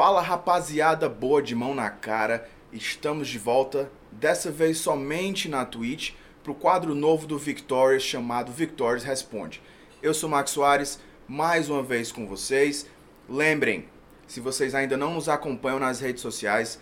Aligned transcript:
Fala 0.00 0.22
rapaziada 0.22 1.10
boa 1.10 1.42
de 1.42 1.54
mão 1.54 1.74
na 1.74 1.90
cara, 1.90 2.48
estamos 2.72 3.28
de 3.28 3.38
volta, 3.38 3.92
dessa 4.10 4.50
vez 4.50 4.78
somente 4.78 5.46
na 5.46 5.66
Twitch, 5.66 6.12
para 6.42 6.52
o 6.52 6.54
quadro 6.54 6.94
novo 6.94 7.26
do 7.26 7.36
Victorious 7.36 8.02
chamado 8.02 8.50
Victorious 8.50 9.04
Responde. 9.04 9.60
Eu 10.02 10.14
sou 10.14 10.26
Max 10.26 10.52
Soares, 10.52 10.98
mais 11.28 11.68
uma 11.68 11.82
vez 11.82 12.10
com 12.10 12.26
vocês. 12.26 12.86
Lembrem, 13.28 13.90
se 14.26 14.40
vocês 14.40 14.74
ainda 14.74 14.96
não 14.96 15.12
nos 15.12 15.28
acompanham 15.28 15.78
nas 15.78 16.00
redes 16.00 16.22
sociais, 16.22 16.80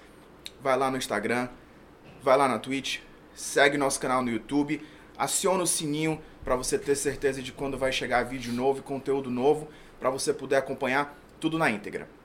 vai 0.63 0.79
lá 0.79 0.89
no 0.89 0.97
Instagram, 0.97 1.49
vai 2.23 2.37
lá 2.37 2.47
na 2.47 2.61
Twitch, 2.61 3.01
segue 3.35 3.77
nosso 3.77 3.99
canal 3.99 4.23
no 4.23 4.31
YouTube, 4.31 4.81
aciona 5.19 5.65
o 5.65 5.67
sininho 5.67 6.23
para 6.45 6.55
você 6.55 6.79
ter 6.79 6.95
certeza 6.95 7.43
de 7.43 7.51
quando 7.51 7.77
vai 7.77 7.91
chegar 7.91 8.23
vídeo 8.23 8.53
novo 8.53 8.79
e 8.79 8.83
conteúdo 8.83 9.29
novo, 9.29 9.67
para 9.99 10.09
você 10.09 10.33
poder 10.33 10.55
acompanhar 10.55 11.19
tudo 11.41 11.59
na 11.59 11.69
íntegra. 11.69 12.18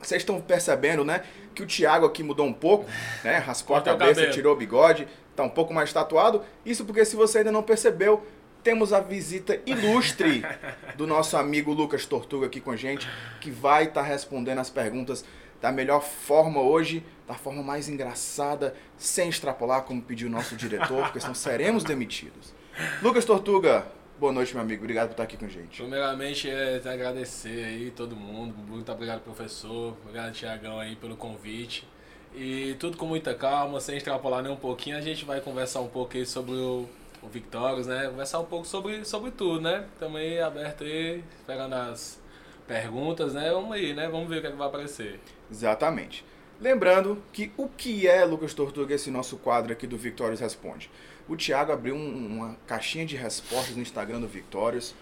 Vocês 0.00 0.22
estão 0.22 0.40
percebendo, 0.40 1.04
né, 1.04 1.22
que 1.54 1.62
o 1.62 1.66
Thiago 1.66 2.06
aqui 2.06 2.22
mudou 2.22 2.46
um 2.46 2.52
pouco, 2.52 2.86
né? 3.22 3.38
Raspou 3.38 3.76
a 3.76 3.82
cabeça, 3.82 4.30
tirou 4.30 4.54
o 4.54 4.56
bigode, 4.56 5.06
tá 5.36 5.42
um 5.42 5.48
pouco 5.48 5.74
mais 5.74 5.92
tatuado. 5.92 6.42
Isso 6.64 6.84
porque 6.84 7.04
se 7.04 7.16
você 7.16 7.38
ainda 7.38 7.52
não 7.52 7.62
percebeu, 7.62 8.26
temos 8.62 8.92
a 8.92 9.00
visita 9.00 9.60
ilustre 9.66 10.42
do 10.96 11.06
nosso 11.06 11.36
amigo 11.36 11.72
Lucas 11.72 12.06
Tortuga 12.06 12.46
aqui 12.46 12.60
com 12.60 12.70
a 12.70 12.76
gente, 12.76 13.08
que 13.40 13.50
vai 13.50 13.84
estar 13.84 14.02
respondendo 14.02 14.58
as 14.58 14.70
perguntas 14.70 15.24
da 15.60 15.70
melhor 15.70 16.02
forma 16.02 16.60
hoje, 16.60 17.04
da 17.28 17.34
forma 17.34 17.62
mais 17.62 17.88
engraçada, 17.88 18.74
sem 18.96 19.28
extrapolar, 19.28 19.82
como 19.82 20.00
pediu 20.00 20.28
o 20.28 20.30
nosso 20.30 20.56
diretor, 20.56 21.04
porque 21.04 21.20
senão 21.20 21.34
seremos 21.34 21.84
demitidos. 21.84 22.54
Lucas 23.02 23.26
Tortuga, 23.26 23.86
boa 24.20 24.32
noite, 24.34 24.52
meu 24.52 24.62
amigo. 24.62 24.82
Obrigado 24.82 25.08
por 25.08 25.12
estar 25.12 25.22
aqui 25.22 25.38
com 25.38 25.46
a 25.46 25.48
gente. 25.48 25.80
Primeiramente, 25.80 26.48
é 26.48 26.76
agradecer 26.84 27.64
aí 27.64 27.90
todo 27.90 28.14
mundo. 28.14 28.54
Muito 28.68 28.92
obrigado, 28.92 29.22
professor. 29.22 29.96
Obrigado, 30.02 30.32
Tiagão, 30.34 30.78
aí 30.78 30.94
pelo 30.94 31.16
convite. 31.16 31.88
E 32.34 32.76
tudo 32.78 32.98
com 32.98 33.06
muita 33.06 33.34
calma, 33.34 33.80
sem 33.80 33.96
extrapolar 33.96 34.42
nem 34.42 34.52
um 34.52 34.56
pouquinho. 34.56 34.98
A 34.98 35.00
gente 35.00 35.24
vai 35.24 35.40
conversar 35.40 35.80
um 35.80 35.88
pouco 35.88 36.18
aí 36.18 36.26
sobre 36.26 36.52
o, 36.52 36.86
o 37.22 37.28
Victorious, 37.28 37.86
né? 37.86 38.08
Conversar 38.08 38.40
um 38.40 38.44
pouco 38.44 38.66
sobre, 38.66 39.06
sobre 39.06 39.30
tudo, 39.30 39.62
né? 39.62 39.86
Também 39.98 40.38
aberto 40.38 40.84
aí, 40.84 41.24
esperando 41.38 41.72
as 41.72 42.20
perguntas, 42.68 43.32
né? 43.32 43.50
Vamos 43.50 43.72
aí, 43.72 43.94
né? 43.94 44.06
Vamos 44.06 44.28
ver 44.28 44.38
o 44.38 44.40
que, 44.42 44.46
é 44.48 44.50
que 44.50 44.56
vai 44.56 44.68
aparecer. 44.68 45.18
Exatamente. 45.50 46.26
Lembrando 46.60 47.22
que 47.32 47.50
o 47.56 47.70
que 47.70 48.06
é 48.06 48.22
Lucas 48.22 48.52
Tortuga, 48.52 48.94
esse 48.94 49.10
nosso 49.10 49.38
quadro 49.38 49.72
aqui 49.72 49.86
do 49.86 49.96
Victorious 49.96 50.40
Responde? 50.40 50.90
O 51.30 51.36
Thiago 51.36 51.70
abriu 51.70 51.94
um- 51.94 52.26
uma 52.26 52.56
caixinha 52.66 53.06
de 53.06 53.14
respostas 53.16 53.76
no 53.76 53.82
Instagram 53.82 54.20
do 54.20 54.26
Victorious. 54.26 54.94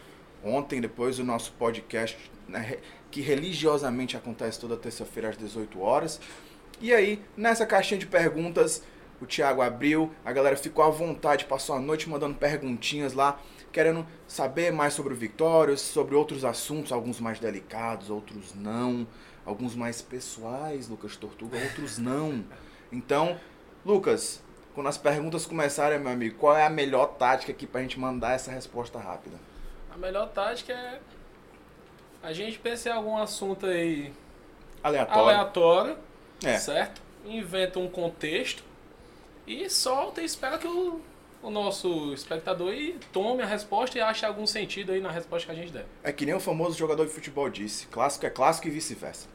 Ontem, 0.44 0.78
depois 0.78 1.16
do 1.16 1.24
nosso 1.24 1.52
podcast, 1.52 2.18
né, 2.46 2.76
que 3.10 3.22
religiosamente 3.22 4.14
acontece 4.14 4.60
toda 4.60 4.76
terça-feira 4.76 5.30
às 5.30 5.38
18 5.38 5.80
horas. 5.80 6.20
E 6.80 6.92
aí, 6.92 7.22
nessa 7.34 7.64
caixinha 7.64 7.98
de 7.98 8.06
perguntas, 8.06 8.82
o 9.22 9.26
Thiago 9.26 9.62
abriu, 9.62 10.12
a 10.22 10.30
galera 10.30 10.54
ficou 10.54 10.84
à 10.84 10.90
vontade, 10.90 11.46
passou 11.46 11.74
a 11.74 11.80
noite 11.80 12.08
mandando 12.10 12.34
perguntinhas 12.36 13.14
lá, 13.14 13.40
querendo 13.72 14.06
saber 14.26 14.70
mais 14.70 14.92
sobre 14.92 15.14
o 15.14 15.16
Victorious, 15.16 15.80
sobre 15.80 16.14
outros 16.14 16.44
assuntos, 16.44 16.92
alguns 16.92 17.20
mais 17.20 17.40
delicados, 17.40 18.10
outros 18.10 18.54
não, 18.54 19.06
alguns 19.46 19.74
mais 19.74 20.02
pessoais, 20.02 20.88
Lucas 20.88 21.16
Tortuga, 21.16 21.56
outros 21.58 21.96
não. 21.96 22.44
Então, 22.92 23.40
Lucas, 23.84 24.42
quando 24.78 24.86
as 24.86 24.96
perguntas 24.96 25.44
começarem, 25.44 25.98
meu 25.98 26.12
amigo, 26.12 26.36
qual 26.38 26.56
é 26.56 26.64
a 26.64 26.70
melhor 26.70 27.06
tática 27.14 27.50
aqui 27.50 27.66
pra 27.66 27.80
gente 27.80 27.98
mandar 27.98 28.34
essa 28.34 28.52
resposta 28.52 28.96
rápida? 28.96 29.36
A 29.92 29.96
melhor 29.96 30.28
tática 30.28 30.72
é 30.72 31.00
a 32.22 32.32
gente 32.32 32.60
pensar 32.60 32.90
em 32.90 32.92
algum 32.92 33.16
assunto 33.16 33.66
aí 33.66 34.12
Aleatório. 34.80 35.20
aleatório, 35.20 35.96
É. 36.44 36.58
certo? 36.60 37.02
Inventa 37.26 37.80
um 37.80 37.88
contexto 37.88 38.62
e 39.48 39.68
solta 39.68 40.22
e 40.22 40.24
espera 40.24 40.56
que 40.58 40.68
o, 40.68 41.00
o 41.42 41.50
nosso 41.50 42.14
espectador 42.14 42.72
tome 43.12 43.42
a 43.42 43.46
resposta 43.46 43.98
e 43.98 44.00
ache 44.00 44.24
algum 44.24 44.46
sentido 44.46 44.92
aí 44.92 45.00
na 45.00 45.10
resposta 45.10 45.46
que 45.46 45.58
a 45.58 45.60
gente 45.60 45.72
der. 45.72 45.86
É 46.04 46.12
que 46.12 46.24
nem 46.24 46.36
o 46.36 46.40
famoso 46.40 46.78
jogador 46.78 47.04
de 47.04 47.12
futebol 47.12 47.50
disse, 47.50 47.88
clássico 47.88 48.26
é 48.26 48.30
clássico 48.30 48.68
e 48.68 48.70
vice-versa. 48.70 49.26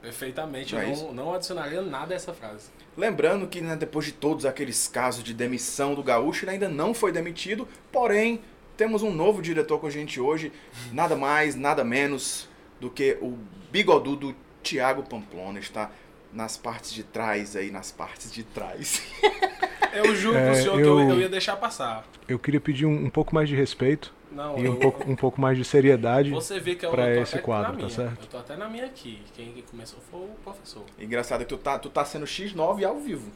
Perfeitamente, 0.00 0.74
Não 0.74 0.82
é 0.82 0.92
eu 0.92 0.96
não, 0.96 1.12
não 1.12 1.34
adicionaria 1.34 1.82
nada 1.82 2.14
a 2.14 2.16
essa 2.16 2.32
frase. 2.32 2.68
Lembrando 2.96 3.46
que 3.46 3.60
né, 3.60 3.74
depois 3.76 4.06
de 4.06 4.12
todos 4.12 4.44
aqueles 4.46 4.86
casos 4.88 5.22
de 5.24 5.34
demissão 5.34 5.94
do 5.94 6.02
Gaúcho, 6.02 6.44
ele 6.44 6.52
ainda 6.52 6.68
não 6.68 6.94
foi 6.94 7.10
demitido, 7.12 7.66
porém 7.92 8.40
temos 8.76 9.02
um 9.02 9.12
novo 9.12 9.42
diretor 9.42 9.78
com 9.80 9.86
a 9.86 9.90
gente 9.90 10.20
hoje, 10.20 10.52
nada 10.92 11.16
mais, 11.16 11.54
nada 11.56 11.82
menos 11.82 12.48
do 12.80 12.88
que 12.88 13.18
o 13.20 13.36
bigodudo 13.72 14.34
Thiago 14.62 15.02
Pamplona, 15.02 15.58
está 15.58 15.90
nas 16.32 16.56
partes 16.56 16.92
de 16.92 17.02
trás 17.02 17.56
aí, 17.56 17.70
nas 17.70 17.90
partes 17.90 18.30
de 18.30 18.44
trás. 18.44 19.02
Eu 19.92 20.14
juro 20.14 20.36
É, 20.36 20.44
pro 20.46 20.54
senhor 20.54 20.76
que 20.76 20.82
eu, 20.82 21.00
eu- 21.00 21.10
eu 21.10 21.20
ia 21.20 21.28
deixar 21.30 21.56
passar. 21.56 22.06
Eu 22.28 22.38
queria 22.38 22.60
pedir 22.60 22.84
um, 22.84 23.06
um 23.06 23.10
pouco 23.10 23.34
mais 23.34 23.48
de 23.48 23.56
respeito 23.56 24.14
Não, 24.30 24.58
e 24.58 24.62
um 24.68 24.74
eu- 24.74 24.76
pouco, 24.76 25.10
um 25.10 25.16
pouco 25.16 25.40
mais 25.40 25.56
de 25.56 25.64
seriedade. 25.64 26.30
Você 26.30 26.60
vê 26.60 26.74
que 26.74 26.84
eu, 26.84 26.90
pra 26.90 27.08
eu 27.14 27.22
esse 27.22 27.38
quadro, 27.38 27.72
na 27.72 27.78
tá 27.78 27.84
minha. 27.86 27.90
certo? 27.90 28.20
Eu 28.22 28.26
tô 28.28 28.38
até 28.38 28.56
na 28.56 28.68
minha 28.68 28.84
aqui. 28.86 29.22
Quem 29.34 29.52
que 29.52 29.62
começou 29.62 29.98
foi 30.10 30.20
o 30.20 30.28
professor. 30.44 30.82
Engraçado 30.98 31.40
que 31.40 31.46
tu 31.46 31.56
tá, 31.56 31.78
tu 31.78 31.88
tá 31.88 32.04
sendo 32.04 32.26
X9 32.26 32.84
ao 32.84 32.98
vivo. 32.98 33.30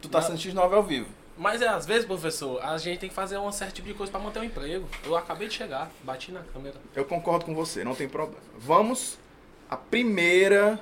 Tu 0.00 0.08
tá 0.08 0.20
Não. 0.20 0.26
sendo 0.26 0.38
X9 0.38 0.72
ao 0.74 0.82
vivo. 0.82 1.06
Mas 1.36 1.62
é, 1.62 1.68
às 1.68 1.86
vezes, 1.86 2.04
professor, 2.04 2.60
a 2.62 2.76
gente 2.78 2.98
tem 2.98 3.08
que 3.08 3.14
fazer 3.14 3.38
um 3.38 3.50
certo 3.52 3.74
tipo 3.74 3.86
de 3.88 3.94
coisa 3.94 4.10
pra 4.10 4.20
manter 4.20 4.40
o 4.40 4.44
emprego. 4.44 4.86
Eu 5.06 5.16
acabei 5.16 5.46
de 5.48 5.54
chegar, 5.54 5.88
bati 6.02 6.32
na 6.32 6.40
câmera. 6.40 6.74
Eu 6.94 7.04
concordo 7.04 7.44
com 7.44 7.54
você, 7.54 7.84
não 7.84 7.94
tem 7.94 8.08
problema. 8.08 8.40
Vamos 8.58 9.16
à 9.70 9.76
primeira 9.76 10.78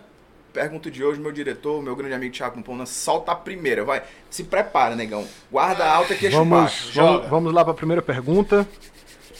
pergunta 0.52 0.90
de 0.90 1.04
hoje, 1.04 1.20
meu 1.20 1.30
diretor, 1.30 1.82
meu 1.82 1.94
grande 1.94 2.14
amigo 2.14 2.34
Thiago 2.34 2.54
Pamplona, 2.54 2.86
solta 2.86 3.32
a 3.32 3.34
primeira, 3.36 3.84
vai. 3.84 4.02
Se 4.30 4.44
prepara, 4.44 4.96
negão. 4.96 5.28
Guarda 5.52 5.84
alta 5.86 6.14
que 6.14 6.20
queixo 6.20 6.38
Vamos, 6.38 6.90
vamos, 6.94 7.28
vamos 7.28 7.52
lá 7.52 7.62
para 7.62 7.72
a 7.74 7.76
primeira 7.76 8.00
pergunta. 8.00 8.66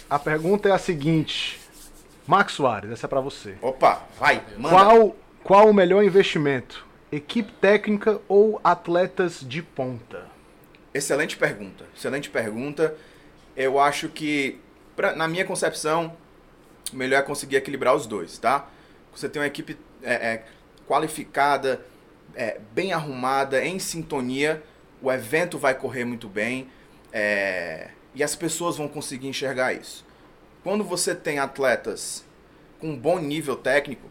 A 0.08 0.18
pergunta 0.18 0.68
é 0.68 0.72
a 0.72 0.78
seguinte: 0.78 1.60
Max 2.26 2.52
Soares, 2.52 2.90
essa 2.90 3.06
é 3.06 3.08
para 3.08 3.20
você. 3.20 3.56
Opa, 3.60 4.02
vai, 4.18 4.42
manda. 4.56 4.68
Qual, 4.76 5.16
qual 5.42 5.70
o 5.70 5.74
melhor 5.74 6.04
investimento? 6.04 6.86
Equipe 7.10 7.52
técnica 7.52 8.20
ou 8.28 8.60
atletas 8.62 9.40
de 9.40 9.62
ponta? 9.62 10.26
Excelente 10.92 11.36
pergunta, 11.36 11.84
excelente 11.96 12.30
pergunta. 12.30 12.94
Eu 13.56 13.78
acho 13.78 14.08
que, 14.08 14.60
pra- 14.94 15.14
na 15.14 15.26
minha 15.28 15.44
concepção, 15.44 16.16
o 16.92 16.96
melhor 16.96 17.18
é 17.18 17.22
conseguir 17.22 17.56
equilibrar 17.56 17.94
os 17.94 18.06
dois, 18.06 18.38
tá? 18.38 18.68
Você 19.14 19.28
tem 19.28 19.40
uma 19.40 19.46
equipe 19.46 19.78
é, 20.02 20.14
é, 20.14 20.44
qualificada, 20.86 21.80
é, 22.34 22.60
bem 22.72 22.92
arrumada, 22.92 23.64
em 23.64 23.78
sintonia, 23.78 24.62
o 25.00 25.10
evento 25.10 25.58
vai 25.58 25.74
correr 25.74 26.04
muito 26.04 26.28
bem 26.28 26.68
é, 27.12 27.88
e 28.16 28.24
as 28.24 28.34
pessoas 28.34 28.78
vão 28.78 28.88
conseguir 28.88 29.28
enxergar 29.28 29.74
isso. 29.74 30.04
Quando 30.64 30.82
você 30.82 31.14
tem 31.14 31.38
atletas 31.38 32.24
com 32.80 32.88
um 32.88 32.98
bom 32.98 33.18
nível 33.18 33.54
técnico, 33.54 34.08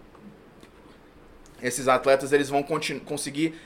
esses 1.62 1.88
atletas 1.88 2.32
eles 2.32 2.48
vão 2.48 2.62
conseguir 2.62 3.60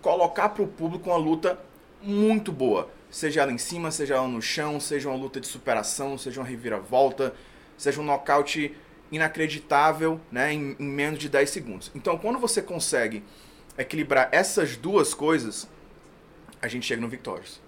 colocar 0.00 0.50
para 0.50 0.62
o 0.62 0.68
público 0.68 1.10
uma 1.10 1.18
luta 1.18 1.58
muito 2.00 2.52
boa. 2.52 2.88
Seja 3.10 3.42
ela 3.42 3.50
em 3.50 3.58
cima, 3.58 3.90
seja 3.90 4.14
ela 4.14 4.28
no 4.28 4.40
chão, 4.40 4.78
seja 4.78 5.08
uma 5.08 5.18
luta 5.18 5.40
de 5.40 5.48
superação, 5.48 6.16
seja 6.16 6.40
uma 6.40 6.46
reviravolta, 6.46 7.34
seja 7.76 8.00
um 8.00 8.04
nocaute 8.04 8.76
inacreditável 9.10 10.20
né, 10.30 10.52
em, 10.52 10.76
em 10.78 10.84
menos 10.84 11.18
de 11.18 11.28
10 11.28 11.50
segundos. 11.50 11.90
Então, 11.96 12.16
quando 12.16 12.38
você 12.38 12.62
consegue 12.62 13.24
equilibrar 13.76 14.28
essas 14.30 14.76
duas 14.76 15.14
coisas, 15.14 15.68
a 16.62 16.68
gente 16.68 16.86
chega 16.86 17.02
no 17.02 17.08
Victorious. 17.08 17.60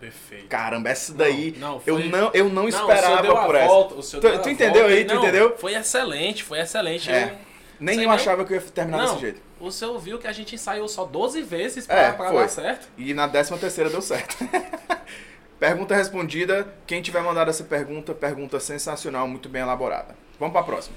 Perfeito. 0.00 0.46
Caramba, 0.46 0.88
essa 0.90 1.12
daí 1.12 1.54
Não, 1.58 1.68
não, 1.68 1.82
eu 1.86 1.98
foi- 1.98 2.08
não 2.08 2.30
eu 2.32 2.44
não 2.44 2.54
Não, 2.62 2.64
o 2.68 2.72
senhor 2.72 2.92
esperava 2.94 3.46
por 3.46 3.54
essa. 3.56 3.66
volta, 3.66 3.94
o 3.96 4.02
senhor 4.02 4.20
Tu- 4.22 4.38
tu 4.42 4.48
entendeu 4.50 4.82
volta. 4.82 4.96
aí? 4.96 5.04
Tu 5.04 5.14
Não, 5.14 5.22
entendeu? 5.22 5.56
Foi 5.58 5.74
excelente, 5.74 6.44
foi 6.44 6.60
excelente. 6.60 7.10
É. 7.10 7.24
Eu- 7.24 7.48
Nem 7.80 7.94
Sei 7.94 8.04
eu 8.04 8.08
nem- 8.08 8.16
achava 8.18 8.44
que 8.44 8.52
eu 8.52 8.56
ia 8.56 8.62
terminar 8.62 8.98
Não, 8.98 9.06
desse 9.06 9.20
jeito. 9.20 9.40
o 9.60 9.70
senhor 9.70 9.96
viu 10.00 10.18
que 10.18 10.26
a 10.26 10.32
gente 10.32 10.54
ensaiou 10.54 10.88
só 10.88 11.04
12 11.04 11.42
vezes 11.42 11.86
pra, 11.86 11.96
É, 11.96 12.12
pra 12.12 12.28
foi. 12.30 12.40
dar 12.42 12.48
certo? 12.48 12.88
E 12.98 13.14
na 13.14 13.26
décima 13.28 13.56
terceira 13.58 13.88
deu 13.88 14.02
certo. 14.02 14.36
pergunta 15.58 15.94
respondida. 15.94 16.66
Quem 16.86 17.00
tiver 17.02 17.22
mandado 17.22 17.50
essa 17.50 17.64
pergunta, 17.64 18.14
pergunta 18.14 18.58
sensacional, 18.60 19.26
muito 19.28 19.48
bem 19.48 19.62
elaborada. 19.62 20.16
Vamos 20.38 20.52
para 20.52 20.62
a 20.62 20.64
próxima. 20.64 20.96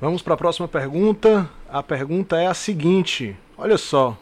Vamos 0.00 0.22
para 0.22 0.34
a 0.34 0.36
próxima 0.36 0.68
pergunta. 0.68 1.48
A 1.68 1.82
pergunta 1.82 2.36
é 2.40 2.46
a 2.46 2.54
seguinte: 2.54 3.36
Olha 3.56 3.76
só, 3.76 4.16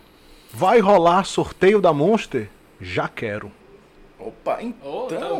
vai 0.52 0.80
rolar 0.80 1.24
sorteio 1.24 1.80
da 1.80 1.92
Monster? 1.92 2.48
Já 2.80 3.08
quero. 3.08 3.50
Opa, 4.28 4.62
então, 4.62 4.80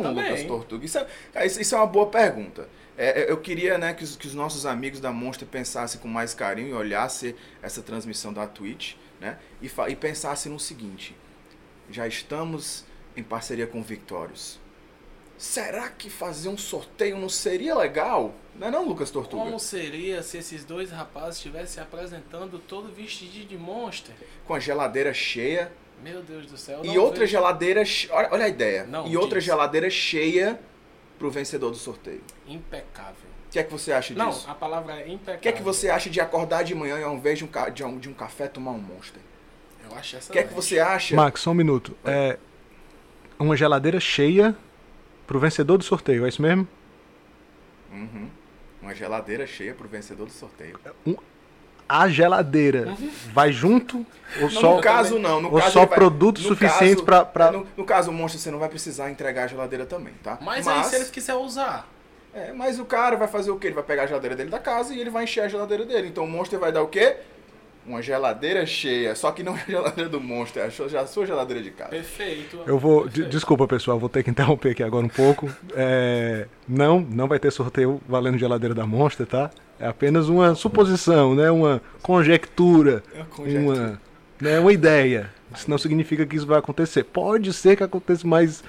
Oh. 0.03 0.09
Lucas 0.11 0.43
Tortuga, 0.43 0.85
isso 0.85 0.97
é, 0.97 1.07
cara, 1.33 1.45
isso- 1.45 1.75
é 1.75 1.77
uma 1.77 1.87
boa 1.87 2.07
pergunta. 2.07 2.67
É, 2.97 3.21
é, 3.23 3.31
eu 3.31 3.37
queria 3.37 3.77
né, 3.77 3.93
que, 3.93 4.03
os, 4.03 4.15
que 4.15 4.25
os 4.27 4.33
nossos 4.33 4.65
amigos 4.65 4.99
da 4.99 5.11
Monster 5.11 5.47
pensassem 5.47 5.99
com 6.01 6.07
mais 6.07 6.33
carinho 6.33 6.69
e 6.69 6.73
olhassem 6.73 7.35
essa 7.61 7.81
transmissão 7.83 8.33
da 8.33 8.47
Twitch 8.47 8.95
né, 9.21 9.37
e, 9.61 9.69
e 9.89 9.95
pensassem 9.95 10.51
no 10.51 10.59
seguinte: 10.59 11.15
já 11.91 12.07
estamos 12.07 12.85
em 13.15 13.21
parceria 13.23 13.67
com 13.67 13.83
Victorious. 13.83 14.59
será 15.37 15.89
que 15.89 16.09
fazer 16.09 16.49
um 16.49 16.57
sorteio 16.57 17.17
não 17.19 17.29
seria 17.29 17.75
legal? 17.75 18.33
Não 18.55 18.67
é 18.67 18.71
não, 18.71 18.87
Lucas 18.87 19.11
Tortuga? 19.11 19.43
Como 19.43 19.59
seria 19.59 20.23
se 20.23 20.37
esses 20.39 20.63
dois 20.65 20.89
rapazes 20.89 21.35
estivessem 21.37 21.67
se 21.75 21.79
apresentando 21.79 22.57
todo 22.57 22.91
vestido 22.91 23.45
de 23.47 23.57
monster? 23.57 24.15
Com 24.47 24.55
a 24.55 24.59
geladeira 24.59 25.13
cheia 25.13 25.71
Meu 26.03 26.21
Deus 26.21 26.45
do 26.47 26.57
céu. 26.57 26.81
e 26.83 26.87
não 26.87 27.03
outra 27.03 27.21
vejo- 27.21 27.31
geladeira... 27.31 27.83
Olha, 28.11 28.29
olha 28.31 28.45
a 28.45 28.49
ideia. 28.49 28.85
Não, 28.85 29.07
e 29.07 29.17
outra 29.17 29.39
diz. 29.39 29.45
geladeira 29.45 29.89
cheia 29.89 30.59
pro 31.17 31.29
vencedor 31.31 31.71
do 31.71 31.77
sorteio. 31.77 32.21
Impecável. 32.47 33.27
O 33.47 33.49
que 33.49 33.59
é 33.59 33.63
que 33.63 33.71
você 33.71 33.91
acha 33.91 34.13
Não, 34.13 34.29
disso? 34.29 34.49
a 34.49 34.53
palavra 34.53 34.93
é 34.99 35.07
impecável. 35.07 35.35
O 35.35 35.39
que 35.41 35.47
é 35.49 35.51
que 35.51 35.61
você 35.63 35.89
acha 35.89 36.09
de 36.09 36.19
acordar 36.21 36.63
de 36.63 36.75
manhã 36.75 36.99
e 36.99 37.03
ao 37.03 37.15
invés 37.15 37.39
de 37.39 37.45
um, 37.45 37.49
de 37.73 37.83
um, 37.83 37.97
de 37.97 38.09
um 38.09 38.13
café 38.13 38.47
tomar 38.47 38.71
um 38.71 38.77
Monster? 38.79 39.21
Eu 39.89 39.97
acho 39.97 40.17
essa 40.17 40.29
O 40.29 40.33
que 40.33 40.39
é 40.39 40.43
que 40.43 40.53
você 40.53 40.79
acha? 40.79 41.15
Max, 41.15 41.41
só 41.41 41.51
um 41.51 41.53
minuto. 41.55 41.95
É 42.05 42.37
uma 43.39 43.55
geladeira 43.55 43.99
cheia 43.99 44.55
pro 45.25 45.39
vencedor 45.39 45.77
do 45.77 45.83
sorteio, 45.83 46.25
é 46.25 46.29
isso 46.29 46.41
mesmo? 46.41 46.67
Uhum. 47.91 48.29
Uma 48.81 48.93
geladeira 48.93 49.47
cheia 49.47 49.73
pro 49.73 49.87
vencedor 49.87 50.25
do 50.27 50.31
sorteio. 50.33 50.77
A 51.89 52.09
geladeira 52.09 52.93
vai 53.33 53.51
junto 53.51 54.05
ou 54.41 54.49
só 54.49 54.75
no 54.75 54.81
caso, 54.81 55.17
não. 55.19 55.41
No 55.41 55.51
ou 55.53 55.59
caso, 55.59 55.71
só 55.71 55.79
ele 55.81 55.87
vai- 55.87 55.97
produtos 55.97 56.43
no 56.43 56.49
suficientes 56.49 57.01
pra- 57.01 57.51
No, 57.51 57.65
no 57.77 57.85
caso, 57.85 58.11
o 58.11 58.13
monstro 58.13 58.39
você 58.41 58.51
não 58.51 58.59
vai 58.59 58.67
precisar 58.69 59.09
entregar 59.09 59.43
a 59.45 59.47
geladeira 59.47 59.85
também, 59.85 60.13
tá? 60.23 60.37
Mas, 60.41 60.67
aí 60.67 60.83
se 60.83 60.95
eles 60.95 61.09
quiserem 61.09 61.41
usar. 61.41 61.87
é, 62.33 62.51
mas 62.51 62.77
o 62.79 62.85
cara 62.85 63.15
vai 63.15 63.27
fazer 63.27 63.51
o 63.51 63.57
quê? 63.57 63.67
Ele 63.67 63.75
vai 63.75 63.83
pegar 63.83 64.03
a 64.03 64.07
geladeira 64.07 64.35
dele 64.35 64.49
da 64.49 64.59
casa 64.59 64.93
e 64.93 64.99
ele 64.99 65.09
vai 65.09 65.23
encher 65.23 65.41
a 65.41 65.47
geladeira 65.47 65.85
dele. 65.85 66.07
Então 66.09 66.23
o 66.23 66.27
monstro 66.29 66.59
vai 66.59 66.71
dar 66.71 66.81
o 66.83 66.87
quê? 66.87 67.15
Uma 67.85 68.01
geladeira 68.01 68.65
cheia. 68.65 69.15
Só 69.15 69.31
que 69.31 69.41
não 69.43 69.55
é 69.55 69.61
a 69.61 69.71
geladeira 69.71 70.09
do 70.09 70.19
monstro, 70.19 70.61
é 70.61 70.65
a 70.65 70.71
sua, 70.71 70.87
a 70.99 71.07
sua 71.07 71.25
geladeira 71.25 71.63
de 71.63 71.71
casa. 71.71 71.89
Perfeito. 71.89 72.59
Eu 72.67 72.77
vou. 72.77 73.03
Perfeito. 73.03 73.29
desculpa, 73.29 73.65
pessoal, 73.65 73.97
vou 73.97 74.09
ter 74.09 74.23
que 74.23 74.29
interromper 74.29 74.71
aqui 74.71 74.83
agora 74.83 75.05
um 75.05 75.09
pouco. 75.09 75.49
É, 75.73 76.47
não, 76.67 76.99
não 76.99 77.27
vai 77.29 77.39
ter 77.39 77.49
sorteio 77.49 78.01
valendo 78.07 78.37
geladeira 78.37 78.75
da 78.75 78.85
Monster, 78.85 79.25
tá? 79.25 79.49
É 79.79 79.87
apenas 79.87 80.27
uma 80.29 80.55
suposição, 80.55 81.35
né? 81.35 81.51
Uma 81.51 81.81
conjectura, 82.01 83.03
É 83.13 83.17
uma 83.17 83.25
conjectura. 83.25 83.61
uma, 83.61 84.01
né? 84.41 84.59
uma 84.59 84.73
ideia. 84.73 85.31
Isso 85.55 85.69
não 85.69 85.77
significa 85.77 86.25
que 86.25 86.35
isso 86.35 86.45
vai 86.47 86.59
acontecer. 86.59 87.03
Pode 87.03 87.53
ser 87.53 87.75
que 87.77 87.83
aconteça, 87.83 88.27
mas 88.27 88.63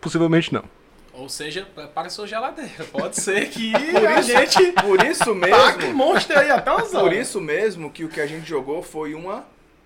possivelmente 0.00 0.52
não. 0.52 0.64
Ou 1.12 1.28
seja, 1.28 1.66
prepare 1.74 2.10
sua 2.10 2.26
geladeira. 2.26 2.84
Pode 2.90 3.20
ser 3.20 3.48
que 3.50 3.72
a 3.76 4.20
gente 4.22 4.72
Por 4.72 5.04
isso 5.04 5.34
mesmo, 5.34 5.94
monstro 5.94 6.38
aí 6.38 6.50
até 6.50 6.70
umas 6.70 6.94
horas. 6.94 7.08
por 7.08 7.12
isso 7.12 7.40
mesmo 7.40 7.90
que 7.90 8.04
o 8.04 8.08
que 8.08 8.20
a 8.20 8.26
gente 8.26 8.48
jogou 8.48 8.82
foi 8.82 9.14
uma 9.14 9.44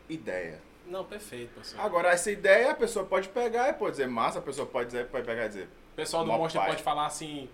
ideia. 0.08 0.58
Não, 0.88 1.04
perfeito, 1.04 1.50
pessoal. 1.58 1.84
Agora, 1.84 2.10
essa 2.10 2.30
ideia 2.30 2.70
a 2.70 2.74
pessoa 2.74 3.04
pode 3.04 3.28
pegar 3.28 3.68
e 3.68 3.72
pode 3.72 3.92
dizer 3.92 4.06
massa, 4.06 4.38
a 4.38 4.42
pessoa 4.42 4.66
pode, 4.66 4.86
dizer, 4.86 5.06
pode 5.06 5.26
pegar 5.26 5.46
e 5.46 5.48
dizer. 5.48 5.64
O 5.92 5.96
pessoal 5.96 6.24
do 6.24 6.30
Monster 6.30 6.60
pai. 6.60 6.70
pode 6.70 6.82
falar 6.84 7.06
assim: 7.06 7.48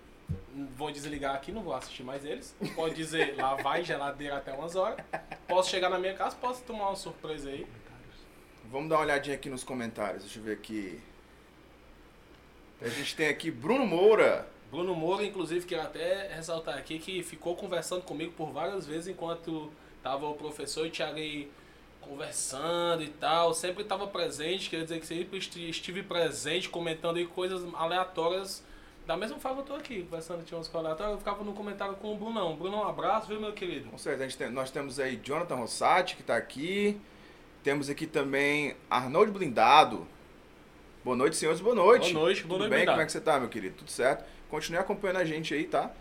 vou 0.75 0.91
desligar 0.91 1.35
aqui, 1.35 1.51
não 1.51 1.61
vou 1.63 1.73
assistir 1.73 2.03
mais 2.03 2.23
eles. 2.25 2.55
Pode 2.75 2.95
dizer, 2.95 3.35
lá 3.35 3.55
vai 3.55 3.83
geladeira 3.83 4.37
até 4.37 4.51
umas 4.53 4.75
horas. 4.75 5.03
Posso 5.47 5.69
chegar 5.69 5.89
na 5.89 5.99
minha 5.99 6.13
casa, 6.13 6.35
posso 6.35 6.63
tomar 6.63 6.87
uma 6.89 6.95
surpresa 6.95 7.49
aí. 7.49 7.65
Vamos 8.65 8.89
dar 8.89 8.95
uma 8.95 9.01
olhadinha 9.03 9.35
aqui 9.35 9.49
nos 9.49 9.63
comentários. 9.63 10.23
Deixa 10.23 10.39
eu 10.39 10.43
ver 10.43 10.53
aqui. 10.53 10.99
A 12.81 12.87
gente 12.89 13.15
tem 13.15 13.27
aqui 13.27 13.49
Bruno 13.51 13.85
Moura. 13.85 14.47
Bruno 14.69 14.95
Moura, 14.95 15.23
inclusive, 15.23 15.65
quero 15.65 15.83
até 15.83 16.33
ressaltar 16.33 16.77
aqui 16.77 16.97
que 16.99 17.21
ficou 17.23 17.55
conversando 17.55 18.01
comigo 18.01 18.33
por 18.33 18.51
várias 18.51 18.85
vezes 18.87 19.07
enquanto 19.07 19.71
tava 20.01 20.27
o 20.27 20.33
professor 20.33 20.85
e 20.85 20.89
o 20.89 20.91
Thiago 20.91 21.17
aí 21.17 21.49
conversando 22.01 23.03
e 23.03 23.09
tal. 23.09 23.53
Sempre 23.53 23.83
estava 23.83 24.07
presente, 24.07 24.69
quer 24.69 24.83
dizer 24.83 24.99
que 24.99 25.05
sempre 25.05 25.37
esti- 25.37 25.69
estive 25.69 26.03
presente, 26.03 26.67
comentando 26.69 27.17
aí 27.17 27.27
coisas 27.27 27.61
aleatórias. 27.75 28.63
Da 29.05 29.17
mesma 29.17 29.37
forma 29.37 29.59
eu 29.59 29.65
tô 29.65 29.73
aqui, 29.75 30.03
conversando, 30.03 30.43
tinha 30.45 30.57
umas 30.57 30.67
coisas 30.69 30.85
aleatórias, 30.85 31.13
eu 31.15 31.19
ficava 31.19 31.43
no 31.43 31.51
comentário 31.53 31.93
com 31.95 32.13
o 32.13 32.17
Brunão. 32.17 32.55
Bruno, 32.55 32.77
um 32.77 32.87
abraço, 32.87 33.27
viu, 33.27 33.39
meu 33.39 33.51
querido? 33.51 33.89
Com 33.89 33.97
certeza, 33.97 34.23
a 34.23 34.27
gente 34.27 34.37
tem- 34.37 34.49
nós 34.49 34.71
temos 34.71 34.97
aí 34.99 35.17
Jonathan 35.21 35.55
Rossati, 35.55 36.15
que 36.15 36.21
está 36.21 36.37
aqui. 36.37 36.97
Temos 37.63 37.89
aqui 37.89 38.07
também 38.07 38.75
Arnold 38.89 39.31
Blindado. 39.31 40.07
Boa 41.03 41.17
noite, 41.17 41.35
senhores. 41.35 41.59
Boa 41.59 41.75
noite. 41.75 42.13
Boa 42.13 42.23
noite, 42.25 42.41
Tudo 42.41 42.47
boa 42.49 42.59
noite, 42.59 42.69
bem? 42.69 42.79
Blindado. 42.79 42.95
Como 42.95 43.01
é 43.01 43.05
que 43.05 43.11
você 43.11 43.19
tá, 43.21 43.39
meu 43.39 43.49
querido? 43.49 43.75
Tudo 43.77 43.91
certo? 43.91 44.23
Continue 44.49 44.79
acompanhando 44.79 45.17
a 45.17 45.25
gente 45.25 45.53
aí, 45.53 45.65
tá? 45.65 45.91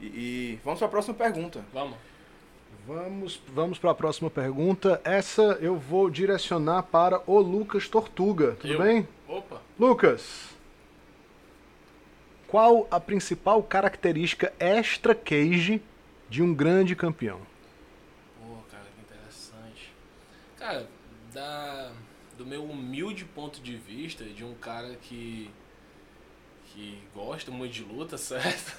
E, 0.00 0.06
e 0.06 0.60
vamos 0.64 0.78
para 0.80 0.88
a 0.88 0.90
próxima 0.90 1.14
pergunta. 1.14 1.64
Vamos. 1.72 1.96
Vamos, 2.86 3.40
vamos 3.48 3.78
para 3.78 3.90
a 3.90 3.94
próxima 3.94 4.30
pergunta. 4.30 5.00
Essa 5.04 5.42
eu 5.60 5.76
vou 5.76 6.08
direcionar 6.10 6.84
para 6.84 7.20
o 7.26 7.38
Lucas 7.38 7.88
Tortuga. 7.88 8.56
Tudo 8.60 8.72
Eu? 8.72 8.82
bem? 8.82 9.06
Opa. 9.28 9.60
Lucas, 9.78 10.56
qual 12.48 12.88
a 12.90 12.98
principal 12.98 13.62
característica 13.62 14.52
extra 14.58 15.14
cage 15.14 15.82
de 16.30 16.42
um 16.42 16.54
grande 16.54 16.96
campeão? 16.96 17.40
Pô, 18.40 18.56
cara, 18.70 18.84
que 18.96 19.02
interessante. 19.02 19.92
Cara, 20.58 20.88
da, 21.32 21.92
do 22.38 22.46
meu 22.46 22.64
humilde 22.64 23.26
ponto 23.26 23.60
de 23.60 23.76
vista, 23.76 24.24
de 24.24 24.44
um 24.44 24.54
cara 24.54 24.96
que, 25.02 25.50
que 26.66 26.98
gosta 27.14 27.50
muito 27.50 27.72
de 27.72 27.84
luta, 27.84 28.16
certo? 28.18 28.78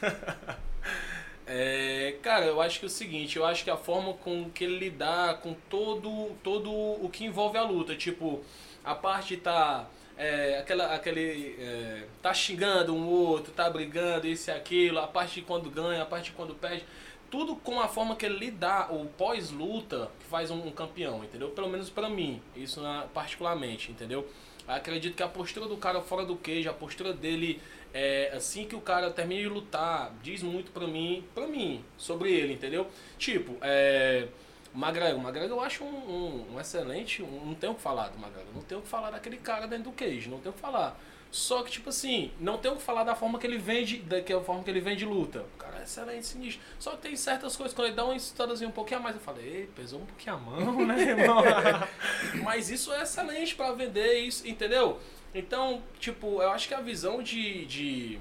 É, 1.45 2.18
cara, 2.24 2.45
eu 2.45 2.60
acho 2.60 2.80
que 2.80 2.86
é 2.86 2.88
o 2.88 2.92
seguinte, 2.92 3.38
eu 3.38 3.45
acho 3.45 3.63
que 3.63 3.69
a 3.69 3.77
forma 3.77 4.13
com 4.15 4.50
que 4.50 4.63
ele 4.63 4.80
lidar 4.80 5.42
com 5.42 5.54
todo, 5.69 6.36
todo 6.44 6.72
o 6.72 7.07
que 7.12 7.25
envolve 7.25 7.57
a 7.57 7.63
luta, 7.63 7.95
tipo, 7.95 8.44
a 8.83 8.95
parte 8.95 9.38
tá 9.38 9.88
é, 10.19 10.57
aquela, 10.60 10.94
aquele 10.94 11.56
é, 11.57 12.04
tá 12.21 12.33
xingando 12.33 12.94
um 12.94 13.07
outro, 13.07 13.54
tá 13.54 13.69
brigando, 13.69 14.27
isso 14.27 14.51
e 14.51 14.54
aquilo, 14.54 15.00
a 15.00 15.07
parte 15.07 15.36
de 15.36 15.42
quando 15.44 15.69
ganha, 15.69 16.04
a 16.04 16.06
parte 16.06 16.25
de 16.25 16.31
quando 16.33 16.54
perde, 16.54 16.83
tudo 17.31 17.56
com 17.56 17.80
a 17.80 17.88
forma 17.88 18.16
que 18.18 18.25
ele 18.25 18.38
lidar, 18.38 18.94
o 18.94 19.06
pós-luta, 19.06 20.12
que 20.19 20.25
faz 20.25 20.51
um, 20.51 20.68
um 20.68 20.71
campeão, 20.71 21.24
entendeu? 21.24 21.50
Pelo 21.51 21.69
menos 21.69 21.89
pra 21.89 22.10
mim, 22.10 22.42
isso 22.56 22.81
na- 22.81 23.04
particularmente, 23.13 23.92
entendeu? 23.92 24.27
Acredito 24.68 25.16
que 25.16 25.24
a 25.24 25.27
postura 25.27 25.68
do 25.68 25.77
cara 25.77 26.01
fora 26.01 26.25
do 26.25 26.36
queijo, 26.36 26.69
a 26.69 26.74
postura 26.74 27.13
dele 27.13 27.60
é, 27.94 28.31
assim 28.36 28.65
que 28.65 28.75
o 28.75 28.81
cara 28.81 29.10
termina 29.10 29.42
de 29.42 29.48
lutar, 29.48 30.13
diz 30.22 30.44
muito 30.44 30.69
pra 30.72 30.86
mim, 30.86 31.24
pra 31.33 31.48
mim, 31.48 31.83
sobre 31.98 32.31
ele, 32.31 32.54
entendeu? 32.54 32.88
Tipo, 33.18 33.56
é, 33.62 34.27
o 34.74 34.77
McGregor, 34.77 35.19
o 35.19 35.21
McGregor 35.24 35.57
eu 35.57 35.62
acho 35.63 35.83
um, 35.83 35.88
um- 35.88 36.56
um 36.56 36.60
excelente, 36.60 37.21
um- 37.24 37.45
não 37.45 37.56
tenho 37.56 37.74
o 37.74 37.75
que 37.75 37.81
falar 37.81 38.10
do 38.10 38.18
McGregor, 38.18 38.54
não 38.54 38.62
tenho 38.62 38.80
o 38.80 38.83
que 38.83 38.89
falar 38.89 39.12
daquele 39.12 39.38
cara 39.38 39.68
dentro 39.68 39.86
do 39.86 39.92
queijo, 39.92 40.30
não 40.30 40.39
tenho 40.39 40.51
o 40.51 40.56
que 40.56 40.62
falar. 40.62 41.00
Só 41.31 41.62
que, 41.62 41.69
tipo 41.69 41.89
assim, 41.89 42.31
não 42.39 42.57
tenho 42.57 42.74
o 42.74 42.77
que 42.77 42.83
falar 42.83 43.04
da 43.04 43.13
forma 43.13 43.38
que 43.38 43.45
ele 43.45 43.60
vende, 43.60 43.98
daquela 44.00 44.42
forma 44.44 44.63
que 44.63 44.69
ele 44.71 44.80
vende 44.81 45.06
luta. 45.06 45.42
O 45.42 45.57
cara 45.60 45.77
é 45.80 45.83
excelente, 45.83 46.25
sinistro. 46.25 46.60
Só 46.79 46.91
que 46.96 47.03
tem 47.03 47.15
certas 47.15 47.55
coisas, 47.55 47.72
quando 47.75 47.86
ele 47.88 47.96
dá 47.96 48.03
uma 48.03 48.15
estourazinha 48.15 48.67
um 48.67 48.72
pouquinho 48.72 49.00
a 49.00 49.03
mais, 49.03 49.15
eu 49.15 49.22
falei, 49.22 49.46
ei, 49.46 49.70
pesou 49.75 50.01
um 50.01 50.05
pouquinho 50.08 50.36
a 50.36 50.39
mão, 50.39 50.86
né, 50.88 50.98
irmão? 51.03 51.44
Mas 52.44 52.72
isso 52.72 52.91
é 52.91 53.03
excelente 53.03 53.53
pra 53.55 53.72
vender 53.74 54.13
isso, 54.22 54.48
entendeu? 54.48 55.00
Então, 55.34 55.84
tipo, 56.00 56.41
eu 56.41 56.50
acho 56.50 56.67
que 56.67 56.74
a 56.74 56.82
visão 56.82 57.22
de, 57.22 57.63
de, 57.67 58.20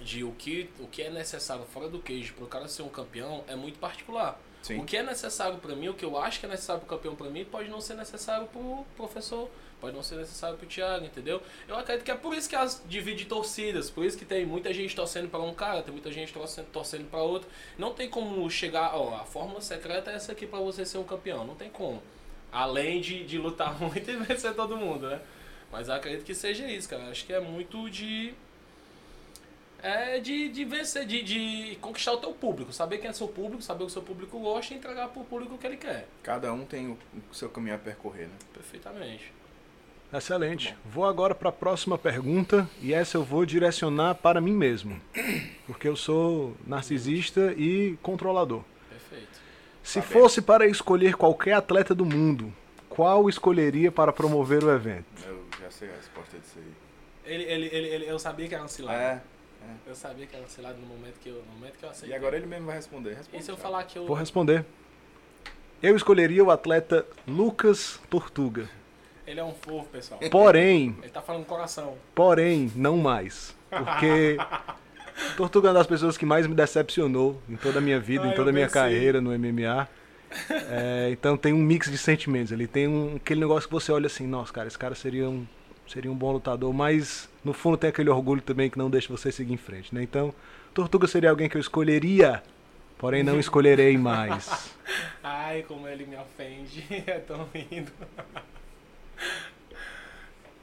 de 0.00 0.24
o, 0.24 0.32
que, 0.32 0.70
o 0.80 0.86
que 0.86 1.02
é 1.02 1.10
necessário 1.10 1.64
fora 1.66 1.88
do 1.90 1.98
queijo 1.98 2.32
pro 2.32 2.46
cara 2.46 2.66
ser 2.68 2.80
um 2.82 2.88
campeão 2.88 3.44
é 3.46 3.54
muito 3.54 3.78
particular. 3.78 4.40
Sim. 4.64 4.78
O 4.78 4.84
que 4.86 4.96
é 4.96 5.02
necessário 5.02 5.58
pra 5.58 5.76
mim, 5.76 5.88
o 5.88 5.94
que 5.94 6.06
eu 6.06 6.18
acho 6.18 6.40
que 6.40 6.46
é 6.46 6.48
necessário 6.48 6.80
pro 6.80 6.96
campeão 6.96 7.14
pra 7.14 7.28
mim, 7.28 7.44
pode 7.44 7.68
não 7.68 7.82
ser 7.82 7.96
necessário 7.96 8.46
pro 8.46 8.82
professor, 8.96 9.50
pode 9.78 9.94
não 9.94 10.02
ser 10.02 10.14
necessário 10.14 10.56
pro 10.56 10.66
Thiago, 10.66 11.04
entendeu? 11.04 11.42
Eu 11.68 11.76
acredito 11.76 12.02
que 12.02 12.10
é 12.10 12.14
por 12.14 12.34
isso 12.34 12.48
que 12.48 12.56
as 12.56 12.82
divide 12.88 13.26
torcidas, 13.26 13.90
por 13.90 14.06
isso 14.06 14.16
que 14.16 14.24
tem 14.24 14.46
muita 14.46 14.72
gente 14.72 14.96
torcendo 14.96 15.28
pra 15.28 15.38
um 15.38 15.52
cara, 15.52 15.82
tem 15.82 15.92
muita 15.92 16.10
gente 16.10 16.32
torcendo, 16.32 16.68
torcendo 16.72 17.10
para 17.10 17.20
outro. 17.20 17.46
Não 17.76 17.92
tem 17.92 18.08
como 18.08 18.50
chegar, 18.50 18.96
ó, 18.96 19.14
a 19.16 19.26
fórmula 19.26 19.60
secreta 19.60 20.10
é 20.10 20.14
essa 20.14 20.32
aqui 20.32 20.46
pra 20.46 20.58
você 20.60 20.86
ser 20.86 20.96
um 20.96 21.04
campeão, 21.04 21.46
não 21.46 21.54
tem 21.54 21.68
como. 21.68 22.02
Além 22.50 23.02
de, 23.02 23.22
de 23.22 23.36
lutar 23.36 23.76
muito 23.78 24.10
e 24.10 24.16
vencer 24.16 24.54
todo 24.54 24.78
mundo, 24.78 25.10
né? 25.10 25.20
Mas 25.70 25.90
acredito 25.90 26.24
que 26.24 26.34
seja 26.34 26.66
isso, 26.66 26.88
cara. 26.88 27.10
Acho 27.10 27.26
que 27.26 27.34
é 27.34 27.40
muito 27.40 27.90
de. 27.90 28.32
É 29.86 30.18
de, 30.18 30.48
de 30.48 30.64
vencer, 30.64 31.04
de, 31.04 31.22
de 31.22 31.76
conquistar 31.78 32.12
o 32.12 32.16
teu 32.16 32.32
público. 32.32 32.72
Saber 32.72 32.96
quem 32.98 33.10
é 33.10 33.12
seu 33.12 33.28
público, 33.28 33.62
saber 33.62 33.82
o 33.84 33.86
que 33.86 33.90
o 33.90 33.92
seu 33.92 34.00
público 34.02 34.38
gosta 34.40 34.72
e 34.72 34.78
entregar 34.78 35.08
pro 35.08 35.22
público 35.24 35.56
o 35.56 35.58
que 35.58 35.66
ele 35.66 35.76
quer. 35.76 36.08
Cada 36.22 36.50
um 36.54 36.64
tem 36.64 36.88
o, 36.88 36.98
o 37.30 37.34
seu 37.34 37.50
caminho 37.50 37.74
a 37.74 37.78
percorrer, 37.78 38.28
né? 38.28 38.34
Perfeitamente. 38.54 39.30
Excelente. 40.12 40.74
Vou 40.86 41.04
agora 41.04 41.34
para 41.34 41.48
a 41.48 41.52
próxima 41.52 41.98
pergunta 41.98 42.68
e 42.80 42.94
essa 42.94 43.16
eu 43.18 43.24
vou 43.24 43.44
direcionar 43.44 44.14
para 44.14 44.40
mim 44.40 44.52
mesmo, 44.52 44.98
porque 45.66 45.86
eu 45.88 45.96
sou 45.96 46.56
narcisista 46.66 47.52
e 47.56 47.98
controlador. 48.00 48.62
Perfeito. 48.88 49.38
Se 49.82 50.00
Tá 50.00 50.06
bem. 50.06 50.10
fosse 50.12 50.40
para 50.40 50.66
escolher 50.66 51.14
qualquer 51.16 51.52
atleta 51.54 51.94
do 51.94 52.06
mundo, 52.06 52.50
qual 52.88 53.28
escolheria 53.28 53.90
para 53.92 54.12
promover 54.12 54.62
o 54.64 54.70
evento? 54.70 55.04
Eu 55.26 55.44
já 55.60 55.70
sei 55.70 55.90
a 55.90 55.96
resposta 55.96 56.38
disso 56.38 56.58
aí. 56.58 56.72
Ele, 57.34 57.42
ele, 57.44 57.66
ele, 57.72 57.88
ele- 57.88 58.06
eu 58.10 58.18
sabia 58.18 58.46
que 58.48 58.54
era 58.54 58.62
um 58.64 58.68
cilado. 58.68 58.96
É. 58.98 59.20
Eu 59.86 59.94
sabia 59.94 60.26
que 60.26 60.34
era 60.36 60.46
cilado 60.46 60.78
no 60.80 60.86
momento 60.86 61.18
que 61.20 61.28
eu, 61.28 61.42
no 61.46 61.52
momento 61.58 61.78
que 61.78 61.84
eu 61.84 61.88
E 61.88 61.92
aceitei. 61.92 62.16
agora 62.16 62.36
ele 62.36 62.46
mesmo 62.46 62.66
vai 62.66 62.76
responder. 62.76 63.14
Responde, 63.14 63.36
E 63.42 63.42
se 63.44 63.50
eu 63.50 63.56
cara. 63.56 63.68
falar 63.68 63.84
que 63.84 63.98
eu. 63.98 64.06
Vou 64.06 64.16
responder. 64.16 64.64
Eu 65.82 65.94
escolheria 65.96 66.42
o 66.42 66.50
atleta 66.50 67.04
Lucas 67.28 68.00
Tortuga. 68.08 68.68
Ele 69.26 69.40
é 69.40 69.44
um 69.44 69.54
fofo, 69.54 69.88
pessoal. 69.90 70.20
Porém, 70.30 70.96
Ele 71.02 71.10
tá 71.10 71.20
falando 71.22 71.44
coração. 71.46 71.96
porém, 72.14 72.70
não 72.74 72.96
mais. 72.98 73.54
Porque 73.70 74.36
Tortuga 75.36 75.68
é 75.68 75.70
uma 75.70 75.78
das 75.78 75.86
pessoas 75.86 76.16
que 76.16 76.26
mais 76.26 76.46
me 76.46 76.54
decepcionou 76.54 77.40
em 77.48 77.56
toda 77.56 77.78
a 77.78 77.82
minha 77.82 77.98
vida, 78.00 78.24
Ah, 78.24 78.28
em 78.28 78.34
toda 78.34 78.50
a 78.50 78.52
minha 78.52 78.66
pensei. 78.66 78.80
carreira 78.82 79.20
no 79.20 79.30
MMA. 79.38 79.88
É, 80.70 81.08
então 81.12 81.36
tem 81.36 81.52
um 81.52 81.58
mix 81.58 81.90
de 81.90 81.96
sentimentos. 81.98 82.50
Ele 82.52 82.66
tem 82.66 82.88
um, 82.88 83.16
aquele 83.16 83.40
negócio 83.40 83.68
que 83.68 83.72
você 83.74 83.92
olha 83.92 84.06
assim, 84.06 84.26
nossa, 84.26 84.52
cara, 84.52 84.66
esse 84.68 84.78
cara 84.78 84.94
seria 84.94 85.28
um, 85.28 85.46
seria 85.86 86.10
um 86.10 86.14
bom 86.14 86.32
lutador, 86.32 86.72
mas 86.72 87.28
no 87.44 87.52
fundo 87.52 87.76
tem 87.76 87.90
aquele 87.90 88.10
orgulho 88.10 88.40
também 88.42 88.70
que 88.70 88.78
não 88.78 88.90
deixa 88.90 89.08
você 89.08 89.30
seguir 89.30 89.52
em 89.52 89.58
frente, 89.58 89.94
né? 89.94 90.02
Então, 90.02 90.34
Tortuga 90.72 91.06
seria 91.06 91.30
alguém 91.30 91.48
que 91.48 91.56
eu 91.56 91.60
escolheria, 91.60 92.42
porém 92.98 93.22
não 93.22 93.38
escolherei 93.38 93.96
mais. 93.96 94.74
Ai, 95.22 95.62
como 95.62 95.86
ele 95.86 96.06
me 96.06 96.16
ofende. 96.16 96.84
É 97.06 97.18
tão 97.18 97.46
lindo. 97.54 97.92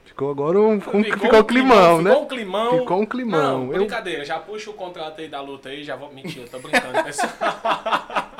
Ficou 0.05 0.29
agora 0.29 0.59
um, 0.59 0.73
um 0.73 0.79
ficou, 0.79 1.39
um 1.39 1.43
climão, 1.43 2.01
né? 2.01 2.09
Ficou 2.11 2.23
um 2.23 2.27
climão. 2.27 2.79
Ficou 2.79 3.01
um 3.01 3.05
climão. 3.05 3.65
Não, 3.65 3.73
Eu- 3.73 3.79
brincadeira. 3.79 4.25
Já 4.25 4.37
puxa 4.39 4.69
o 4.69 4.73
contrato 4.73 5.21
aí 5.21 5.29
da 5.29 5.39
luta 5.41 5.69
aí, 5.69 5.83
já 5.83 5.95
vou... 5.95 6.13
Mentira, 6.13 6.45
tô 6.47 6.59
brincando, 6.59 7.01
pessoal. 7.03 7.31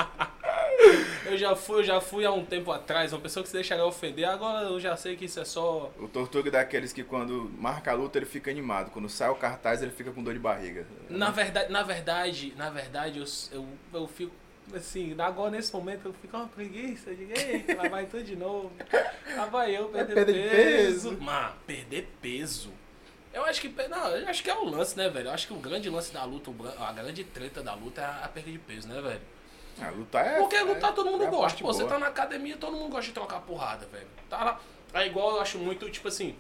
Eu 1.25 1.38
já 1.38 1.55
fui, 1.55 1.79
eu 1.79 1.83
já 1.83 2.01
fui 2.01 2.25
há 2.25 2.31
um 2.31 2.43
tempo 2.43 2.71
atrás, 2.71 3.13
uma 3.13 3.19
pessoa 3.19 3.43
que 3.43 3.50
se 3.50 3.55
deixaria 3.55 3.85
ofender, 3.85 4.25
agora 4.25 4.67
eu 4.67 4.79
já 4.79 4.97
sei 4.97 5.15
que 5.15 5.25
isso 5.25 5.39
é 5.39 5.45
só. 5.45 5.91
O 5.97 6.07
Tortuga 6.07 6.50
é 6.50 6.51
daqueles 6.51 6.91
que 6.91 7.03
quando 7.03 7.51
marca 7.57 7.91
a 7.91 7.93
luta 7.93 8.17
ele 8.17 8.25
fica 8.25 8.50
animado. 8.51 8.91
Quando 8.91 9.07
sai 9.07 9.29
o 9.29 9.35
cartaz 9.35 9.81
ele 9.81 9.91
fica 9.91 10.11
com 10.11 10.23
dor 10.23 10.33
de 10.33 10.39
barriga. 10.39 10.85
Na 11.09 11.29
verdade, 11.29 11.71
na 11.71 11.83
verdade, 11.83 12.53
na 12.57 12.69
verdade, 12.69 13.19
eu, 13.19 13.25
eu, 13.51 13.67
eu 13.93 14.07
fico 14.07 14.31
assim, 14.75 15.15
agora 15.19 15.51
nesse 15.51 15.73
momento 15.73 16.07
eu 16.07 16.13
fico 16.13 16.35
uma 16.35 16.47
preguiça 16.47 17.13
de 17.13 17.23
eita, 17.31 17.75
lá 17.75 17.89
vai 17.89 18.05
tudo 18.05 18.23
de 18.23 18.35
novo. 18.35 18.71
Lá 19.35 19.45
vai 19.45 19.75
eu 19.75 19.89
perder, 19.89 20.13
perder 20.13 20.50
peso. 20.50 21.09
peso. 21.09 21.21
Mano, 21.21 21.53
perder 21.65 22.09
peso. 22.21 22.71
Eu 23.33 23.45
acho 23.45 23.61
que. 23.61 23.69
Não, 23.88 24.07
eu 24.09 24.27
acho 24.27 24.43
que 24.43 24.50
é 24.50 24.55
o 24.55 24.65
lance, 24.65 24.97
né, 24.97 25.09
velho? 25.09 25.27
Eu 25.27 25.31
acho 25.31 25.47
que 25.47 25.53
o 25.53 25.57
grande 25.57 25.89
lance 25.89 26.13
da 26.13 26.23
luta, 26.25 26.51
a 26.79 26.91
grande 26.91 27.23
treta 27.23 27.63
da 27.63 27.73
luta 27.73 28.01
é 28.01 28.25
a 28.25 28.27
perda 28.27 28.51
de 28.51 28.59
peso, 28.59 28.88
né, 28.88 29.01
velho? 29.01 29.21
Ah, 29.79 29.89
lutar 29.89 30.25
é. 30.25 30.37
Porque 30.37 30.59
lutar 30.59 30.91
é- 30.91 30.93
todo 30.93 31.09
mundo 31.11 31.23
é 31.23 31.27
gosta. 31.29 31.59
Pô, 31.61 31.71
você 31.71 31.85
tá 31.85 31.99
na 31.99 32.07
academia, 32.07 32.57
todo 32.57 32.75
mundo 32.75 32.89
gosta 32.91 33.07
de 33.07 33.13
trocar 33.13 33.39
porrada, 33.41 33.85
velho. 33.87 34.07
Tá 34.29 34.43
lá. 34.43 34.59
É 34.93 35.05
igual 35.07 35.35
eu 35.35 35.41
acho 35.41 35.57
muito, 35.57 35.89
tipo 35.89 36.07
assim. 36.07 36.35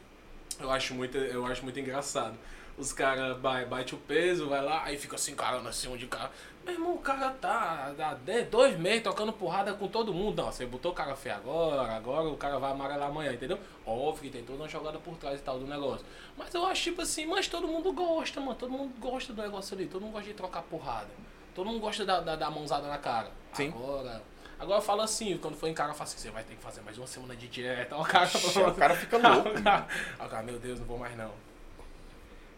Eu 0.59 0.69
acho 0.71 0.93
muito, 0.93 1.17
eu 1.17 1.45
acho 1.45 1.63
muito 1.63 1.79
engraçado. 1.79 2.35
Os 2.77 2.93
caras 2.93 3.37
bate 3.37 3.93
o 3.93 3.97
peso, 3.97 4.47
vai 4.47 4.63
lá, 4.63 4.83
aí 4.83 4.97
fica 4.97 5.15
assim, 5.15 5.35
caramba, 5.35 5.69
assim, 5.69 5.87
um 5.87 5.97
de 5.97 6.07
cara. 6.07 6.31
Meu 6.63 6.73
irmão, 6.75 6.93
o 6.93 6.99
cara 6.99 7.29
tá 7.31 7.91
há 7.99 8.13
dois 8.49 8.77
meses 8.77 9.03
tocando 9.03 9.33
porrada 9.33 9.73
com 9.73 9.87
todo 9.87 10.13
mundo. 10.13 10.41
Não, 10.43 10.51
você 10.51 10.65
botou 10.65 10.91
o 10.91 10.95
cara 10.95 11.15
feio 11.15 11.35
agora, 11.35 11.93
agora 11.95 12.29
o 12.29 12.37
cara 12.37 12.59
vai 12.59 12.71
amarelar 12.71 13.09
amanhã, 13.09 13.33
entendeu? 13.33 13.59
Óbvio 13.85 14.23
que 14.23 14.37
tem 14.37 14.43
toda 14.43 14.59
uma 14.59 14.69
jogada 14.69 14.99
por 14.99 15.15
trás 15.17 15.39
e 15.39 15.43
tal 15.43 15.59
do 15.59 15.65
negócio. 15.65 16.05
Mas 16.37 16.53
eu 16.53 16.65
acho 16.65 16.83
tipo 16.83 17.01
assim, 17.01 17.25
mas 17.25 17.47
todo 17.47 17.67
mundo 17.67 17.91
gosta, 17.91 18.39
mano. 18.39 18.55
Todo 18.55 18.71
mundo 18.71 18.93
gosta 18.99 19.33
do 19.33 19.41
negócio 19.41 19.75
ali, 19.75 19.87
todo 19.87 20.01
mundo 20.01 20.13
gosta 20.13 20.27
de 20.27 20.33
trocar 20.35 20.61
porrada. 20.63 21.09
Todo 21.53 21.67
mundo 21.67 21.79
gosta 21.79 22.05
da, 22.05 22.19
da, 22.21 22.35
da 22.35 22.49
mãozada 22.49 22.87
na 22.87 22.97
cara. 22.97 23.31
Sim. 23.53 23.69
Agora. 23.69 24.21
Agora 24.59 24.77
eu 24.77 24.83
falo 24.83 25.01
assim, 25.01 25.37
quando 25.37 25.55
for 25.57 25.67
em 25.67 25.73
cara, 25.73 25.89
eu 25.89 25.95
falo 25.95 26.07
assim, 26.07 26.19
você 26.19 26.29
vai 26.29 26.43
ter 26.43 26.55
que 26.55 26.61
fazer 26.61 26.81
mais 26.81 26.97
uma 26.97 27.07
semana 27.07 27.35
de 27.35 27.47
dieta. 27.47 27.97
O 27.97 28.03
cara, 28.03 28.29
O 28.67 28.75
cara 28.75 28.95
fica 28.95 29.17
louco. 29.17 29.49
o 29.49 29.63
cara, 29.63 29.87
o 30.19 30.29
cara, 30.29 30.43
meu 30.43 30.59
Deus, 30.59 30.79
não 30.79 30.85
vou 30.85 30.99
mais 30.99 31.17
não. 31.17 31.31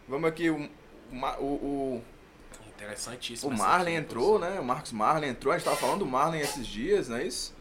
Vamos 0.06 0.28
aqui, 0.28 0.50
o, 0.50 0.68
o, 1.40 1.44
o, 1.44 2.02
Interessantíssimo. 2.76 3.50
o 3.50 3.62
aqui, 3.62 3.90
entrou, 3.92 4.38
né? 4.38 4.60
O 4.60 4.64
Marcos 4.64 4.92
Marlin 4.92 5.28
entrou. 5.28 5.52
A 5.52 5.56
gente 5.56 5.64
tava 5.64 5.76
falando 5.76 6.00
do 6.00 6.06
Marlin 6.06 6.40
esses 6.40 6.66
dias, 6.66 7.08
não 7.08 7.16
é 7.16 7.24
isso? 7.24 7.54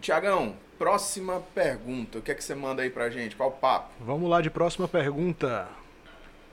Tiagão, 0.00 0.56
próxima 0.78 1.42
pergunta. 1.54 2.18
O 2.18 2.22
que 2.22 2.30
é 2.30 2.34
que 2.34 2.42
você 2.42 2.54
manda 2.54 2.82
aí 2.82 2.90
pra 2.90 3.10
gente? 3.10 3.36
Qual 3.36 3.50
o 3.50 3.52
papo? 3.52 3.90
Vamos 4.00 4.28
lá 4.30 4.40
de 4.40 4.50
próxima 4.50 4.88
pergunta. 4.88 5.68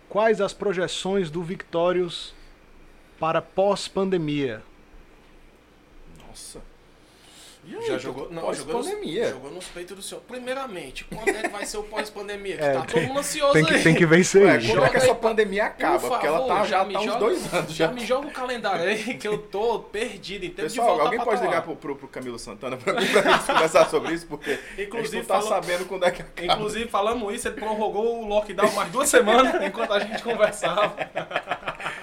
Quais 0.09 0.41
as 0.41 0.53
projeções 0.53 1.31
do 1.31 1.41
Victorious 1.41 2.33
para 3.21 3.39
pós-pandemia? 3.41 4.63
Nossa. 6.27 6.59
Já 7.87 7.99
jogou, 7.99 8.27
não, 8.31 8.51
jogou, 8.55 8.77
nos, 8.79 8.87
pós-pandemia. 8.87 9.29
jogou 9.29 9.51
nos 9.51 9.65
peitos 9.65 9.95
do 9.95 10.01
senhor. 10.01 10.19
Primeiramente, 10.27 11.03
quando 11.05 11.29
é 11.29 11.43
que 11.43 11.47
vai 11.49 11.63
ser 11.63 11.77
o 11.77 11.83
pós-pandemia? 11.83 12.57
Que 12.57 12.63
É, 12.63 12.73
tá 12.73 12.81
todo 12.81 13.01
mundo 13.03 13.19
ansioso 13.19 13.53
Tem 13.53 13.63
que, 13.63 13.73
aí. 13.75 13.83
tem 13.83 13.93
que 13.93 14.03
vencer 14.07 14.41
Ué, 14.47 14.57
isso. 14.57 14.67
quando 14.73 14.83
é 14.85 14.89
que 14.89 14.97
essa 14.97 15.05
aí 15.11 15.15
pandemia 15.15 15.65
acaba? 15.65 15.99
Por 15.99 16.09
Porque 16.09 16.25
ela 16.25 16.47
tá, 16.47 16.63
já 16.65 16.83
me 16.83 16.93
tá 16.93 16.99
uns 17.01 17.05
joga- 17.05 17.19
dois 17.19 17.53
anos. 17.53 17.71
Já 17.75 17.85
Já. 17.85 17.93
me 17.93 18.03
joga 18.03 18.27
o 18.27 18.31
calendário 18.31 18.83
aí 18.85 19.13
que 19.15 19.27
eu 19.27 19.37
tô 19.37 19.77
perdido 19.77 20.43
em 20.43 20.49
tempo 20.49 20.67
de 20.69 20.73
Pessoal, 20.73 20.87
voltar 20.87 21.03
alguém 21.03 21.19
pode 21.23 21.39
tá 21.39 21.45
ligar 21.45 21.61
pro, 21.61 21.75
pro, 21.75 21.95
pro 21.95 22.07
Camilo 22.07 22.39
Santana 22.39 22.77
pra 22.77 22.93
mim 22.99 23.05
pra 23.05 23.31
gente 23.31 23.45
conversar 23.45 23.87
sobre 23.91 24.13
isso? 24.15 24.25
Porque 24.25 24.49
a 24.49 24.55
gente 24.55 24.81
Inclusive, 24.87 25.17
não 25.17 25.25
tá 25.25 25.35
falou- 25.39 25.49
sabendo 25.49 25.85
quando 25.85 26.05
é 26.05 26.09
que 26.09 26.23
acaba. 26.23 26.53
Inclusive, 26.53 26.89
falamos 26.89 27.31
isso, 27.35 27.47
ele 27.47 27.55
prorrogou 27.61 28.23
o 28.23 28.27
lockdown 28.27 28.71
mais 28.71 28.91
duas 28.91 29.07
semanas 29.07 29.61
enquanto 29.63 29.93
a 29.93 29.99
gente 29.99 30.23
conversava. 30.23 30.95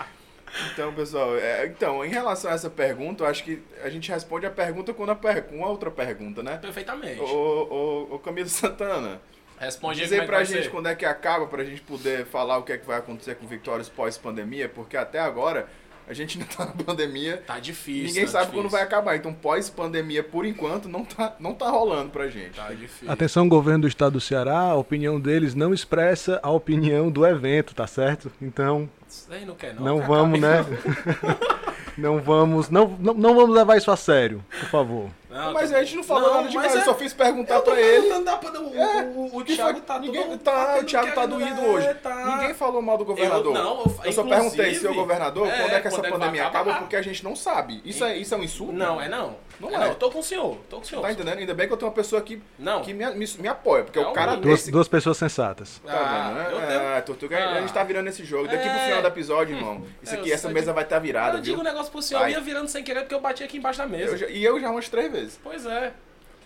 Então, 0.72 0.92
pessoal, 0.92 1.36
é, 1.36 1.66
então, 1.66 2.04
em 2.04 2.08
relação 2.08 2.50
a 2.50 2.54
essa 2.54 2.68
pergunta, 2.70 3.24
eu 3.24 3.28
acho 3.28 3.44
que 3.44 3.62
a 3.82 3.88
gente 3.88 4.10
responde 4.10 4.46
a 4.46 4.50
pergunta 4.50 4.92
com, 4.94 5.04
a 5.10 5.14
per- 5.14 5.44
com 5.44 5.64
a 5.64 5.68
outra 5.68 5.90
pergunta, 5.90 6.42
né? 6.42 6.56
Perfeitamente. 6.58 7.20
Ô, 7.20 8.06
ô, 8.10 8.14
ô 8.14 8.18
Camilo 8.18 8.48
Santana, 8.48 9.20
Responde 9.58 9.98
aí 10.00 10.04
dizer 10.04 10.22
é 10.22 10.26
pra 10.26 10.44
gente 10.44 10.64
ser. 10.64 10.70
quando 10.70 10.86
é 10.88 10.94
que 10.94 11.04
acaba, 11.04 11.46
pra 11.46 11.64
gente 11.64 11.80
poder 11.80 12.24
falar 12.26 12.58
o 12.58 12.62
que 12.62 12.72
é 12.72 12.78
que 12.78 12.86
vai 12.86 12.98
acontecer 12.98 13.34
com 13.34 13.46
Vitórias 13.46 13.88
pós-pandemia, 13.88 14.68
porque 14.68 14.96
até 14.96 15.18
agora 15.18 15.68
a 16.08 16.14
gente 16.14 16.38
não 16.38 16.46
tá 16.46 16.64
na 16.66 16.72
pandemia, 16.72 17.42
Tá 17.46 17.58
difícil. 17.58 18.06
ninguém 18.06 18.24
tá 18.24 18.30
sabe 18.30 18.44
difícil. 18.46 18.62
quando 18.62 18.70
vai 18.72 18.82
acabar. 18.82 19.16
Então, 19.16 19.32
pós-pandemia, 19.32 20.22
por 20.22 20.44
enquanto, 20.46 20.88
não 20.88 21.04
tá, 21.04 21.36
não 21.38 21.54
tá 21.54 21.68
rolando 21.70 22.10
pra 22.10 22.28
gente. 22.28 22.52
Tá 22.56 22.68
difícil. 22.72 23.10
Atenção, 23.10 23.48
governo 23.48 23.82
do 23.82 23.88
estado 23.88 24.12
do 24.14 24.20
Ceará, 24.20 24.58
a 24.58 24.74
opinião 24.74 25.20
deles 25.20 25.54
não 25.54 25.74
expressa 25.74 26.40
a 26.42 26.50
opinião 26.50 27.10
do 27.10 27.26
evento, 27.26 27.74
tá 27.74 27.86
certo? 27.86 28.32
Então, 28.40 28.88
Isso 29.08 29.26
aí 29.30 29.44
não 29.44 29.54
quer 29.54 29.74
não. 29.74 29.82
não 29.84 30.02
vamos, 30.02 30.42
acabe. 30.42 30.70
né? 30.72 30.78
Não 31.98 32.20
vamos, 32.20 32.70
não, 32.70 32.96
não, 33.00 33.12
não 33.12 33.34
vamos 33.34 33.54
levar 33.56 33.76
isso 33.76 33.90
a 33.90 33.96
sério, 33.96 34.44
por 34.60 34.68
favor. 34.68 35.08
Não, 35.28 35.52
Mas 35.52 35.70
tá- 35.70 35.76
a 35.78 35.82
gente 35.84 35.96
não 35.96 36.02
falou 36.04 36.22
nada 36.30 36.42
mas 36.42 36.50
demais, 36.50 36.74
eu 36.74 36.80
é- 36.80 36.84
só 36.84 36.94
fiz 36.94 37.12
perguntar 37.12 37.56
Eu 37.56 37.62
pra 37.62 37.78
ele. 37.80 38.08
pra- 38.08 38.60
o, 38.60 38.74
É, 38.74 39.02
o, 39.14 39.36
o 39.38 39.44
que 39.44 39.54
Thiago 39.56 39.80
tá 39.80 39.98
ninguém, 39.98 40.22
todo... 40.26 40.38
tá, 40.38 40.78
o 40.80 40.84
Thiago 40.84 41.12
tá 41.12 41.26
doído 41.26 41.60
é, 41.60 41.64
hoje. 41.68 41.94
tá. 41.94 42.24
Ninguém 42.24 42.54
falou 42.54 42.80
mal 42.80 42.96
do 42.96 43.04
governador. 43.04 43.54
Eu- 43.54 43.62
não, 43.62 43.78
eu- 43.80 43.94
Eu 44.04 44.12
só 44.12 44.22
perguntei, 44.24 44.74
senhor 44.74 44.94
governador, 44.94 45.46
É, 45.48 45.50
quando 45.60 45.72
é 45.72 45.80
que 45.80 45.88
essa 45.88 46.06
é 46.06 46.10
pandemia 46.10 46.46
acaba, 46.46 46.74
porque 46.74 46.96
a 46.96 47.02
gente 47.02 47.22
não 47.24 47.36
sabe. 47.36 47.82
Isso 47.84 48.04
é, 48.04 48.16
isso 48.16 48.34
é 48.34 48.38
um 48.38 48.42
insulto? 48.42 48.72
Não, 48.72 49.00
é 49.00 49.08
não. 49.08 49.36
Não 49.60 49.68
é. 49.70 49.78
Não, 49.78 49.86
eu 49.86 49.94
tô 49.94 50.10
com 50.10 50.20
o 50.20 50.22
senhor. 50.22 50.56
Tô 50.70 50.76
com 50.76 50.82
o 50.82 50.86
senhor. 50.86 51.02
Tá 51.02 51.10
entendendo? 51.12 51.38
Ainda 51.38 51.54
bem 51.54 51.66
que 51.66 51.72
eu 51.72 51.76
tenho 51.76 51.88
uma 51.90 51.94
pessoa 51.94 52.20
aqui 52.20 52.42
Não. 52.58 52.82
que 52.82 52.92
me, 52.94 53.04
me, 53.14 53.26
me 53.38 53.48
apoia, 53.48 53.84
porque 53.84 53.98
É 53.98 54.06
o 54.06 54.12
cara. 54.12 54.36
Duas, 54.36 54.60
desse... 54.60 54.70
duas 54.70 54.86
pessoas 54.88 55.16
sensatas. 55.16 55.80
Tá 55.84 55.92
Ah, 55.92 56.34
vendo, 56.44 56.50
eu 56.52 56.60
né? 56.60 56.66
tenho- 56.66 56.80
É, 56.80 57.00
Tortuga, 57.00 57.36
a 57.50 57.60
gente 57.60 57.72
tá 57.72 57.82
virando 57.84 58.08
esse 58.08 58.24
jogo. 58.24 58.46
Daqui 58.48 58.68
pro 58.68 58.78
É. 58.78 58.84
final 58.86 59.02
do 59.02 59.08
episódio, 59.08 59.56
irmão, 59.56 59.82
isso 60.02 60.14
Eu 60.14 60.20
aqui, 60.20 60.32
essa 60.32 60.48
mesa 60.48 60.66
de- 60.66 60.72
vai 60.74 60.84
estar 60.84 60.98
virada, 60.98 61.38
eu 61.38 61.42
digo 61.42 61.56
viu? 61.56 61.64
um 61.64 61.68
negócio 61.68 61.90
pro 61.90 62.00
senhor, 62.02 62.20
Vai. 62.20 62.30
eu 62.30 62.34
ia 62.38 62.40
virando 62.40 62.68
sem 62.68 62.82
querer 62.84 63.00
porque 63.00 63.14
eu 63.14 63.20
bati 63.20 63.42
aqui 63.42 63.56
embaixo 63.58 63.78
da 63.78 63.86
mesa. 63.86 64.12
Eu 64.12 64.16
já- 64.16 64.28
e 64.28 64.44
eu 64.44 64.60
já 64.60 64.70
umas 64.70 64.88
três 64.88 65.10
vezes. 65.10 65.40
Pois 65.42 65.66
é. 65.66 65.92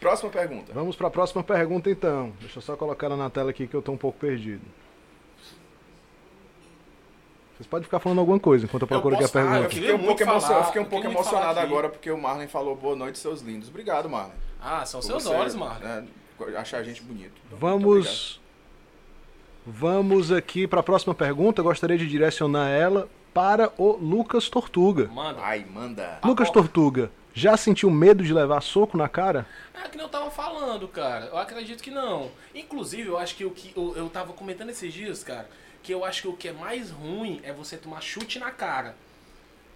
Próxima 0.00 0.30
pergunta. 0.30 0.72
Vamos 0.74 0.96
para 0.96 1.06
a 1.06 1.10
próxima 1.10 1.44
pergunta 1.44 1.88
então. 1.88 2.32
Deixa 2.40 2.58
eu 2.58 2.62
só 2.62 2.76
colocar 2.76 3.06
ela 3.06 3.16
na 3.16 3.30
tela 3.30 3.50
aqui 3.50 3.68
que 3.68 3.74
eu 3.74 3.80
tô 3.82 3.92
um 3.92 3.96
pouco 3.96 4.18
perdido. 4.18 4.62
Vocês 7.62 7.70
podem 7.70 7.84
ficar 7.84 8.00
falando 8.00 8.18
alguma 8.18 8.40
coisa 8.40 8.64
enquanto 8.64 8.82
eu 8.82 8.88
procuro 8.88 9.14
aqui 9.14 9.24
a 9.24 9.28
posso- 9.28 9.38
ah, 9.38 9.42
eu 9.42 9.48
pergunta. 9.50 9.74
Fiquei 9.74 9.92
um 9.94 9.98
pouco, 10.04 10.22
emocio- 10.22 10.48
falar, 10.48 10.60
eu 10.60 10.64
fiquei 10.64 10.82
um 10.82 10.84
pouco 10.84 11.06
emocionado 11.06 11.60
agora 11.60 11.88
porque 11.88 12.10
o 12.10 12.18
Marlon 12.20 12.48
falou 12.48 12.74
boa 12.74 12.96
noite, 12.96 13.18
seus 13.18 13.40
lindos. 13.40 13.68
Obrigado, 13.68 14.08
Marlon. 14.10 14.32
Ah, 14.60 14.84
são 14.84 15.00
Por 15.00 15.06
seus 15.06 15.22
você, 15.22 15.34
olhos, 15.34 15.54
Marlon. 15.54 15.78
né, 15.86 16.04
achar 16.56 16.78
a 16.78 16.82
gente 16.82 17.00
bonito. 17.02 17.32
Então, 17.46 17.58
Vamos 17.58 18.40
Vamos 19.64 20.32
aqui 20.32 20.66
para 20.66 20.80
a 20.80 20.82
próxima 20.82 21.14
pergunta. 21.14 21.60
Eu 21.60 21.64
gostaria 21.64 21.96
de 21.96 22.08
direcionar 22.08 22.68
ela 22.68 23.08
para 23.32 23.70
o 23.78 23.92
Lucas 23.92 24.48
Tortuga. 24.48 25.06
Manda. 25.06 25.40
Ai, 25.40 25.64
manda. 25.72 26.18
Lucas 26.24 26.48
ó. 26.48 26.52
Tortuga, 26.52 27.12
já 27.32 27.56
sentiu 27.56 27.88
medo 27.88 28.24
de 28.24 28.34
levar 28.34 28.60
soco 28.60 28.96
na 28.98 29.08
cara? 29.08 29.46
É 29.72 29.88
que 29.88 29.96
nem 29.96 30.04
eu 30.04 30.10
tava 30.10 30.30
falando, 30.32 30.88
cara. 30.88 31.26
Eu 31.26 31.38
acredito 31.38 31.80
que 31.82 31.92
não. 31.92 32.28
Inclusive, 32.52 33.08
eu 33.08 33.16
acho 33.16 33.36
que 33.36 33.44
o 33.44 33.50
que. 33.52 33.72
Eu, 33.76 33.94
eu 33.96 34.08
tava 34.08 34.32
comentando 34.32 34.70
esses 34.70 34.92
dias, 34.92 35.22
cara, 35.22 35.48
que 35.82 35.92
eu 35.92 36.04
acho 36.04 36.22
que 36.22 36.28
o 36.28 36.32
que 36.36 36.48
é 36.48 36.52
mais 36.52 36.90
ruim 36.90 37.40
é 37.44 37.52
você 37.52 37.76
tomar 37.76 38.00
chute 38.00 38.38
na 38.38 38.50
cara. 38.50 38.94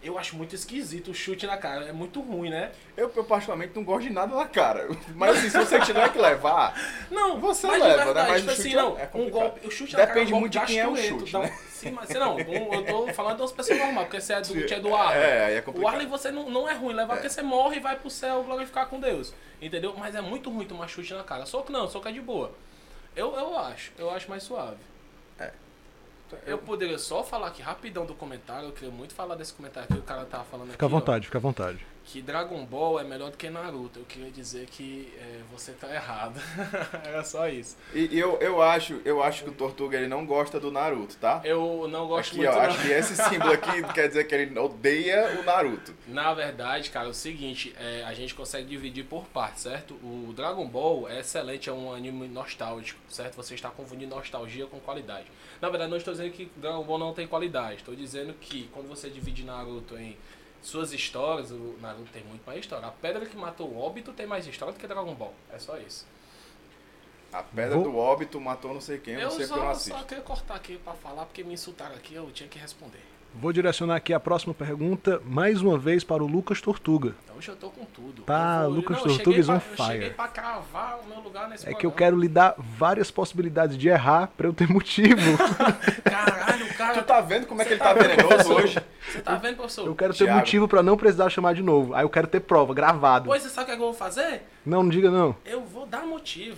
Eu 0.03 0.19
acho 0.19 0.37
muito 0.37 0.55
esquisito 0.55 1.11
o 1.11 1.15
chute 1.15 1.47
na 1.47 1.57
cara. 1.57 1.87
É 1.87 1.93
muito 1.93 2.21
ruim, 2.21 2.49
né? 2.51 2.71
Eu, 2.97 3.11
eu 3.17 3.25
particularmente 3.25 3.73
não 3.75 3.83
gosto 3.83 4.03
de 4.07 4.11
nada 4.13 4.37
na 4.37 4.47
cara. 4.47 4.87
Mas 5.17 5.39
assim, 5.39 5.51
se 5.51 5.59
você 5.59 5.81
tiver 5.81 6.13
que 6.13 6.19
levar, 6.19 6.79
Não, 7.11 7.41
Você 7.41 7.67
leva, 7.67 7.89
de 7.99 8.05
verdade, 8.05 8.15
né? 8.15 8.29
Mas 8.29 8.41
tipo 8.43 8.51
o 8.51 8.53
assim, 8.53 8.63
chute 8.63 8.77
não. 8.77 8.99
é 8.99 9.11
um 9.15 9.31
golpe. 9.31 9.67
O 9.67 9.71
chute 9.71 9.93
na 9.95 9.99
cara 10.01 10.13
Depende 10.15 10.33
é 10.33 10.37
um 10.37 10.41
muito 10.41 10.53
de 10.53 10.67
quem 10.67 10.79
é 10.79 10.87
o 10.87 10.97
chute, 10.97 11.37
um- 11.37 11.41
né? 11.41 11.59
Sim, 11.71 11.91
mas 11.91 12.09
não, 12.11 12.37
um- 12.37 12.75
eu 12.75 12.85
tô 12.85 13.09
falando 13.15 13.37
de 13.37 13.43
umas 13.43 13.53
pessoas 13.53 13.79
normais, 13.79 14.07
porque 14.07 14.21
você 14.21 14.33
é 14.35 14.41
do, 14.43 14.75
é 14.75 14.81
do 14.81 14.95
Arley. 14.95 15.23
É, 15.23 15.55
é 15.57 15.59
o 15.59 15.63
complicado. 15.65 15.93
Arley 15.93 16.07
você 16.07 16.31
não, 16.31 16.51
não 16.51 16.69
é 16.69 16.75
ruim 16.75 16.95
levar, 16.95 17.15
É. 17.15 17.17
porque 17.17 17.29
você 17.31 17.43
morre 17.43 17.77
e 17.79 17.81
vai 17.81 17.97
pro 17.97 18.11
céu 18.11 18.45
glorificar 18.45 18.87
com 18.87 19.01
Deus. 19.01 19.33
Entendeu? 19.61 19.95
Mas 19.99 20.15
é 20.15 20.21
muito 20.21 20.51
ruim 20.51 20.67
tomar 20.67 20.87
chute 20.87 21.13
na 21.15 21.25
cara. 21.25 21.47
Soco 21.47 21.73
não, 21.73 21.89
soco 21.89 22.07
é 22.09 22.13
de 22.13 22.21
boa. 22.21 22.53
Eu, 23.17 23.35
eu 23.35 23.59
acho, 23.59 23.91
eu 23.99 24.11
acho 24.11 24.29
mais 24.31 24.43
suave. 24.43 24.77
Eu 26.47 26.59
poderia 26.59 26.99
só 26.99 27.23
falar 27.23 27.49
aqui 27.49 27.63
rapidão 27.63 28.05
do 28.05 28.15
comentário, 28.15 28.69
eu 28.69 28.73
queria 28.73 28.91
muito 28.91 29.15
falar 29.15 29.35
desse 29.35 29.53
comentário 29.53 29.89
que 29.89 29.99
o 29.99 30.03
cara 30.03 30.25
tava 30.25 30.45
falando 30.45 30.71
Fica 30.73 30.85
à 30.85 30.87
aqui, 30.87 30.95
ó, 30.95 30.99
vontade, 30.99 31.27
fica 31.27 31.39
à 31.39 31.41
vontade. 31.41 31.87
Que 32.07 32.23
Dragon 32.23 32.65
Ball 32.65 33.01
é 33.01 33.05
melhor 33.05 33.33
do 33.33 33.37
que 33.37 33.51
Naruto. 33.51 33.99
Eu 33.99 34.05
queria 34.05 34.31
dizer 34.31 34.67
que 34.67 35.13
é, 35.19 35.41
você 35.51 35.73
tá 35.73 35.93
errado. 35.93 36.41
Era 37.05 37.25
só 37.25 37.49
isso. 37.49 37.77
E 37.93 38.17
eu, 38.17 38.39
eu, 38.41 38.63
acho, 38.63 39.01
eu 39.05 39.21
acho 39.23 39.43
que 39.43 39.51
o 39.51 39.53
Tortuga 39.53 39.99
ele 39.99 40.07
não 40.07 40.25
gosta 40.25 40.61
do 40.61 40.71
Naruto, 40.71 41.17
tá? 41.17 41.41
Eu 41.45 41.89
não 41.89 42.07
gosto 42.07 42.31
aqui, 42.31 42.39
muito. 42.39 42.57
Ó, 42.57 42.61
acho 42.61 42.81
que 42.81 42.93
esse 42.93 43.17
símbolo 43.17 43.53
aqui 43.53 43.83
quer 43.93 44.07
dizer 44.07 44.25
que 44.25 44.35
ele 44.35 44.57
odeia 44.57 45.41
o 45.41 45.43
Naruto. 45.43 45.93
Na 46.07 46.33
verdade, 46.33 46.91
cara, 46.91 47.09
é 47.09 47.11
o 47.11 47.15
seguinte, 47.15 47.75
é, 47.79 48.05
a 48.05 48.15
gente 48.15 48.35
consegue 48.37 48.67
dividir 48.67 49.05
por 49.05 49.25
partes, 49.27 49.65
certo? 49.65 49.95
O 49.95 50.33
Dragon 50.33 50.67
Ball 50.67 51.09
é 51.09 51.21
excelente, 51.21 51.69
é 51.69 51.73
um 51.73 51.93
anime 51.93 52.29
nostálgico, 52.29 53.01
certo? 53.09 53.35
Você 53.35 53.55
está 53.55 53.69
confundindo 53.69 54.15
nostalgia 54.15 54.67
com 54.67 54.79
qualidade. 54.79 55.27
Na 55.61 55.69
verdade, 55.69 55.91
não 55.91 55.97
estou 55.97 56.15
dizendo 56.15 56.31
que 56.31 56.49
Dragon 56.57 56.85
Ball 56.85 56.99
não 56.99 57.13
tem 57.13 57.27
qualidade. 57.27 57.79
Estou 57.79 57.97
dizendo 57.97 58.33
que 58.41 58.69
quando 58.73 58.89
você 58.89 59.11
divide 59.11 59.45
Naruto 59.45 59.99
em 59.99 60.17
suas 60.63 60.93
histórias, 60.93 61.51
o 61.51 61.77
Naruto 61.81 62.11
tem 62.13 62.25
muito 62.25 62.45
mais 62.45 62.61
história. 62.61 62.87
A 62.87 62.91
pedra 62.91 63.25
que 63.27 63.37
matou 63.37 63.69
o 63.69 63.79
Obito 63.85 64.13
tem 64.13 64.27
mais 64.27 64.47
história 64.47 64.75
do 64.75 64.81
que 64.81 64.87
Dragon 64.87 65.15
Ball. 65.15 65.35
É 65.53 65.59
só 65.59 65.79
isso. 65.79 66.07
A 67.33 67.43
pedra 67.43 67.75
Vou- 67.77 67.85
do 67.85 67.97
óbito 67.97 68.41
matou 68.41 68.73
não 68.73 68.81
sei 68.81 68.99
quem, 68.99 69.15
eu 69.15 69.21
Eu 69.21 69.25
não 69.29 69.37
sei 69.37 69.47
porque 69.47 69.53
eu 69.61 69.65
não 69.65 69.65
só, 69.67 69.77
assisto. 69.77 69.99
só 69.99 70.05
queria 70.05 70.23
cortar 70.25 70.55
aqui 70.55 70.79
pra 70.79 70.95
falar, 70.95 71.27
porque 71.27 71.43
me 71.45 71.55
insultaram 71.55 71.95
aqui, 71.97 72.15
eu 72.15 72.31
tinha 72.31 72.49
que 72.49 72.59
responder. 72.59 73.03
Vou 73.39 73.53
direcionar 73.53 73.97
aqui 73.97 74.15
a 74.15 74.19
próxima 74.21 74.55
pergunta, 74.55 75.21
mais 75.25 75.61
uma 75.61 75.77
vez 75.79 76.03
para 76.03 76.25
o 76.25 76.27
Lucas 76.27 76.61
Tortuga. 76.61 77.15
Então 77.25 77.37
hoje 77.37 77.49
eu 77.51 77.57
tô 77.57 77.69
com 77.69 77.85
tudo. 77.85 78.23
Tá, 78.23 78.63
vou- 78.63 78.71
Lucas 78.77 78.97
não, 78.99 79.05
Tortuga 79.05 79.39
is 79.39 79.49
on 79.49 79.55
Eu 79.57 79.61
cheguei 79.87 80.01
fire. 80.01 80.15
pra 80.15 80.29
cravar 80.29 81.01
o 81.05 81.09
meu 81.09 81.21
lugar 81.21 81.47
nesse 81.49 81.65
É 81.69 81.75
que 81.75 81.85
eu 81.85 81.91
programa. 81.91 81.97
quero 81.99 82.19
lhe 82.19 82.29
dar 82.29 82.55
várias 82.59 83.11
possibilidades 83.11 83.77
de 83.77 83.89
errar 83.89 84.29
para 84.37 84.47
eu 84.47 84.55
ter 84.55 84.67
motivo. 84.73 85.21
Caralho, 86.03 86.67
cara. 86.79 86.95
Tu 86.95 87.05
tá 87.05 87.21
vendo 87.21 87.47
como 87.47 87.61
é 87.61 87.65
que 87.67 87.75
ele 87.75 87.81
tá 87.81 87.93
vendo, 87.93 88.09
venenoso 88.17 88.55
hoje? 88.55 88.79
Você 89.07 89.21
tá 89.21 89.35
vendo, 89.37 89.57
professor? 89.57 89.87
Eu 89.87 89.95
quero 89.95 90.15
ter 90.15 90.25
Thiago. 90.25 90.39
motivo 90.39 90.67
para 90.69 90.83
não 90.83 90.97
precisar 90.97 91.29
chamar 91.29 91.55
de 91.55 91.63
novo. 91.63 91.95
Aí 91.95 92.05
eu 92.05 92.11
quero 92.11 92.27
ter 92.27 92.41
prova, 92.41 92.73
gravado. 92.73 93.27
Pois 93.27 93.43
você 93.43 93.51
sabe 93.51 93.65
o 93.65 93.67
que 93.67 93.73
eu 93.83 93.87
vou 93.87 93.93
fazer? 93.95 94.43
Não, 94.65 94.83
não 94.83 94.91
diga 94.91 95.11
não. 95.11 95.37
Eu 95.45 95.63
vou 95.63 95.85
dar 95.87 96.07
motivo. 96.07 96.57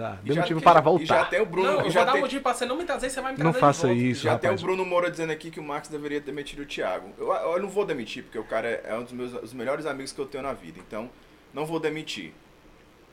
Tá, 0.00 0.18
dê 0.22 0.32
já 0.32 0.40
motivo 0.40 0.60
para 0.62 0.80
E 0.80 0.82
já 0.82 0.82
voltar. 0.82 1.30
tem 1.30 1.40
o 1.40 1.46
Bruno, 1.46 1.68
não, 1.72 1.80
eu 1.82 1.90
já 1.90 2.00
vou 2.00 2.06
dar 2.06 2.12
tem, 2.12 2.20
motivo 2.22 2.42
pra 2.42 2.54
você 2.54 2.66
não 2.66 2.76
me 2.76 2.84
trazer, 2.84 3.10
você 3.10 3.20
vai 3.20 3.32
me 3.32 3.38
Não 3.38 3.52
trazer 3.52 3.56
de 3.56 3.60
faça 3.60 3.86
volta. 3.88 4.02
isso, 4.02 4.22
já 4.24 4.38
tem 4.38 4.48
o 4.48 4.52
rapaz. 4.52 4.62
Bruno 4.62 4.84
Moura 4.84 5.10
dizendo 5.10 5.30
aqui 5.32 5.50
que 5.50 5.60
o 5.60 5.62
Max 5.62 5.88
deveria 5.88 6.20
ter 6.20 6.32
metido 6.32 6.62
o 6.62 6.66
Thiago. 6.66 7.10
Eu, 7.18 7.32
eu 7.32 7.60
não 7.62 7.68
vou 7.68 7.84
demitir, 7.84 8.22
porque 8.24 8.38
o 8.38 8.44
cara 8.44 8.68
é 8.68 8.94
um 8.96 9.02
dos 9.02 9.12
meus 9.12 9.32
os 9.42 9.52
melhores 9.52 9.86
amigos 9.86 10.12
que 10.12 10.18
eu 10.20 10.26
tenho 10.26 10.42
na 10.42 10.52
vida. 10.52 10.78
Então, 10.86 11.10
não 11.52 11.66
vou 11.66 11.78
demitir. 11.80 12.32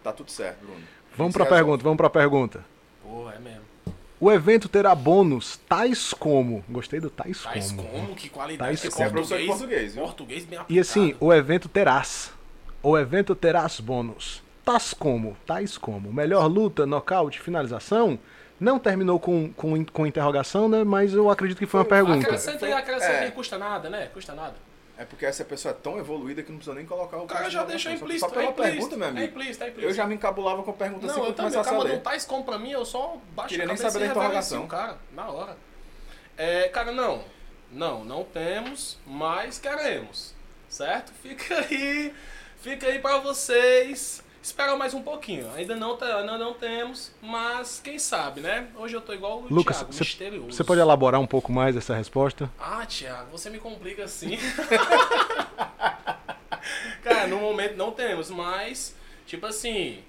Tá 0.04 0.14
tudo 0.14 0.32
certo, 0.32 0.60
Bruno. 0.66 0.82
Vamos 1.18 1.34
para 1.34 1.44
a 1.44 1.48
pergunta, 1.48 1.84
vamos 1.84 1.98
para 1.98 2.08
a 2.08 2.12
pergunta. 2.12 2.64
Porra, 3.04 3.34
é 3.36 3.40
mesmo. 3.40 3.62
O 4.20 4.32
evento 4.32 4.68
terá 4.68 4.96
bônus 4.96 5.58
tais 5.70 6.14
como. 6.14 6.64
Gostei 6.70 7.00
do 7.00 7.10
tais, 7.10 7.44
Tais 7.44 7.72
como. 7.72 7.88
como? 7.88 8.16
Que 8.16 8.30
qualidade. 8.30 8.70
Tais 8.70 8.84
Esse 8.86 8.96
como. 8.96 9.10
Você 9.24 9.36
é 9.36 9.46
português, 9.46 9.94
viu? 9.94 10.04
Português 10.04 10.46
bem 10.46 10.58
aplicado. 10.60 10.74
E 10.76 10.80
assim, 10.80 11.16
o 11.20 11.34
evento 11.34 11.68
terás. 11.70 12.32
O 12.82 12.98
evento 12.98 13.36
terás 13.36 13.80
bônus. 13.80 14.42
Tais 14.68 14.94
como. 14.94 15.38
Tais 15.46 15.78
como. 15.78 16.12
Melhor 16.12 16.46
luta, 16.48 16.86
nocaute, 16.86 17.40
finalização. 17.40 18.20
Não 18.60 18.78
terminou 18.80 19.20
com, 19.20 19.54
com, 19.54 19.86
com 19.86 20.06
interrogação, 20.06 20.68
né? 20.68 20.84
Mas 20.84 21.14
eu 21.14 21.30
acredito 21.30 21.58
que 21.60 21.66
foi 21.66 21.80
uma 21.80 21.86
pergunta. 21.86 22.26
Acrescenta 22.26 22.66
aí, 22.66 22.74
acrescenta 22.74 23.14
É. 23.14 23.20
aí, 23.26 23.32
custa 23.32 23.58
nada, 23.58 23.90
né? 23.90 24.08
Custa 24.14 24.34
nada. 24.34 24.56
É 24.98 25.06
porque 25.06 25.28
essa 25.28 25.46
pessoa 25.46 25.72
é 25.72 25.76
tão 25.76 26.00
evoluída 26.00 26.42
que 26.42 26.50
não 26.52 26.58
precisa 26.58 26.76
nem 26.76 26.84
colocar 26.86 27.18
o 27.18 27.24
O 27.24 27.28
cara 27.28 27.50
já 27.52 27.64
deixou 27.64 27.92
implícito. 27.92 28.22
Só 28.22 28.30
pela 28.30 28.46
é 28.46 28.50
implícito, 28.50 28.74
pergunta, 28.74 28.98
meu 28.98 29.06
É 29.06 29.10
amigo. 29.12 29.26
implícito, 29.28 29.64
é 29.64 29.68
implícito. 29.68 29.92
Eu 29.92 29.96
já 29.96 30.08
me 30.08 30.16
encabulava 30.16 30.64
com 30.64 30.72
a 30.72 30.74
pergunta 30.74 31.06
assim 31.06 31.20
Não, 31.20 31.28
eu 31.28 31.34
também. 31.34 31.52
Começasse 31.52 31.70
a 31.70 31.78
mandou 31.78 31.88
ler. 31.94 31.98
um 32.00 32.02
tais 32.02 32.26
como 32.26 32.44
pra 32.44 32.58
mim, 32.58 32.72
eu 32.72 32.84
só 32.84 33.18
baixo 33.36 33.50
Queria 33.50 33.66
a 33.66 33.68
nem 33.68 33.78
cabeça 33.78 33.92
saber 33.92 34.06
da 34.08 34.12
interrogação. 34.12 34.64
o 34.64 34.68
cara, 34.68 34.98
na 35.14 35.28
hora. 35.30 35.56
É, 36.36 36.68
cara, 36.70 36.92
não. 36.92 37.22
Não, 37.72 38.04
não 38.04 38.24
temos, 38.24 38.98
mas 39.06 39.60
queremos. 39.60 40.34
Certo? 40.68 41.12
Fica 41.22 41.60
aí. 41.60 42.12
Fica 42.60 42.88
aí 42.88 42.98
pra 42.98 43.20
vocês. 43.20 44.24
Espera 44.48 44.78
mais 44.78 44.94
um 44.94 45.04
pouquinho. 45.04 45.52
Ainda 45.56 45.76
não, 45.76 45.98
tá, 45.98 46.20
ainda 46.20 46.38
não 46.38 46.54
temos, 46.54 47.12
mas 47.22 47.82
quem 47.84 48.00
sabe, 48.00 48.40
né? 48.40 48.70
Hoje 48.78 48.96
eu 48.96 49.02
tô 49.02 49.12
igual 49.12 49.40
o 49.40 49.54
Lucas, 49.54 49.80
Thiago, 49.80 49.94
misterioso. 49.94 50.54
Você 50.54 50.64
pode 50.64 50.80
elaborar 50.80 51.20
um 51.20 51.28
pouco 51.28 51.52
mais 51.52 51.76
essa 51.76 51.94
resposta? 51.94 52.50
Ah, 52.58 52.86
Thiago, 52.86 53.30
você 53.30 53.50
me 53.50 53.60
complica 53.60 54.06
assim. 54.06 54.38
Cara, 57.04 57.28
no 57.28 57.40
momento 57.40 57.76
não 57.76 57.92
temos, 57.92 58.30
mas, 58.30 58.96
tipo 59.26 59.46
assim, 59.46 60.02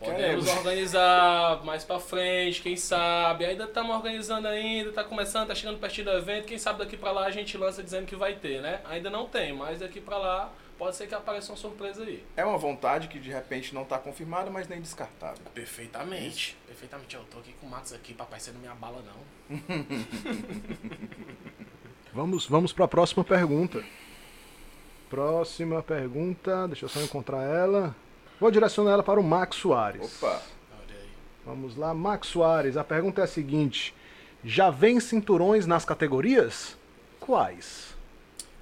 podemos 0.00 0.20
Queremos. 0.20 0.48
organizar 0.48 1.64
mais 1.64 1.84
pra 1.84 2.00
frente, 2.00 2.62
quem 2.62 2.76
sabe. 2.76 3.44
Ainda 3.44 3.66
estamos 3.66 3.94
organizando 3.94 4.48
ainda, 4.48 4.90
tá 4.90 5.04
começando, 5.04 5.46
tá 5.46 5.54
chegando 5.54 5.78
pertinho 5.78 6.06
do 6.06 6.12
evento. 6.12 6.46
Quem 6.46 6.58
sabe 6.58 6.80
daqui 6.80 6.96
pra 6.96 7.12
lá 7.12 7.24
a 7.24 7.30
gente 7.30 7.56
lança 7.56 7.84
dizendo 7.84 8.04
que 8.04 8.16
vai 8.16 8.34
ter, 8.34 8.60
né? 8.60 8.80
Ainda 8.90 9.10
não 9.10 9.26
tem, 9.26 9.52
mas 9.52 9.78
daqui 9.78 10.00
pra 10.00 10.18
lá 10.18 10.52
pode 10.78 10.96
ser 10.96 11.06
que 11.06 11.14
apareça 11.14 11.52
uma 11.52 11.58
surpresa 11.58 12.02
aí. 12.02 12.24
É 12.36 12.44
uma 12.44 12.58
vontade 12.58 13.08
que 13.08 13.18
de 13.18 13.30
repente 13.30 13.74
não 13.74 13.84
tá 13.84 13.98
confirmada, 13.98 14.50
mas 14.50 14.68
nem 14.68 14.80
descartável. 14.80 15.44
Perfeitamente. 15.54 16.56
Perfeitamente. 16.66 17.16
Eu 17.16 17.24
tô 17.24 17.38
aqui 17.38 17.54
com 17.60 17.66
o 17.66 17.70
Max 17.70 17.92
aqui, 17.92 18.14
papai, 18.14 18.40
você 18.40 18.52
não 18.52 18.60
me 18.60 18.68
abala 18.68 19.02
não. 19.02 19.56
Vamos, 22.12 22.46
vamos 22.46 22.72
para 22.72 22.86
a 22.86 22.88
próxima 22.88 23.22
pergunta. 23.22 23.84
Próxima 25.10 25.82
pergunta, 25.82 26.66
deixa 26.66 26.86
eu 26.86 26.88
só 26.88 27.00
encontrar 27.00 27.42
ela. 27.42 27.94
Vou 28.40 28.50
direcionar 28.50 28.92
ela 28.92 29.02
para 29.02 29.20
o 29.20 29.22
Max 29.22 29.56
Soares. 29.56 30.22
Opa! 30.22 30.42
Olha 30.72 30.98
aí. 30.98 31.08
Vamos 31.44 31.76
lá, 31.76 31.94
Max 31.94 32.28
Soares. 32.28 32.76
A 32.76 32.84
pergunta 32.84 33.20
é 33.20 33.24
a 33.24 33.26
seguinte: 33.26 33.94
já 34.44 34.70
vem 34.70 34.98
cinturões 34.98 35.66
nas 35.66 35.84
categorias? 35.84 36.76
Quais? 37.20 37.95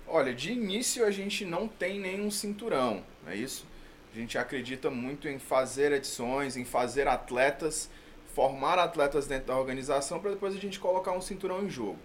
Olha, 0.07 0.35
de 0.35 0.53
início 0.53 1.05
a 1.05 1.11
gente 1.11 1.45
não 1.45 1.67
tem 1.67 1.99
nenhum 1.99 2.31
cinturão, 2.31 3.05
é 3.27 3.35
isso? 3.35 3.67
A 4.13 4.17
gente 4.17 4.39
acredita 4.39 4.91
muito 4.91 5.29
em 5.29 5.39
fazer 5.39 5.91
edições, 5.93 6.57
em 6.57 6.65
fazer 6.65 7.09
atletas, 7.09 7.91
formar 8.35 8.79
atletas 8.79 9.27
dentro 9.27 9.47
da 9.47 9.59
organização 9.59 10.21
para 10.21 10.31
depois 10.31 10.55
a 10.55 10.59
gente 10.59 10.79
colocar 10.79 11.13
um 11.13 11.21
cinturão 11.21 11.65
em 11.65 11.71
jogo. 11.71 11.99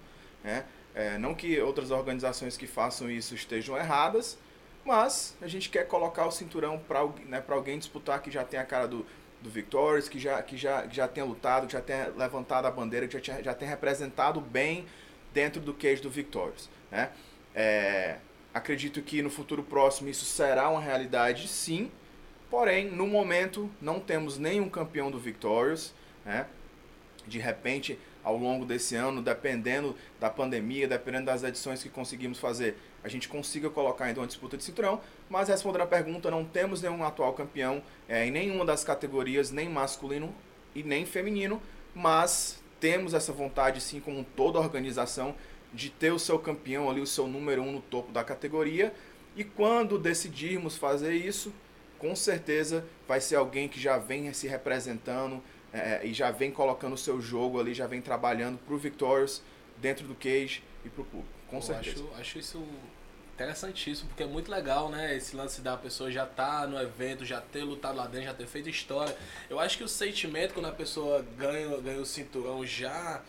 Né? 0.43 0.65
É, 0.95 1.17
não 1.17 1.35
que 1.35 1.59
outras 1.59 1.91
organizações 1.91 2.57
que 2.57 2.65
façam 2.65 3.11
isso 3.11 3.35
estejam 3.35 3.77
erradas, 3.77 4.37
mas 4.85 5.35
a 5.41 5.47
gente 5.47 5.69
quer 5.69 5.85
colocar 5.87 6.25
o 6.25 6.31
cinturão 6.31 6.79
para 6.79 7.05
né, 7.25 7.43
alguém 7.47 7.77
disputar 7.77 8.21
que 8.21 8.31
já 8.31 8.43
tem 8.43 8.59
a 8.59 8.65
cara 8.65 8.87
do, 8.87 9.05
do 9.41 9.49
Victorious, 9.49 10.09
que 10.09 10.19
já, 10.19 10.41
que, 10.41 10.57
já, 10.57 10.87
que 10.87 10.95
já 10.95 11.07
tenha 11.07 11.25
lutado, 11.25 11.67
que 11.67 11.73
já 11.73 11.81
tenha 11.81 12.11
levantado 12.15 12.65
a 12.65 12.71
bandeira, 12.71 13.07
que 13.07 13.21
já, 13.21 13.41
já 13.41 13.53
tenha 13.53 13.69
representado 13.69 14.41
bem 14.41 14.85
dentro 15.33 15.61
do 15.61 15.73
cage 15.73 16.01
do 16.01 16.09
Victorious. 16.09 16.69
Né? 16.89 17.11
É, 17.53 18.17
acredito 18.53 19.01
que 19.01 19.21
no 19.21 19.29
futuro 19.29 19.63
próximo 19.63 20.09
isso 20.09 20.25
será 20.25 20.69
uma 20.69 20.81
realidade, 20.81 21.47
sim. 21.47 21.91
Porém, 22.49 22.89
no 22.89 23.05
momento, 23.05 23.69
não 23.79 23.99
temos 23.99 24.37
nenhum 24.37 24.69
campeão 24.69 25.11
do 25.11 25.19
Victorious. 25.19 25.93
Né? 26.25 26.47
De 27.27 27.37
repente, 27.37 27.99
ao 28.23 28.35
longo 28.37 28.65
desse 28.65 28.95
ano, 28.95 29.21
dependendo 29.21 29.95
da 30.19 30.29
pandemia, 30.29 30.87
dependendo 30.87 31.25
das 31.25 31.43
edições 31.43 31.83
que 31.83 31.89
conseguimos 31.89 32.39
fazer, 32.39 32.75
a 33.03 33.07
gente 33.07 33.29
consiga 33.29 33.69
colocar 33.69 34.05
ainda 34.05 34.19
uma 34.19 34.27
disputa 34.27 34.57
de 34.57 34.63
cinturão. 34.63 34.99
Mas 35.29 35.47
respondendo 35.47 35.81
a 35.81 35.87
pergunta, 35.87 36.29
não 36.31 36.43
temos 36.43 36.81
nenhum 36.81 37.03
atual 37.03 37.33
campeão 37.33 37.81
é, 38.07 38.25
em 38.25 38.31
nenhuma 38.31 38.65
das 38.65 38.83
categorias, 38.83 39.51
nem 39.51 39.69
masculino 39.69 40.33
e 40.75 40.83
nem 40.83 41.05
feminino. 41.05 41.61
Mas 41.93 42.61
temos 42.79 43.13
essa 43.13 43.31
vontade, 43.31 43.81
sim, 43.81 43.99
como 43.99 44.23
toda 44.35 44.59
organização, 44.59 45.35
de 45.73 45.89
ter 45.89 46.11
o 46.11 46.19
seu 46.19 46.39
campeão 46.39 46.89
ali, 46.89 47.01
o 47.01 47.07
seu 47.07 47.27
número 47.27 47.61
um 47.61 47.71
no 47.71 47.81
topo 47.81 48.11
da 48.11 48.23
categoria. 48.23 48.93
E 49.35 49.43
quando 49.43 49.97
decidirmos 49.99 50.75
fazer 50.75 51.13
isso, 51.13 51.53
com 51.97 52.15
certeza 52.15 52.85
vai 53.07 53.21
ser 53.21 53.35
alguém 53.35 53.67
que 53.67 53.79
já 53.79 53.97
vem 53.97 54.31
se 54.33 54.47
representando 54.47 55.41
é, 55.71 56.01
e 56.03 56.13
já 56.13 56.31
vem 56.31 56.51
colocando 56.51 56.93
o 56.93 56.97
seu 56.97 57.21
jogo 57.21 57.59
ali, 57.59 57.73
já 57.73 57.85
vem 57.85 58.01
trabalhando 58.01 58.57
pro 58.59 58.77
Victorious 58.77 59.41
dentro 59.77 60.07
do 60.07 60.15
cage 60.15 60.63
e 60.83 60.89
pro 60.89 61.03
público. 61.03 61.29
Com 61.47 61.57
Eu 61.57 61.61
certeza. 61.61 62.03
Acho, 62.03 62.21
acho 62.21 62.39
isso 62.39 62.63
interessantíssimo, 63.33 64.09
porque 64.09 64.23
é 64.23 64.25
muito 64.25 64.51
legal, 64.51 64.89
né? 64.89 65.15
Esse 65.15 65.35
lance 65.35 65.61
da 65.61 65.77
pessoa 65.77 66.11
já 66.11 66.25
tá 66.25 66.67
no 66.67 66.79
evento, 66.79 67.23
já 67.23 67.39
ter 67.39 67.63
lutado 67.63 67.95
lá 67.95 68.05
dentro, 68.05 68.25
já 68.25 68.33
ter 68.33 68.47
feito 68.47 68.67
história. 68.67 69.15
Eu 69.49 69.59
acho 69.59 69.77
que 69.77 69.83
o 69.83 69.87
sentimento 69.87 70.53
quando 70.53 70.65
a 70.65 70.71
pessoa 70.71 71.25
ganha, 71.37 71.77
ganha 71.77 72.01
o 72.01 72.05
cinturão 72.05 72.65
já 72.65 73.21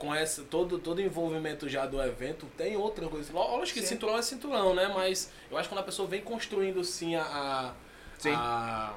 com 0.00 0.14
essa, 0.14 0.42
todo, 0.42 0.78
todo 0.78 1.00
envolvimento 1.00 1.68
já 1.68 1.84
do 1.84 2.02
evento, 2.02 2.46
tem 2.56 2.74
outra 2.74 3.06
coisa. 3.06 3.30
Lógico 3.32 3.78
que 3.78 3.84
Sim. 3.84 3.94
cinturão 3.94 4.16
é 4.16 4.22
cinturão, 4.22 4.74
né? 4.74 4.90
Mas 4.92 5.30
eu 5.50 5.58
acho 5.58 5.68
que 5.68 5.74
quando 5.74 5.82
a 5.82 5.84
pessoa 5.84 6.08
vem 6.08 6.22
construindo 6.22 6.82
sim 6.82 7.14
a. 7.16 7.22
a- 7.22 7.74
Sim. 8.18 8.32
a- 8.34 8.94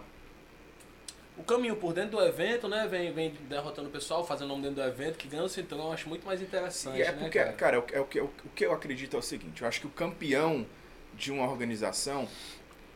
o 1.37 1.43
caminho 1.43 1.75
por 1.75 1.93
dentro 1.93 2.11
do 2.11 2.23
evento, 2.23 2.67
né? 2.69 2.87
Vem, 2.87 3.11
vem 3.11 3.31
derrotando 3.49 3.89
o 3.89 3.91
pessoal, 3.91 4.25
fazendo 4.25 4.49
nome 4.49 4.61
dentro 4.61 4.75
do 4.75 4.87
evento, 4.87 5.17
que 5.17 5.27
ganha 5.27 5.43
o 5.43 5.49
cinturão, 5.49 5.87
eu 5.87 5.93
acho 5.93 6.07
muito 6.07 6.25
mais 6.25 6.41
interessante. 6.41 6.97
E 6.97 7.01
é 7.01 7.11
né, 7.11 7.17
porque, 7.19 7.39
cara? 7.39 7.53
cara, 7.53 7.79
o, 7.79 7.85
é 7.91 7.99
o, 7.99 8.05
que, 8.05 8.21
o 8.21 8.29
que 8.55 8.65
eu 8.65 8.71
acredito 8.71 9.15
é 9.15 9.19
o 9.19 9.21
seguinte, 9.21 9.61
eu 9.61 9.67
acho 9.67 9.81
que 9.81 9.87
o 9.87 9.89
campeão 9.89 10.65
de 11.15 11.31
uma 11.31 11.49
organização, 11.49 12.27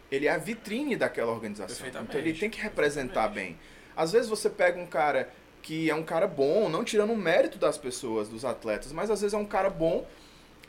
ele 0.09 0.27
é 0.27 0.31
a 0.31 0.37
vitrine 0.37 0.95
daquela 0.95 1.31
organização. 1.31 1.87
Então 1.87 2.05
ele 2.13 2.33
tem 2.33 2.49
que 2.49 2.61
representar 2.61 3.27
bem. 3.27 3.57
Às 3.95 4.11
vezes 4.11 4.29
você 4.29 4.49
pega 4.49 4.79
um 4.79 4.85
cara 4.85 5.29
que 5.67 5.89
é 5.89 5.93
um 5.95 6.03
cara 6.03 6.25
bom, 6.25 6.69
não 6.69 6.81
tirando 6.81 7.11
o 7.11 7.17
mérito 7.17 7.57
das 7.57 7.77
pessoas, 7.77 8.29
dos 8.29 8.45
atletas, 8.45 8.93
mas 8.93 9.11
às 9.11 9.19
vezes 9.19 9.33
é 9.33 9.37
um 9.37 9.45
cara 9.45 9.69
bom, 9.69 10.07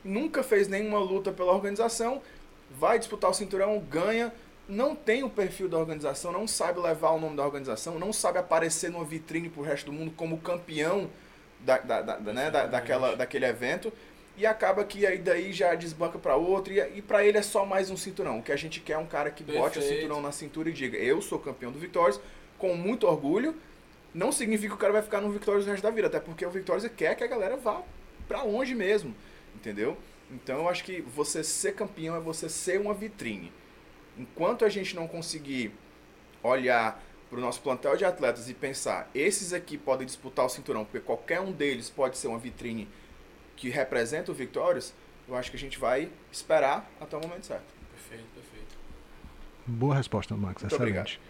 nunca 0.03 0.43
fez 0.43 0.67
nenhuma 0.67 0.99
luta 0.99 1.31
pela 1.31 1.53
organização 1.53 2.21
vai 2.77 2.99
disputar 2.99 3.29
o 3.29 3.33
cinturão, 3.33 3.79
ganha, 3.79 4.33
não 4.67 4.93
tem 4.93 5.23
o 5.23 5.29
perfil 5.29 5.67
da 5.67 5.77
organização, 5.77 6.31
não 6.31 6.47
sabe 6.47 6.79
levar 6.79 7.11
o 7.11 7.19
nome 7.19 7.37
da 7.37 7.45
organização, 7.45 7.97
não 7.97 8.13
sabe 8.13 8.37
aparecer 8.37 8.91
numa 8.91 9.05
vitrine 9.05 9.49
pro 9.49 9.63
resto 9.63 9.87
do 9.87 9.93
mundo 9.93 10.11
como 10.15 10.37
campeão 10.37 11.09
da, 11.61 11.77
da, 11.77 12.01
da, 12.01 12.33
né, 12.33 12.51
da, 12.51 12.67
daquela, 12.67 13.15
daquele 13.15 13.45
evento. 13.45 13.91
E 14.37 14.45
acaba 14.45 14.85
que 14.85 15.05
aí 15.05 15.17
daí 15.17 15.51
já 15.51 15.75
desbanca 15.75 16.17
para 16.17 16.35
outro. 16.35 16.71
E, 16.71 16.79
e 16.97 17.01
para 17.01 17.25
ele 17.25 17.37
é 17.37 17.41
só 17.41 17.65
mais 17.65 17.89
um 17.89 17.97
cinturão. 17.97 18.39
O 18.39 18.43
que 18.43 18.53
a 18.53 18.55
gente 18.55 18.79
quer 18.79 18.93
é 18.93 18.97
um 18.97 19.05
cara 19.05 19.29
que 19.29 19.43
bote 19.43 19.79
o 19.79 19.81
Perfeito. 19.81 20.01
cinturão 20.01 20.21
na 20.21 20.31
cintura 20.31 20.69
e 20.69 20.73
diga: 20.73 20.97
Eu 20.97 21.21
sou 21.21 21.39
campeão 21.39 21.73
do 21.73 21.79
Victorious, 21.79 22.21
com 22.57 22.73
muito 22.73 23.05
orgulho. 23.05 23.53
Não 24.13 24.31
significa 24.31 24.69
que 24.69 24.75
o 24.75 24.79
cara 24.79 24.93
vai 24.93 25.01
ficar 25.01 25.21
no 25.21 25.31
Victorious 25.31 25.65
o 25.65 25.69
resto 25.69 25.83
da 25.83 25.91
vida, 25.91 26.07
até 26.07 26.19
porque 26.19 26.45
o 26.45 26.49
Victorious 26.49 26.89
quer 26.95 27.15
que 27.15 27.23
a 27.23 27.27
galera 27.27 27.55
vá 27.55 27.83
pra 28.27 28.43
longe 28.43 28.73
mesmo. 28.73 29.13
Entendeu? 29.55 29.97
Então 30.31 30.59
eu 30.59 30.69
acho 30.69 30.83
que 30.83 31.01
você 31.01 31.43
ser 31.43 31.73
campeão 31.73 32.15
é 32.15 32.19
você 32.19 32.47
ser 32.49 32.79
uma 32.79 32.93
vitrine. 32.93 33.51
Enquanto 34.17 34.65
a 34.65 34.69
gente 34.69 34.95
não 34.95 35.07
conseguir 35.07 35.71
olhar 36.43 37.01
para 37.29 37.37
o 37.37 37.41
nosso 37.41 37.61
plantel 37.61 37.95
de 37.95 38.05
atletas 38.05 38.49
e 38.49 38.53
pensar, 38.53 39.09
esses 39.13 39.53
aqui 39.53 39.77
podem 39.77 40.05
disputar 40.05 40.45
o 40.45 40.49
cinturão, 40.49 40.83
porque 40.83 40.99
qualquer 40.99 41.39
um 41.39 41.51
deles 41.51 41.89
pode 41.89 42.17
ser 42.17 42.27
uma 42.27 42.39
vitrine 42.39 42.87
que 43.55 43.69
representa 43.69 44.31
o 44.31 44.33
Victorious, 44.33 44.93
eu 45.27 45.35
acho 45.35 45.51
que 45.51 45.57
a 45.57 45.59
gente 45.59 45.77
vai 45.77 46.09
esperar 46.31 46.89
até 46.99 47.15
o 47.15 47.21
momento 47.21 47.45
certo. 47.45 47.65
Perfeito, 47.91 48.25
perfeito. 48.33 48.77
Boa 49.67 49.95
resposta, 49.95 50.35
Max. 50.35 50.63
Muito 50.63 50.73
Excelente. 50.73 51.21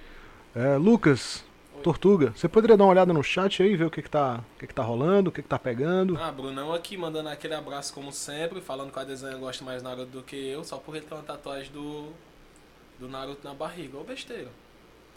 É, 0.56 0.78
Lucas, 0.78 1.44
Tortuga, 1.84 2.32
você 2.36 2.48
poderia 2.48 2.76
dar 2.78 2.84
uma 2.86 2.92
olhada 2.92 3.14
no 3.14 3.24
chat 3.24 3.62
aí, 3.64 3.76
ver 3.76 3.86
o 3.86 3.92
que, 3.92 4.02
que, 4.02 4.10
tá, 4.10 4.42
o 4.56 4.60
que, 4.60 4.68
que 4.68 4.74
tá 4.74 4.84
rolando, 4.84 5.30
o 5.30 5.34
que, 5.34 5.42
que 5.42 5.48
tá 5.48 5.58
pegando? 5.60 6.18
Ah, 6.22 6.32
Brunão 6.32 6.74
aqui 6.74 6.98
mandando 6.98 7.30
aquele 7.30 7.54
abraço 7.56 7.94
como 7.94 8.12
sempre, 8.12 8.62
falando 8.62 8.92
que 8.92 9.00
a 9.00 9.04
desenha 9.04 9.38
gosta 9.38 9.64
mais 9.64 9.82
Naruto 9.84 10.12
do 10.12 10.24
que 10.24 10.36
eu, 10.36 10.64
só 10.64 10.78
porque 10.78 11.00
ele 11.00 11.06
tem 11.08 11.18
uma 11.18 11.24
tatuagem 11.24 11.72
do, 11.72 12.12
do 13.00 13.08
Naruto 13.08 13.48
na 13.48 13.54
barriga. 13.54 13.98
Ô 13.98 14.04
besteira. 14.04 14.50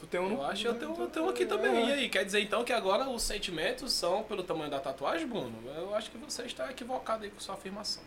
Tu 0.00 0.06
tem 0.06 0.18
um 0.20 0.32
Eu 0.32 0.44
acho 0.46 0.62
que 0.62 0.68
eu 0.68 0.74
tenho, 0.74 0.96
eu 0.98 1.06
tenho 1.06 1.28
aqui 1.28 1.46
também. 1.46 1.88
E 1.88 1.92
aí, 1.92 2.08
quer 2.08 2.24
dizer 2.24 2.40
então 2.40 2.64
que 2.64 2.72
agora 2.72 3.08
os 3.08 3.22
sentimentos 3.22 3.92
são 3.92 4.24
pelo 4.24 4.42
tamanho 4.42 4.68
da 4.70 4.80
tatuagem, 4.80 5.26
Bruno? 5.28 5.52
Eu 5.76 5.94
acho 5.94 6.10
que 6.10 6.18
você 6.18 6.42
está 6.42 6.68
equivocado 6.70 7.22
aí 7.24 7.30
com 7.30 7.38
sua 7.38 7.54
afirmação. 7.54 8.02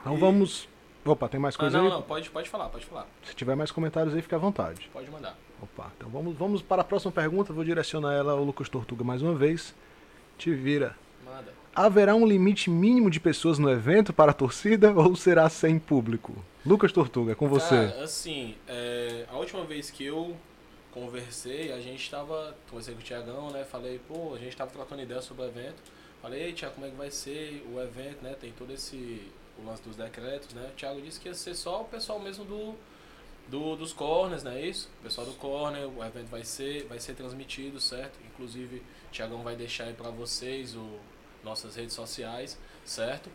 Então 0.00 0.16
vamos. 0.16 0.66
Opa, 1.04 1.28
tem 1.28 1.38
mais 1.40 1.54
Ah, 1.54 1.58
coisa 1.58 1.78
não, 1.78 1.84
aí? 1.84 1.90
não, 1.90 2.02
pode, 2.02 2.30
pode 2.30 2.48
falar, 2.48 2.68
pode 2.70 2.86
falar. 2.86 3.06
Se 3.24 3.34
tiver 3.34 3.54
mais 3.54 3.70
comentários 3.70 4.14
aí, 4.14 4.22
fica 4.22 4.36
à 4.36 4.38
vontade. 4.38 4.88
Pode 4.92 5.10
mandar. 5.10 5.36
Opa, 5.62 5.92
então 5.96 6.08
vamos, 6.08 6.36
vamos 6.36 6.62
para 6.62 6.82
a 6.82 6.84
próxima 6.84 7.12
pergunta. 7.12 7.52
Vou 7.52 7.64
direcionar 7.64 8.14
ela 8.14 8.32
ao 8.32 8.44
Lucas 8.44 8.68
Tortuga 8.68 9.04
mais 9.04 9.22
uma 9.22 9.34
vez. 9.34 9.74
Te 10.38 10.54
vira. 10.54 10.96
Manda. 11.24 11.52
Haverá 11.74 12.14
um 12.14 12.26
limite 12.26 12.70
mínimo 12.70 13.10
de 13.10 13.20
pessoas 13.20 13.58
no 13.58 13.70
evento 13.70 14.12
para 14.12 14.30
a 14.30 14.34
torcida 14.34 14.92
ou 14.96 15.14
será 15.14 15.48
sem 15.48 15.78
público? 15.78 16.34
Lucas 16.64 16.92
Tortuga, 16.92 17.32
é 17.32 17.34
com 17.34 17.48
você. 17.48 17.88
Cara, 17.88 18.04
assim, 18.04 18.54
é, 18.68 19.26
a 19.30 19.36
última 19.36 19.64
vez 19.64 19.90
que 19.90 20.04
eu 20.04 20.36
conversei, 20.92 21.72
a 21.72 21.80
gente 21.80 22.10
tava. 22.10 22.54
Conversei 22.68 22.94
com 22.94 23.00
o 23.00 23.04
Tiagão, 23.04 23.50
né? 23.50 23.64
Falei, 23.64 24.00
pô, 24.06 24.34
a 24.34 24.38
gente 24.38 24.56
tava 24.56 24.70
trocando 24.70 25.02
ideia 25.02 25.22
sobre 25.22 25.44
o 25.44 25.46
evento. 25.46 25.82
Falei, 26.20 26.42
ei, 26.42 26.52
Tiago, 26.52 26.74
como 26.74 26.86
é 26.86 26.90
que 26.90 26.96
vai 26.96 27.10
ser 27.10 27.66
o 27.72 27.80
evento, 27.80 28.22
né? 28.22 28.34
Tem 28.38 28.52
todo 28.52 28.72
esse. 28.72 29.30
o 29.58 29.66
lance 29.66 29.82
dos 29.82 29.96
decretos, 29.96 30.52
né? 30.54 30.70
O 30.72 30.76
Thiago 30.76 31.00
disse 31.00 31.18
que 31.18 31.28
ia 31.28 31.34
ser 31.34 31.54
só 31.54 31.82
o 31.82 31.84
pessoal 31.84 32.18
mesmo 32.18 32.44
do. 32.44 32.74
Do 33.50 33.76
dos 33.76 33.92
corners, 33.92 34.42
não 34.42 34.52
é 34.52 34.60
isso? 34.62 34.88
O 35.00 35.02
pessoal 35.02 35.26
do 35.26 35.32
corner, 35.34 35.88
o 35.88 36.04
evento 36.04 36.28
vai 36.28 36.44
ser, 36.44 36.84
vai 36.86 36.98
ser 37.00 37.14
transmitido, 37.14 37.80
certo? 37.80 38.18
Inclusive, 38.26 38.76
o 38.76 39.10
Tiagão 39.10 39.42
vai 39.42 39.56
deixar 39.56 39.84
aí 39.84 39.92
pra 39.92 40.10
vocês 40.10 40.76
o, 40.76 40.98
nossas 41.42 41.74
redes 41.76 41.94
sociais, 41.94 42.58
certo? 42.84 43.28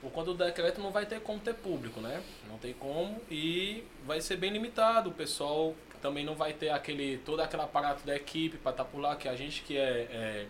Por 0.00 0.10
conta 0.12 0.32
do 0.32 0.44
decreto 0.44 0.80
não 0.80 0.90
vai 0.90 1.06
ter 1.06 1.20
como 1.20 1.40
ter 1.40 1.54
público, 1.54 2.00
né? 2.00 2.22
Não 2.48 2.58
tem 2.58 2.74
como 2.74 3.20
e 3.30 3.84
vai 4.06 4.20
ser 4.20 4.36
bem 4.36 4.50
limitado. 4.52 5.08
O 5.08 5.12
pessoal 5.14 5.74
também 6.02 6.24
não 6.24 6.34
vai 6.34 6.52
ter 6.52 6.68
aquele 6.68 7.16
todo 7.24 7.40
aquele 7.40 7.62
aparato 7.62 8.04
da 8.06 8.14
equipe 8.14 8.58
para 8.58 8.72
estar 8.72 8.84
por 8.84 9.00
lá, 9.00 9.16
que 9.16 9.26
a 9.26 9.34
gente 9.34 9.62
que 9.62 9.78
é, 9.78 10.08
é- 10.10 10.46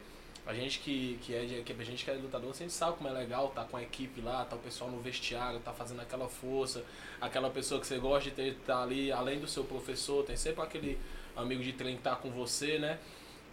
a 0.47 0.53
gente 0.53 0.79
que, 0.81 1.19
que 1.23 1.35
é 1.35 1.63
que 1.65 1.73
a 1.73 1.85
gente 1.85 2.05
que 2.05 2.11
é 2.11 2.15
lutador, 2.15 2.51
a 2.51 2.55
gente 2.55 2.73
sabe 2.73 2.97
como 2.99 3.09
é 3.09 3.13
legal 3.13 3.49
tá 3.49 3.65
com 3.65 3.77
a 3.77 3.83
equipe 3.83 4.21
lá, 4.21 4.45
tá 4.45 4.57
o 4.57 4.59
pessoal 4.59 4.91
no 4.91 5.01
vestiário, 5.01 5.59
tá 5.61 5.73
fazendo 5.73 6.01
aquela 6.03 6.29
força, 6.29 6.85
aquela 7.21 7.49
pessoa 7.51 7.81
que 7.81 7.87
você 7.87 7.99
gosta 7.99 8.29
de 8.29 8.37
ter 8.37 8.55
tá 8.67 8.83
ali, 8.83 9.11
além 9.11 9.39
do 9.41 9.49
seu 9.49 9.65
professor, 9.65 10.25
tem 10.25 10.37
sempre 10.37 10.63
aquele 10.63 10.99
amigo 11.35 11.63
de 11.63 11.73
treino 11.73 11.97
que 11.97 12.05
tá 12.05 12.15
com 12.15 12.31
você, 12.31 12.79
né? 12.79 12.99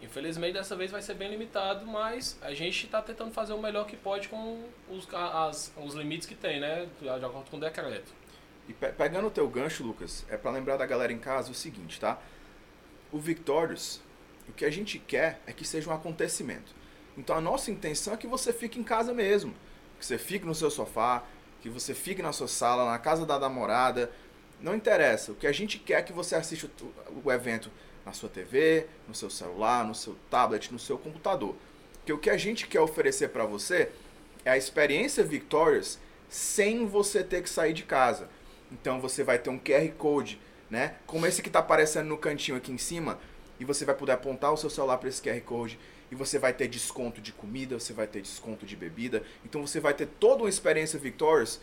Infelizmente 0.01 0.53
dessa 0.53 0.75
vez 0.75 0.89
vai 0.91 1.01
ser 1.01 1.13
bem 1.13 1.29
limitado, 1.29 1.85
mas 1.85 2.37
a 2.41 2.53
gente 2.53 2.85
está 2.85 3.01
tentando 3.01 3.31
fazer 3.31 3.53
o 3.53 3.61
melhor 3.61 3.85
que 3.85 3.95
pode 3.95 4.27
com 4.27 4.67
os, 4.89 5.07
as, 5.13 5.71
os 5.77 5.93
limites 5.93 6.27
que 6.27 6.35
tem, 6.35 6.59
né? 6.59 6.87
De 6.99 7.07
acordo 7.07 7.49
com 7.49 7.57
o 7.57 7.59
decreto. 7.59 8.11
E 8.67 8.73
pe- 8.73 8.91
pegando 8.91 9.27
o 9.27 9.31
teu 9.31 9.47
gancho, 9.47 9.83
Lucas, 9.83 10.25
é 10.27 10.37
pra 10.37 10.49
lembrar 10.51 10.77
da 10.77 10.85
galera 10.85 11.13
em 11.13 11.19
casa 11.19 11.51
o 11.51 11.53
seguinte, 11.53 11.99
tá? 11.99 12.19
O 13.11 13.19
Victorious, 13.19 14.01
o 14.49 14.53
que 14.53 14.65
a 14.65 14.71
gente 14.71 14.97
quer 14.97 15.39
é 15.45 15.53
que 15.53 15.65
seja 15.65 15.89
um 15.89 15.93
acontecimento. 15.93 16.80
Então 17.17 17.35
a 17.35 17.41
nossa 17.41 17.71
intenção 17.71 18.13
é 18.13 18.17
que 18.17 18.27
você 18.27 18.53
fique 18.53 18.79
em 18.79 18.83
casa 18.83 19.13
mesmo. 19.13 19.53
Que 19.99 20.05
você 20.05 20.17
fique 20.17 20.45
no 20.45 20.55
seu 20.55 20.69
sofá, 20.69 21.23
que 21.61 21.69
você 21.69 21.93
fique 21.93 22.21
na 22.21 22.31
sua 22.31 22.47
sala, 22.47 22.89
na 22.89 22.97
casa 22.97 23.25
da 23.25 23.39
namorada. 23.39 24.11
Não 24.59 24.75
interessa. 24.75 25.31
O 25.31 25.35
que 25.35 25.47
a 25.47 25.51
gente 25.51 25.77
quer 25.79 25.99
é 25.99 26.01
que 26.01 26.13
você 26.13 26.35
assista 26.35 26.69
o, 27.23 27.31
evento 27.31 27.71
na 28.05 28.13
sua 28.13 28.29
TV, 28.29 28.87
no 29.07 29.13
seu 29.13 29.29
celular, 29.29 29.85
no 29.85 29.93
seu 29.93 30.15
tablet, 30.29 30.71
no 30.71 30.79
seu 30.79 30.97
computador. 30.97 31.55
Porque 31.95 32.13
o 32.13 32.17
que 32.17 32.29
a 32.29 32.37
gente 32.37 32.67
quer 32.67 32.79
oferecer 32.79 33.29
para 33.29 33.45
você 33.45 33.91
é 34.43 34.51
a 34.51 34.57
experiência 34.57 35.23
Victorious 35.23 35.99
sem 36.29 36.87
você 36.87 37.23
ter 37.23 37.43
que 37.43 37.49
sair 37.49 37.73
de 37.73 37.83
casa. 37.83 38.29
Então 38.71 39.01
você 39.01 39.23
vai 39.23 39.37
ter 39.37 39.49
um 39.49 39.59
QR 39.59 39.87
Code, 39.97 40.39
né? 40.69 40.95
Como 41.05 41.27
esse 41.27 41.41
que 41.41 41.49
está 41.49 41.59
aparecendo 41.59 42.07
no 42.07 42.17
cantinho 42.17 42.57
aqui 42.57 42.71
em 42.71 42.77
cima, 42.77 43.19
e 43.59 43.65
você 43.65 43.85
vai 43.85 43.93
poder 43.93 44.13
apontar 44.13 44.51
o 44.51 44.57
seu 44.57 44.69
celular 44.69 44.97
para 44.97 45.09
esse 45.09 45.21
QR 45.21 45.39
Code 45.41 45.77
e 46.11 46.15
você 46.15 46.37
vai 46.37 46.53
ter 46.53 46.67
desconto 46.67 47.21
de 47.21 47.31
comida, 47.31 47.79
você 47.79 47.93
vai 47.93 48.05
ter 48.05 48.21
desconto 48.21 48.65
de 48.65 48.75
bebida. 48.75 49.23
Então 49.45 49.65
você 49.65 49.79
vai 49.79 49.93
ter 49.93 50.05
toda 50.05 50.43
uma 50.43 50.49
experiência 50.49 50.99
Victorious 50.99 51.61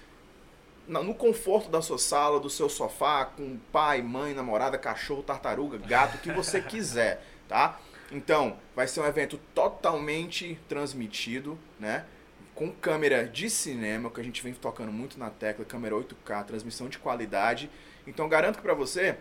no 0.88 1.14
conforto 1.14 1.68
da 1.68 1.82
sua 1.82 1.98
sala, 1.98 2.40
do 2.40 2.48
seu 2.48 2.68
sofá, 2.68 3.26
com 3.26 3.58
pai, 3.70 4.00
mãe, 4.00 4.32
namorada, 4.32 4.78
cachorro, 4.78 5.22
tartaruga, 5.22 5.76
gato, 5.76 6.16
o 6.16 6.18
que 6.20 6.32
você 6.32 6.62
quiser, 6.62 7.22
tá? 7.46 7.78
Então, 8.11 8.56
vai 8.74 8.88
ser 8.88 9.00
um 9.00 9.06
evento 9.06 9.38
totalmente 9.54 10.58
transmitido, 10.66 11.58
né? 11.78 12.06
Com 12.54 12.72
câmera 12.72 13.28
de 13.28 13.50
cinema, 13.50 14.11
que 14.11 14.18
a 14.18 14.24
gente 14.24 14.42
vem 14.42 14.54
tocando 14.54 14.90
muito 14.90 15.18
na 15.18 15.28
tecla, 15.28 15.62
câmera 15.62 15.94
8K, 15.94 16.44
transmissão 16.46 16.88
de 16.88 16.98
qualidade. 16.98 17.70
Então, 18.06 18.26
garanto 18.26 18.62
pra 18.62 18.72
você 18.72 19.18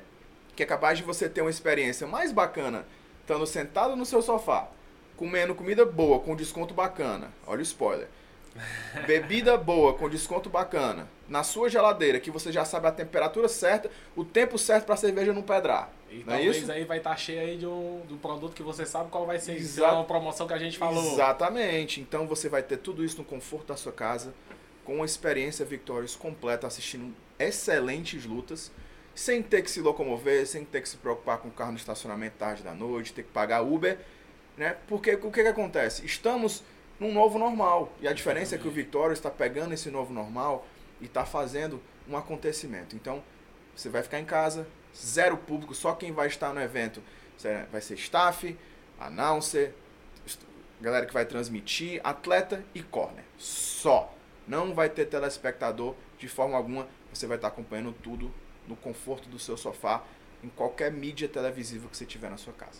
que 0.55 0.63
é 0.63 0.65
capaz 0.65 0.97
de 0.97 1.03
você 1.03 1.29
ter 1.29 1.41
uma 1.41 1.49
experiência 1.49 2.07
mais 2.07 2.31
bacana 2.31 2.85
estando 3.21 3.45
sentado 3.45 3.95
no 3.95 4.05
seu 4.05 4.21
sofá, 4.21 4.69
comendo 5.17 5.55
comida 5.55 5.83
boa 5.83 6.19
com 6.19 6.35
desconto 6.35 6.73
bacana. 6.73 7.33
Olha 7.45 7.59
o 7.59 7.63
spoiler. 7.63 8.07
Bebida 9.05 9.57
boa 9.57 9.93
com 9.93 10.07
desconto 10.07 10.49
bacana. 10.49 11.07
Na 11.27 11.43
sua 11.43 11.69
geladeira, 11.69 12.19
que 12.19 12.31
você 12.31 12.51
já 12.51 12.63
sabe 12.63 12.87
a 12.87 12.91
temperatura 12.91 13.49
certa, 13.49 13.89
o 14.15 14.23
tempo 14.23 14.57
certo 14.57 14.85
para 14.85 14.93
a 14.93 14.97
cerveja 14.97 15.33
não 15.33 15.41
pedrar. 15.41 15.91
E 16.09 16.23
não 16.23 16.33
é 16.33 16.37
talvez 16.37 16.57
isso? 16.57 16.71
aí 16.71 16.85
vai 16.85 16.99
estar 16.99 17.17
cheio 17.17 17.41
aí 17.41 17.57
de 17.57 17.67
um, 17.67 18.01
do 18.07 18.17
produto 18.17 18.53
que 18.53 18.63
você 18.63 18.85
sabe 18.85 19.09
qual 19.09 19.25
vai 19.25 19.39
ser 19.39 19.55
se 19.55 19.61
Exato. 19.61 19.93
é 19.93 19.97
uma 19.97 20.05
promoção 20.05 20.47
que 20.47 20.53
a 20.53 20.57
gente 20.57 20.77
falou. 20.77 21.13
Exatamente. 21.13 21.99
Então 21.99 22.25
você 22.25 22.47
vai 22.47 22.63
ter 22.63 22.77
tudo 22.77 23.03
isso 23.03 23.17
no 23.17 23.25
conforto 23.25 23.67
da 23.67 23.75
sua 23.75 23.91
casa, 23.91 24.33
com 24.85 24.95
uma 24.95 25.05
experiência 25.05 25.65
Victorious 25.65 26.15
completa, 26.15 26.65
assistindo 26.65 27.13
excelentes 27.37 28.25
lutas, 28.25 28.71
sem 29.13 29.43
ter 29.43 29.63
que 29.63 29.69
se 29.69 29.81
locomover, 29.81 30.47
sem 30.47 30.63
ter 30.63 30.81
que 30.81 30.87
se 30.87 30.97
preocupar 30.97 31.39
com 31.39 31.49
o 31.49 31.51
carro 31.51 31.71
no 31.71 31.77
estacionamento 31.77 32.37
tarde 32.37 32.63
da 32.63 32.73
noite, 32.73 33.13
ter 33.13 33.23
que 33.23 33.31
pagar 33.31 33.61
Uber, 33.61 33.99
né? 34.57 34.75
Porque 34.87 35.13
o 35.15 35.31
que, 35.31 35.43
que 35.43 35.47
acontece? 35.47 36.05
Estamos 36.05 36.63
num 36.99 37.13
novo 37.13 37.37
normal. 37.37 37.93
E 38.01 38.07
a 38.07 38.13
diferença 38.13 38.55
é 38.55 38.57
que 38.57 38.67
o 38.67 38.71
Victorious 38.71 39.19
está 39.19 39.29
pegando 39.29 39.73
esse 39.73 39.89
novo 39.91 40.13
normal 40.13 40.65
e 40.99 41.05
está 41.05 41.25
fazendo 41.25 41.81
um 42.07 42.17
acontecimento. 42.17 42.95
Então, 42.95 43.23
você 43.75 43.89
vai 43.89 44.01
ficar 44.01 44.19
em 44.19 44.25
casa, 44.25 44.67
zero 44.95 45.37
público, 45.37 45.75
só 45.75 45.93
quem 45.93 46.11
vai 46.11 46.27
estar 46.27 46.53
no 46.53 46.61
evento 46.61 47.01
vai 47.71 47.81
ser 47.81 47.95
staff, 47.95 48.57
announcer, 48.99 49.73
galera 50.81 51.05
que 51.05 51.13
vai 51.13 51.25
transmitir, 51.25 52.01
atleta 52.03 52.63
e 52.73 52.81
corner. 52.81 53.23
Só. 53.37 54.13
Não 54.47 54.73
vai 54.73 54.89
ter 54.89 55.05
telespectador 55.05 55.93
de 56.17 56.27
forma 56.27 56.55
alguma. 56.55 56.87
Você 57.13 57.27
vai 57.27 57.37
estar 57.37 57.49
acompanhando 57.49 57.91
tudo 57.91 58.33
no 58.67 58.75
conforto 58.75 59.29
do 59.29 59.37
seu 59.37 59.57
sofá, 59.57 60.03
em 60.43 60.49
qualquer 60.49 60.91
mídia 60.91 61.27
televisiva 61.27 61.87
que 61.87 61.97
você 61.97 62.05
tiver 62.05 62.29
na 62.29 62.37
sua 62.37 62.53
casa. 62.53 62.79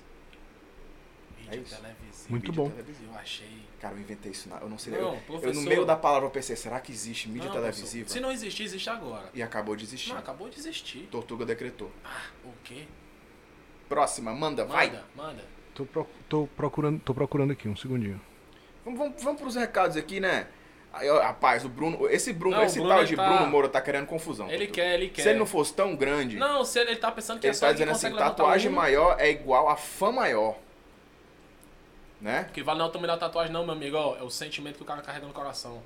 Mídia 1.49 1.59
É 1.59 1.63
isso. 1.63 1.75
televisiva. 1.75 2.29
Muito 2.29 2.51
bom. 2.51 2.69
televisiva. 2.69 3.13
Eu 3.13 3.19
achei. 3.19 3.67
Cara, 3.79 3.95
eu 3.95 3.99
inventei 3.99 4.31
isso. 4.31 4.49
na- 4.49 4.57
Eu 4.59 4.69
não 4.69 4.77
sei. 4.77 4.93
Não, 4.93 4.99
eu, 4.99 5.13
eu, 5.13 5.19
professor- 5.21 5.53
no 5.55 5.61
meio 5.61 5.85
da 5.85 5.95
palavra 5.95 6.27
eu 6.27 6.31
pensei, 6.31 6.55
será 6.55 6.79
que 6.79 6.91
existe 6.91 7.29
mídia 7.29 7.45
Não, 7.47 7.53
televisiva? 7.55 7.87
professor, 8.05 8.13
Se 8.13 8.19
não 8.19 8.31
existir, 8.31 8.63
existe 8.63 8.89
agora. 8.89 9.29
E 9.33 9.41
acabou 9.41 9.75
de 9.75 9.83
existir. 9.83 10.09
Não, 10.11 10.17
acabou 10.17 10.49
de 10.49 10.57
existir. 10.59 11.07
Tortuga 11.11 11.45
decretou. 11.45 11.91
Ah, 12.03 12.21
o 12.43 12.51
quê? 12.63 12.83
Próxima, 13.87 14.33
manda, 14.33 14.65
vai. 14.65 14.87
Manda, 14.87 15.05
manda. 15.15 15.43
Tô, 15.73 15.85
pro- 15.85 16.07
tô 16.27 16.47
procurando, 16.57 16.99
tô 16.99 17.13
procurando 17.13 17.51
aqui, 17.51 17.69
um 17.69 17.75
segundinho. 17.75 18.19
Vamos, 18.83 18.99
vamos, 18.99 19.23
vamos 19.23 19.39
para 19.41 19.47
os 19.47 19.55
recados 19.55 19.95
aqui, 19.95 20.19
né? 20.19 20.47
Rapaz, 21.21 21.63
o 21.63 21.69
Bruno, 21.69 22.09
esse 22.09 22.33
Bruno, 22.33 22.55
Não, 22.57 22.63
esse 22.63 22.79
Bruno, 22.79 22.95
tal 22.95 23.05
de 23.05 23.15
tá- 23.15 23.29
Bruno 23.35 23.51
Moura 23.51 23.69
tá 23.69 23.79
querendo 23.79 24.07
confusão. 24.07 24.49
Ele 24.49 24.65
quer, 24.65 24.95
ele 24.95 25.09
quer. 25.09 25.21
Se 25.21 25.29
ele 25.29 25.37
não 25.37 25.45
fosse 25.45 25.71
tão 25.73 25.95
grande, 25.95 26.37
Não, 26.37 26.65
se 26.65 26.79
ele, 26.79 26.91
ele 26.91 26.99
tá 26.99 27.11
pensando 27.11 27.39
que 27.39 27.45
ele 27.45 27.51
é 27.51 27.53
só 27.53 27.67
tá 27.67 27.71
ele 27.71 27.77
que 27.77 27.83
dizendo 27.93 27.95
assim, 28.15 28.17
tatuagem 28.17 28.71
maior 28.71 29.15
é 29.19 29.29
igual 29.29 29.69
a 29.69 29.75
fã 29.75 30.11
maior. 30.11 30.57
Né? 32.19 32.49
Que 32.53 32.63
vale 32.63 32.79
não 32.79 32.89
também 32.89 33.07
da 33.07 33.15
tatuagem 33.17 33.53
não, 33.53 33.63
meu 33.63 33.73
amigo. 33.73 33.95
Ó, 33.95 34.15
é 34.17 34.23
o 34.23 34.29
sentimento 34.29 34.77
que 34.77 34.83
o 34.83 34.85
cara 34.85 35.01
carrega 35.01 35.27
no 35.27 35.33
coração. 35.33 35.81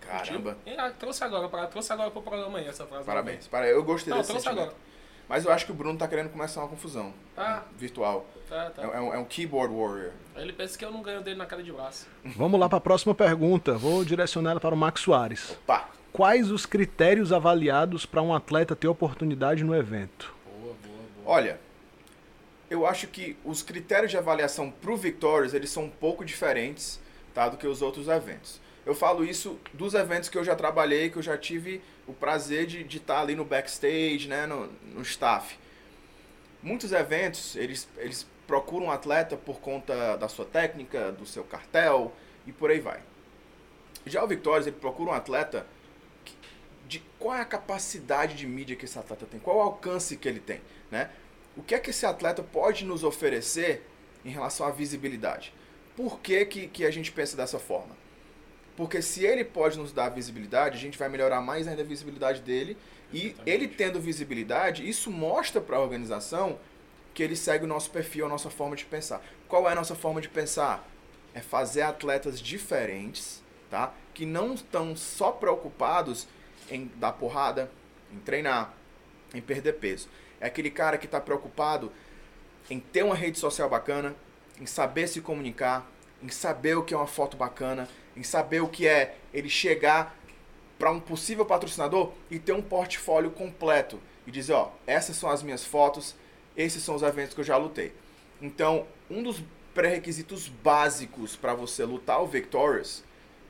Caramba. 0.00 0.56
E, 0.66 0.70
ah, 0.76 0.90
trouxe 0.90 1.22
agora, 1.22 1.48
pra, 1.48 1.66
trouxe 1.66 1.92
agora 1.92 2.10
pro 2.10 2.22
programa 2.22 2.58
aí 2.58 2.66
essa 2.66 2.86
frase. 2.86 3.04
Parabéns. 3.04 3.46
Para, 3.46 3.66
eu 3.68 3.82
gostei 3.84 4.10
Não, 4.10 4.18
desse 4.18 4.30
trouxe 4.30 4.46
sentimento. 4.46 4.68
agora. 4.70 4.90
Mas 5.28 5.44
eu 5.44 5.52
acho 5.52 5.64
que 5.64 5.70
o 5.70 5.74
Bruno 5.74 5.96
tá 5.96 6.08
querendo 6.08 6.28
começar 6.30 6.60
uma 6.60 6.68
confusão 6.68 7.14
Tá, 7.36 7.64
virtual. 7.76 8.26
tá, 8.48 8.70
tá. 8.70 8.82
É, 8.82 8.96
é 8.96 9.00
um, 9.00 9.14
é 9.14 9.18
um 9.18 9.24
keyboard 9.24 9.72
warrior. 9.72 10.10
Ele 10.34 10.52
pensa 10.52 10.76
que 10.76 10.84
eu 10.84 10.90
não 10.90 11.02
ganho 11.02 11.20
dele 11.22 11.36
na 11.36 11.46
cara 11.46 11.62
de 11.62 11.70
braço. 11.70 12.08
Vamos 12.24 12.58
lá 12.58 12.68
para 12.68 12.78
a 12.78 12.80
próxima 12.80 13.14
pergunta. 13.14 13.74
Vou 13.78 14.04
direcionar 14.04 14.52
ela 14.52 14.60
para 14.60 14.74
o 14.74 14.78
Max 14.78 15.02
Soares. 15.02 15.56
Pá. 15.66 15.88
Quais 16.12 16.50
os 16.50 16.66
critérios 16.66 17.32
avaliados 17.32 18.04
para 18.04 18.20
um 18.20 18.34
atleta 18.34 18.74
ter 18.74 18.88
oportunidade 18.88 19.62
no 19.62 19.76
evento? 19.76 20.34
Boa, 20.44 20.74
boa, 20.82 20.96
boa. 21.24 21.36
Olha, 21.36 21.60
eu 22.70 22.86
acho 22.86 23.08
que 23.08 23.36
os 23.44 23.62
critérios 23.62 24.10
de 24.12 24.16
avaliação 24.16 24.70
pro 24.70 24.96
Victorious, 24.96 25.52
eles 25.52 25.70
são 25.70 25.84
um 25.84 25.90
pouco 25.90 26.24
diferentes, 26.24 27.00
tá, 27.34 27.48
do 27.48 27.56
que 27.56 27.66
os 27.66 27.82
outros 27.82 28.06
eventos. 28.08 28.60
Eu 28.86 28.94
falo 28.94 29.24
isso 29.24 29.58
dos 29.74 29.92
eventos 29.92 30.28
que 30.28 30.38
eu 30.38 30.44
já 30.44 30.54
trabalhei, 30.56 31.10
que 31.10 31.16
eu 31.16 31.22
já 31.22 31.36
tive 31.36 31.82
o 32.06 32.12
prazer 32.12 32.66
de 32.66 32.96
estar 32.96 33.20
ali 33.20 33.34
no 33.34 33.44
backstage, 33.44 34.26
né, 34.28 34.46
no, 34.46 34.68
no 34.94 35.02
staff. 35.02 35.58
Muitos 36.62 36.92
eventos, 36.92 37.56
eles, 37.56 37.88
eles 37.98 38.26
procuram 38.46 38.86
um 38.86 38.90
atleta 38.90 39.36
por 39.36 39.60
conta 39.60 40.16
da 40.16 40.28
sua 40.28 40.44
técnica, 40.44 41.12
do 41.12 41.26
seu 41.26 41.44
cartel 41.44 42.12
e 42.46 42.52
por 42.52 42.70
aí 42.70 42.80
vai. 42.80 43.00
Já 44.06 44.24
o 44.24 44.26
Victorious, 44.26 44.66
ele 44.66 44.76
procura 44.76 45.10
um 45.10 45.14
atleta 45.14 45.66
que- 46.24 46.34
de 46.88 47.00
qual 47.18 47.36
é 47.36 47.40
a 47.40 47.44
capacidade 47.44 48.34
de 48.34 48.46
mídia 48.46 48.76
que 48.76 48.84
esse 48.84 48.98
atleta 48.98 49.26
tem, 49.26 49.38
qual 49.38 49.58
o 49.58 49.60
alcance 49.60 50.16
que 50.16 50.28
ele 50.28 50.40
tem, 50.40 50.60
né? 50.90 51.10
O 51.56 51.62
que 51.62 51.74
é 51.74 51.78
que 51.78 51.90
esse 51.90 52.06
atleta 52.06 52.42
pode 52.42 52.84
nos 52.84 53.04
oferecer 53.04 53.82
em 54.24 54.30
relação 54.30 54.66
à 54.66 54.70
visibilidade? 54.70 55.52
Por 55.96 56.20
que, 56.20 56.44
que, 56.44 56.66
que 56.68 56.84
a 56.84 56.90
gente 56.90 57.12
pensa 57.12 57.36
dessa 57.36 57.58
forma? 57.58 57.96
Porque 58.76 59.02
se 59.02 59.24
ele 59.24 59.44
pode 59.44 59.78
nos 59.78 59.92
dar 59.92 60.08
visibilidade, 60.08 60.76
a 60.76 60.80
gente 60.80 60.96
vai 60.96 61.08
melhorar 61.08 61.40
mais 61.40 61.68
ainda 61.68 61.82
a 61.82 61.84
visibilidade 61.84 62.40
dele. 62.40 62.78
E 63.12 63.26
Exatamente. 63.26 63.50
ele 63.50 63.68
tendo 63.68 64.00
visibilidade, 64.00 64.88
isso 64.88 65.10
mostra 65.10 65.60
para 65.60 65.76
a 65.76 65.80
organização 65.80 66.58
que 67.12 67.22
ele 67.22 67.36
segue 67.36 67.64
o 67.64 67.68
nosso 67.68 67.90
perfil, 67.90 68.26
a 68.26 68.28
nossa 68.28 68.48
forma 68.48 68.76
de 68.76 68.84
pensar. 68.84 69.22
Qual 69.48 69.68
é 69.68 69.72
a 69.72 69.74
nossa 69.74 69.94
forma 69.94 70.20
de 70.20 70.28
pensar? 70.28 70.88
É 71.34 71.40
fazer 71.40 71.82
atletas 71.82 72.40
diferentes, 72.40 73.42
tá? 73.68 73.92
Que 74.14 74.24
não 74.24 74.54
estão 74.54 74.96
só 74.96 75.32
preocupados 75.32 76.26
em 76.70 76.90
dar 76.96 77.12
porrada, 77.12 77.70
em 78.12 78.18
treinar, 78.18 78.72
em 79.34 79.40
perder 79.40 79.74
peso. 79.74 80.08
É 80.40 80.46
aquele 80.46 80.70
cara 80.70 80.96
que 80.96 81.06
está 81.06 81.20
preocupado 81.20 81.92
em 82.68 82.80
ter 82.80 83.02
uma 83.02 83.14
rede 83.14 83.38
social 83.38 83.68
bacana, 83.68 84.14
em 84.60 84.66
saber 84.66 85.06
se 85.08 85.20
comunicar, 85.20 85.86
em 86.22 86.28
saber 86.28 86.76
o 86.76 86.82
que 86.82 86.94
é 86.94 86.96
uma 86.96 87.06
foto 87.06 87.36
bacana, 87.36 87.88
em 88.16 88.22
saber 88.22 88.60
o 88.60 88.68
que 88.68 88.86
é 88.86 89.16
ele 89.32 89.48
chegar 89.48 90.16
para 90.78 90.90
um 90.90 91.00
possível 91.00 91.44
patrocinador 91.44 92.12
e 92.30 92.38
ter 92.38 92.52
um 92.52 92.62
portfólio 92.62 93.30
completo 93.30 94.00
e 94.26 94.30
dizer, 94.30 94.54
ó, 94.54 94.70
essas 94.86 95.16
são 95.16 95.28
as 95.28 95.42
minhas 95.42 95.64
fotos, 95.64 96.14
esses 96.56 96.82
são 96.82 96.94
os 96.94 97.02
eventos 97.02 97.34
que 97.34 97.40
eu 97.40 97.44
já 97.44 97.56
lutei. 97.56 97.92
Então, 98.40 98.86
um 99.10 99.22
dos 99.22 99.42
pré-requisitos 99.74 100.48
básicos 100.48 101.36
para 101.36 101.54
você 101.54 101.84
lutar 101.84 102.22
o 102.22 102.26
Victorious 102.26 103.04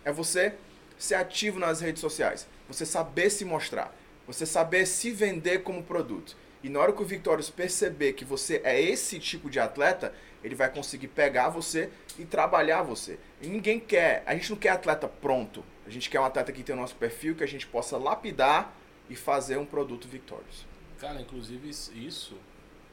é 0.04 0.12
você 0.12 0.54
ser 0.98 1.14
ativo 1.14 1.58
nas 1.58 1.80
redes 1.80 2.00
sociais, 2.00 2.46
você 2.68 2.84
saber 2.84 3.30
se 3.30 3.44
mostrar, 3.44 3.94
você 4.26 4.44
saber 4.44 4.86
se 4.86 5.10
vender 5.10 5.62
como 5.62 5.82
produto. 5.82 6.36
E 6.62 6.68
na 6.68 6.78
hora 6.80 6.92
que 6.92 7.02
o 7.02 7.04
Victorious 7.06 7.48
perceber 7.50 8.12
que 8.12 8.24
você 8.24 8.60
é 8.64 8.80
esse 8.80 9.18
tipo 9.18 9.48
de 9.48 9.58
atleta, 9.58 10.12
ele 10.44 10.54
vai 10.54 10.70
conseguir 10.70 11.08
pegar 11.08 11.48
você 11.48 11.90
e 12.18 12.24
trabalhar 12.24 12.82
você. 12.82 13.18
E 13.40 13.46
ninguém 13.48 13.80
quer, 13.80 14.22
a 14.26 14.34
gente 14.34 14.50
não 14.50 14.58
quer 14.58 14.70
atleta 14.70 15.08
pronto. 15.08 15.64
A 15.86 15.90
gente 15.90 16.08
quer 16.10 16.20
um 16.20 16.24
atleta 16.24 16.52
que 16.52 16.62
tem 16.62 16.74
o 16.74 16.78
nosso 16.78 16.94
perfil, 16.96 17.34
que 17.34 17.42
a 17.44 17.48
gente 17.48 17.66
possa 17.66 17.96
lapidar 17.96 18.74
e 19.08 19.16
fazer 19.16 19.56
um 19.56 19.64
produto 19.66 20.06
Victorious. 20.06 20.66
Cara, 20.98 21.20
inclusive 21.20 21.68
isso- 21.68 21.92
isso 21.94 22.36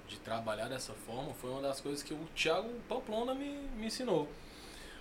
de 0.07 0.17
trabalhar 0.19 0.69
dessa 0.69 0.93
forma 1.05 1.33
foi 1.33 1.49
uma 1.49 1.61
das 1.61 1.81
coisas 1.81 2.01
que 2.01 2.13
o 2.13 2.19
Thiago 2.33 2.69
Pamplona 2.87 3.35
me, 3.35 3.49
me 3.77 3.87
ensinou. 3.87 4.29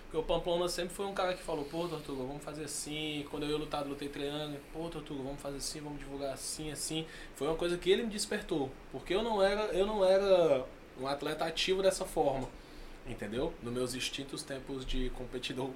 Porque 0.07 0.17
o 0.17 0.23
Pamplona 0.23 0.69
sempre 0.69 0.95
foi 0.95 1.05
um 1.05 1.13
cara 1.13 1.33
que 1.33 1.43
falou, 1.43 1.65
pô, 1.65 1.85
Tortuga, 1.85 2.23
vamos 2.23 2.41
fazer 2.41 2.63
assim. 2.63 3.25
Quando 3.29 3.43
eu 3.43 3.49
ia 3.49 3.57
lutar, 3.57 3.85
lutei 3.85 4.07
treinando. 4.07 4.57
Pô, 4.71 4.87
Tortuga, 4.87 5.21
vamos 5.21 5.41
fazer 5.41 5.57
assim, 5.57 5.81
vamos 5.81 5.99
divulgar 5.99 6.33
assim, 6.33 6.71
assim. 6.71 7.05
Foi 7.35 7.45
uma 7.45 7.57
coisa 7.57 7.77
que 7.77 7.89
ele 7.91 8.03
me 8.03 8.09
despertou. 8.09 8.71
Porque 8.89 9.13
eu 9.13 9.21
não 9.21 9.43
era, 9.43 9.63
eu 9.73 9.85
não 9.85 10.05
era 10.05 10.65
um 10.97 11.05
atleta 11.05 11.43
ativo 11.43 11.83
dessa 11.83 12.05
forma. 12.05 12.47
Entendeu? 13.07 13.53
Nos 13.63 13.73
meus 13.73 13.93
extintos 13.93 14.43
tempos 14.43 14.85
de 14.85 15.09
competidor. 15.11 15.69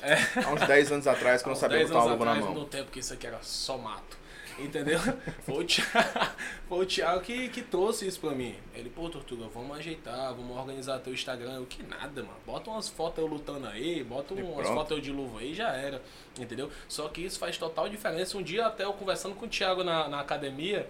É, 0.00 0.14
Há 0.44 0.50
uns 0.50 0.66
10 0.66 0.92
anos 0.92 1.06
atrás, 1.06 1.42
que 1.42 1.48
eu 1.48 1.52
não 1.52 1.58
sabia 1.60 1.78
10 1.78 1.90
botar 1.90 2.04
uma 2.04 2.12
luva 2.12 2.24
na 2.24 2.34
mão. 2.34 2.54
No 2.54 2.64
tempo 2.64 2.90
que 2.90 2.98
isso 2.98 3.12
aqui 3.14 3.26
era 3.26 3.38
só 3.42 3.78
mato. 3.78 4.20
Entendeu? 4.58 4.98
Foi 5.46 5.64
o 5.64 5.66
Thiago, 5.66 6.30
foi 6.68 6.78
o 6.80 6.86
Thiago 6.86 7.20
que, 7.22 7.48
que 7.48 7.62
trouxe 7.62 8.06
isso 8.06 8.20
pra 8.20 8.32
mim. 8.32 8.54
Ele, 8.74 8.90
pô, 8.90 9.08
Tortuga, 9.08 9.46
vamos 9.52 9.78
ajeitar, 9.78 10.34
vamos 10.34 10.54
organizar 10.56 10.98
teu 10.98 11.12
Instagram. 11.14 11.54
Eu, 11.54 11.66
que 11.66 11.82
nada, 11.82 12.22
mano. 12.22 12.36
Bota 12.44 12.68
umas 12.70 12.86
fotos 12.86 13.18
eu 13.18 13.26
lutando 13.26 13.66
aí, 13.66 14.04
bota 14.04 14.34
E 14.34 14.42
umas 14.42 14.66
pronto. 14.66 14.74
fotos 14.74 14.96
eu 14.98 15.02
de 15.02 15.10
luva 15.10 15.40
aí, 15.40 15.54
já 15.54 15.72
era. 15.72 16.02
Entendeu? 16.38 16.70
Só 16.86 17.08
que 17.08 17.22
isso 17.24 17.38
faz 17.38 17.56
total 17.56 17.88
diferença. 17.88 18.36
Um 18.36 18.42
dia 18.42 18.66
até 18.66 18.84
eu 18.84 18.92
conversando 18.92 19.34
com 19.34 19.46
o 19.46 19.48
Thiago 19.48 19.82
na, 19.82 20.06
na 20.06 20.20
academia, 20.20 20.86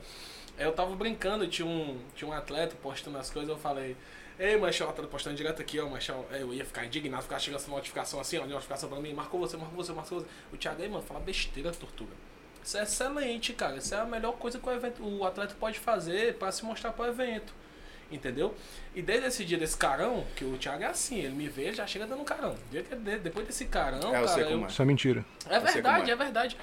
eu 0.59 0.73
tava 0.73 0.95
brincando, 0.97 1.47
tinha 1.47 1.67
um, 1.67 2.01
tinha 2.17 2.29
um 2.29 2.33
atleta 2.33 2.75
postando 2.83 3.17
as 3.17 3.31
coisas, 3.31 3.49
eu 3.49 3.57
falei. 3.57 3.97
Ei, 4.39 4.57
Manchão, 4.57 4.91
tá 4.93 5.03
postando 5.05 5.37
direto 5.37 5.61
aqui, 5.63 5.79
ó, 5.79 5.89
Manchão. 5.89 6.25
Eu 6.31 6.53
ia 6.53 6.65
ficar 6.65 6.85
indignado, 6.85 7.23
ficar 7.23 7.39
chegando 7.39 7.61
essa 7.61 7.71
notificação 7.71 8.19
assim, 8.21 8.39
ó, 8.39 8.47
notificação 8.47 8.89
pra 8.89 8.99
mim, 9.01 9.13
marcou 9.13 9.39
você, 9.41 9.57
marcou 9.57 9.77
você, 9.85 9.93
marcou 9.93 10.21
você. 10.21 10.27
O 10.53 10.57
Thiago 10.57 10.83
aí, 10.83 10.89
mano, 10.89 11.03
fala 11.03 11.21
besteira, 11.21 11.71
tortuga. 11.73 12.13
Isso 12.65 12.79
é 12.79 12.83
excelente, 12.83 13.53
cara. 13.53 13.77
Isso 13.77 13.95
é 13.95 13.99
a 14.01 14.05
melhor 14.05 14.33
coisa 14.33 14.59
que 14.59 14.69
o, 14.69 14.73
evento, 14.73 15.03
o 15.05 15.25
atleta 15.25 15.55
pode 15.59 15.79
fazer 15.79 16.35
pra 16.35 16.51
se 16.53 16.65
mostrar 16.65 16.93
pro 16.93 17.07
evento. 17.07 17.53
Entendeu? 18.11 18.55
E 18.95 19.01
desde 19.01 19.27
esse 19.29 19.45
dia 19.45 19.57
desse 19.57 19.77
carão, 19.77 20.27
que 20.37 20.45
o 20.45 20.57
Thiago 20.59 20.83
é 20.83 20.87
assim, 20.87 21.19
ele 21.21 21.35
me 21.35 21.49
vê, 21.49 21.73
já 21.73 21.87
chega 21.87 22.07
dando 22.07 22.23
carão. 22.25 22.55
Depois 23.23 23.47
desse 23.47 23.65
carão, 23.67 24.15
É, 24.15 24.21
eu 24.23 24.29
sei 24.29 24.43
cara, 24.43 24.55
como 24.55 24.67
é. 24.67 24.69
Isso 24.69 24.83
é 24.83 24.85
mentira. 24.85 25.25
é 25.49 25.57
Eu 25.57 25.61
sei 25.63 25.73
verdade, 25.73 26.11
é. 26.11 26.13
é 26.13 26.17
verdade. 26.17 26.57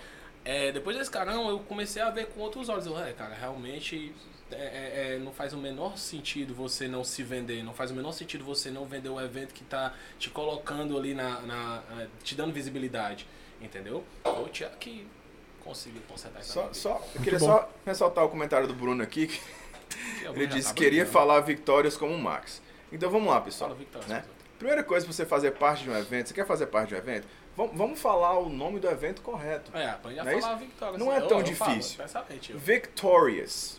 É, 0.45 0.71
depois 0.71 0.95
desse 0.97 1.09
carão, 1.11 1.49
eu 1.49 1.59
comecei 1.59 2.01
a 2.01 2.09
ver 2.11 2.27
com 2.27 2.39
outros 2.39 2.69
olhos. 2.69 2.85
Eu, 2.85 2.97
é, 2.99 3.11
cara, 3.13 3.33
realmente 3.35 4.13
é, 4.51 4.55
é, 4.55 5.15
é, 5.15 5.19
não 5.19 5.31
faz 5.31 5.53
o 5.53 5.57
menor 5.57 5.97
sentido 5.97 6.53
você 6.53 6.87
não 6.87 7.03
se 7.03 7.23
vender. 7.23 7.63
Não 7.63 7.73
faz 7.73 7.91
o 7.91 7.93
menor 7.95 8.11
sentido 8.11 8.43
você 8.43 8.69
não 8.71 8.85
vender 8.85 9.09
um 9.09 9.19
evento 9.19 9.53
que 9.53 9.63
tá 9.63 9.93
te 10.17 10.29
colocando 10.29 10.97
ali 10.97 11.13
na. 11.13 11.41
na- 11.41 11.81
na- 11.89 12.07
te 12.23 12.35
dando 12.35 12.53
visibilidade. 12.53 13.27
Entendeu? 13.61 14.03
Foi 14.23 14.43
o 14.43 14.47
Thiago 14.47 14.75
que 14.77 15.05
conseguiu 15.63 16.01
consertar 16.07 16.39
isso. 16.39 16.53
Só, 16.53 16.73
só, 16.73 17.07
eu 17.13 17.21
queria 17.21 17.39
só 17.39 17.69
ressaltar 17.85 18.23
o 18.25 18.29
comentário 18.29 18.67
do 18.67 18.73
Bruno 18.73 19.03
aqui, 19.03 19.27
que 19.27 19.39
ele 20.25 20.47
tá 20.47 20.55
disse 20.55 20.73
que 20.73 20.81
queria 20.83 21.05
falar 21.05 21.39
Victorious 21.41 21.97
como 21.97 22.13
o 22.13 22.17
Max. 22.19 22.61
Então 22.91 23.09
vamos 23.09 23.27
lá, 23.29 23.41
pessoal. 23.41 23.69
Fala, 23.71 23.79
Victor. 23.79 24.07
né? 24.07 24.23
Primeira 24.57 24.83
coisa 24.83 25.05
pra 25.05 25.13
você 25.13 25.25
fazer 25.25 25.51
parte 25.51 25.83
de 25.83 25.89
um 25.89 25.97
evento, 25.97 26.27
você 26.29 26.33
quer 26.33 26.45
fazer 26.45 26.67
parte 26.67 26.89
de 26.89 26.95
um 26.95 26.97
evento? 26.97 27.27
Vamos, 27.55 27.77
vamos 27.77 27.99
falar 27.99 28.37
o 28.39 28.49
nome 28.49 28.79
do 28.79 28.87
evento 28.89 29.21
correto. 29.21 29.75
É, 29.75 29.89
aprende 29.89 30.19
a 30.19 30.23
Não 30.23 30.31
é 30.31 30.41
falar 30.41 30.55
Victoria. 30.55 30.97
Não 30.97 31.13
é 31.13 31.21
tão 31.21 31.43
difícil. 31.43 31.97
Eu. 32.49 32.59
Victorious, 32.59 33.78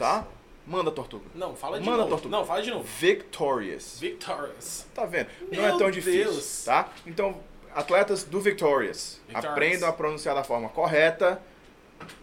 Tá? 0.00 0.24
Manda, 0.66 0.90
Tortuga. 0.90 1.24
Não, 1.34 1.54
fala 1.54 1.78
de 1.78 1.84
Manda, 1.86 1.98
novo. 1.98 2.10
Tortuga. 2.10 2.36
Não, 2.36 2.44
fala 2.46 2.62
de 2.62 2.70
novo. 2.70 2.84
Victorious. 2.84 3.98
Victorious. 4.00 4.86
Tá 4.94 5.04
vendo? 5.04 5.28
Não 5.42 5.62
Meu 5.62 5.74
é 5.74 5.78
tão 5.78 5.90
difícil, 5.90 6.24
Deus. 6.32 6.62
tá? 6.64 6.88
Então, 7.06 7.36
atletas 7.74 8.24
do 8.24 8.40
Victorious, 8.40 9.20
Victorious. 9.26 9.52
aprendam 9.52 9.88
a 9.88 9.92
pronunciar 9.92 10.34
da 10.34 10.42
forma 10.44 10.68
correta 10.68 11.40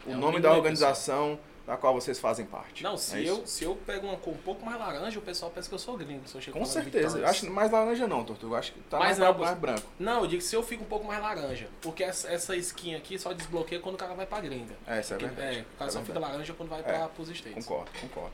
o 0.06 0.12
É 0.12 0.16
nome 0.16 0.40
da 0.40 0.52
organização 0.54 1.38
da 1.68 1.76
qual 1.78 1.94
vocês 1.94 2.18
fazem 2.18 2.46
parte. 2.46 2.82
Não, 2.82 2.98
se, 2.98 3.18
É 3.18 3.22
isso? 3.22 3.32
eu, 3.42 3.46
se 3.46 3.64
eu 3.66 3.76
pego 3.86 4.08
uma 4.08 4.16
cor 4.16 4.34
um 4.34 4.38
pouco 4.38 4.66
mais 4.66 4.80
laranja, 4.80 5.20
o 5.20 5.22
pessoal 5.22 5.52
pensa 5.54 5.68
que 5.68 5.76
eu 5.76 5.80
sou 5.80 5.98
gringo. 5.98 6.26
Se 6.26 6.34
eu 6.34 6.40
chego 6.42 6.58
Com 6.58 6.64
certeza. 6.66 7.10
Victorious. 7.10 7.30
Acho 7.30 7.52
mais 7.52 7.70
laranja 7.70 8.08
não, 8.08 8.24
Tortuga. 8.24 8.58
Acho 8.58 8.72
que 8.72 8.80
tá 8.80 8.98
Mas 8.98 9.20
mais, 9.20 9.36
não, 9.36 9.44
mais 9.44 9.58
branco. 9.58 9.82
Não, 10.00 10.22
eu 10.22 10.28
digo 10.28 10.42
que 10.42 10.48
se 10.48 10.56
eu 10.56 10.64
fico 10.64 10.84
um 10.84 10.88
pouco 10.88 11.06
mais 11.06 11.22
laranja. 11.22 11.68
Porque 11.82 12.04
essa, 12.06 12.30
essa 12.32 12.56
skin 12.56 12.96
aqui 12.96 13.20
só 13.20 13.34
desbloqueia 13.34 13.82
quando 13.82 13.96
o 13.96 13.98
cara 13.98 14.14
vai 14.16 14.26
pra 14.26 14.40
gringa. 14.40 14.76
É, 14.88 15.02
isso 15.02 15.14
é 15.14 15.18
Porque, 15.18 15.36
verdade. 15.36 15.58
é, 15.58 15.62
o 15.62 15.78
cara 15.78 15.90
É 15.90 15.94
só 15.94 16.02
fica 16.02 16.18
laranja 16.20 16.54
quando 16.54 16.70
vai 16.70 16.80
É. 16.80 16.84
pra, 16.84 17.10
pros 17.10 17.30
States. 17.30 17.66
Concordo, 17.66 17.92
concordo. 18.00 18.32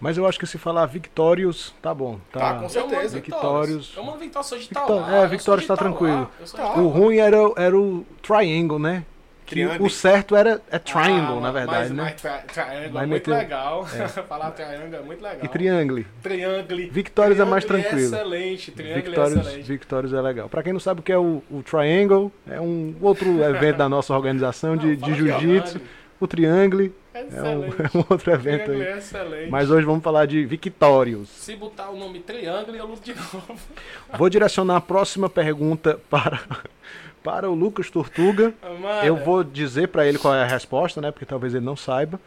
Mas 0.00 0.16
eu 0.16 0.24
acho 0.28 0.38
que 0.38 0.46
se 0.46 0.56
falar 0.58 0.86
Victorious, 0.86 1.74
tá 1.82 1.92
bom. 1.92 2.20
Tá, 2.30 2.38
Tá. 2.38 2.54
com 2.58 2.64
Eu 2.66 2.68
certeza. 2.68 2.94
mando 2.96 3.08
Victorious. 3.10 3.92
Eu 3.96 4.04
mando 4.04 4.18
Victorious, 4.18 4.46
sou 4.46 4.58
de 4.58 4.64
Victor- 4.68 4.86
Tauá. 4.86 5.10
é, 5.10 5.16
eu 5.16 5.20
sou 5.22 5.28
Victorious 5.28 5.66
tá 5.66 5.76
tranquilo. 5.76 6.30
eu 6.38 6.46
Tá. 6.46 6.74
O 6.74 6.86
ruim 6.86 7.16
era, 7.16 7.36
era 7.56 7.76
o 7.76 8.06
Triangle, 8.22 8.78
né? 8.78 9.04
Que 9.48 9.54
Triângulo. 9.54 9.86
o 9.86 9.90
certo 9.90 10.36
era 10.36 10.60
é 10.70 10.78
triangle, 10.78 11.38
Ah, 11.38 11.40
na 11.40 11.50
verdade, 11.50 11.78
mas, 11.78 11.90
né? 11.90 12.02
Mas 12.02 12.14
tri 12.20 12.30
triangle 12.52 12.84
é 13.00 13.06
muito 13.06 13.08
meteu- 13.30 13.34
legal. 13.34 13.86
Falar 14.28 14.50
triangle 14.50 14.94
é 14.98 15.02
muito 15.02 15.22
legal. 15.22 15.38
E 15.42 15.48
triangle. 15.48 16.06
Triangle. 16.22 16.90
Victórios 16.90 17.40
é 17.40 17.44
mais 17.44 17.64
Triangle 17.64 17.88
tranquilo. 17.90 18.14
excelente. 18.14 18.70
Triangle 18.72 18.98
é 18.98 19.02
Victórios, 19.02 19.38
excelente. 19.46 19.66
Victórios 19.66 20.12
é 20.12 20.20
legal. 20.20 20.48
Pra 20.48 20.62
quem 20.62 20.72
não 20.72 20.80
sabe 20.80 21.00
o 21.00 21.02
que 21.02 21.10
é 21.12 21.18
o, 21.18 21.42
o 21.50 21.62
Triangle, 21.62 22.30
é 22.46 22.60
um 22.60 22.94
outro 23.00 23.26
evento 23.42 23.76
da 23.78 23.88
nossa 23.88 24.14
organização 24.14 24.76
de, 24.76 24.96
Não, 24.96 25.08
de 25.08 25.14
jiu-jitsu. 25.14 25.80
O 26.20 26.26
Triangle 26.26 26.92
É 27.14 27.20
é 27.32 27.42
um, 27.42 27.64
é 27.64 27.98
um 27.98 28.04
outro 28.10 28.32
evento 28.32 28.70
aí. 28.72 28.82
é 28.82 28.98
excelente. 28.98 29.50
Mas 29.50 29.70
hoje 29.70 29.86
vamos 29.86 30.02
falar 30.02 30.26
de 30.26 30.44
Victórios. 30.44 31.28
Se 31.28 31.56
botar 31.56 31.90
o 31.90 31.96
nome 31.96 32.18
Triangle, 32.20 32.74
eu 32.76 32.86
luto 32.86 33.02
de 33.02 33.14
novo. 33.14 33.56
Vou 34.18 34.28
direcionar 34.28 34.76
a 34.76 34.80
próxima 34.80 35.28
pergunta 35.30 35.98
para, 36.10 36.40
para 37.28 37.50
o 37.50 37.54
Lucas 37.54 37.90
Tortuga. 37.90 38.54
Mano, 38.80 39.06
Eu 39.06 39.14
vou 39.16 39.44
dizer 39.44 39.88
pra 39.88 40.06
ele 40.06 40.16
qual 40.18 40.34
é 40.34 40.42
a 40.42 40.46
resposta, 40.46 40.98
né? 40.98 41.10
Porque 41.10 41.26
talvez 41.26 41.54
ele 41.54 41.64
não 41.64 41.76
saiba. 41.76 42.18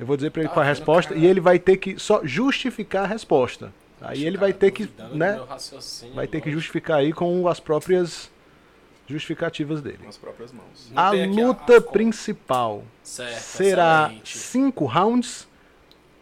Eu 0.00 0.06
vou 0.06 0.16
dizer 0.16 0.30
pra 0.30 0.40
ele 0.40 0.48
Tá 0.48 0.54
qual 0.54 0.64
é 0.64 0.68
a 0.68 0.72
vendo, 0.72 0.78
resposta 0.78 1.14
e 1.14 1.26
ele 1.26 1.38
vai 1.38 1.58
ter 1.58 1.76
que 1.76 1.98
só 1.98 2.22
justificar 2.24 3.04
a 3.04 3.06
resposta. 3.06 3.70
Aí 4.00 4.24
ele 4.24 4.38
vai 4.38 4.54
ter 4.54 4.70
que, 4.70 4.88
né? 5.12 5.38
Vai 6.14 6.26
ter 6.26 6.40
que 6.40 6.50
justificar 6.50 6.98
aí 7.00 7.12
com 7.12 7.46
as 7.46 7.60
próprias 7.60 8.30
justificativas 9.06 9.82
dele. 9.82 9.98
Com 10.02 10.08
as 10.08 10.16
próprias 10.16 10.50
mãos. 10.52 10.90
Não 10.92 11.02
A 11.02 11.08
aqui 11.10 11.22
a- 11.22 11.26
luta 11.26 11.76
a- 11.76 11.80
principal 11.82 12.84
Certo, 13.02 13.38
será 13.40 14.04
excelente. 14.06 14.38
cinco 14.38 14.84
rounds. 14.86 15.46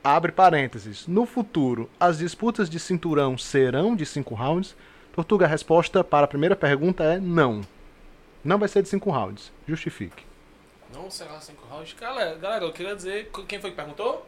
Abre 0.02 0.32
parênteses. 0.32 1.06
No 1.06 1.26
futuro, 1.26 1.88
as 1.98 2.18
disputas 2.18 2.68
de 2.70 2.78
cinturão 2.80 3.36
serão 3.38 3.94
de 3.94 4.04
cinco 4.06 4.34
rounds. 4.34 4.74
Tortuga, 5.14 5.46
a 5.46 5.48
resposta 5.48 6.02
para 6.02 6.24
a 6.24 6.28
primeira 6.28 6.56
pergunta 6.56 7.04
é 7.04 7.18
não. 7.20 7.60
Não 8.46 8.58
vai 8.58 8.68
ser 8.68 8.82
de 8.82 8.88
cinco 8.88 9.10
rounds. 9.10 9.52
Justifique. 9.66 10.24
Não 10.94 11.10
será 11.10 11.40
cinco 11.40 11.66
rounds. 11.66 11.94
Galera, 12.00 12.36
galera, 12.36 12.64
eu 12.64 12.72
queria 12.72 12.94
dizer. 12.94 13.28
Quem 13.48 13.60
foi 13.60 13.70
que 13.70 13.76
perguntou? 13.76 14.24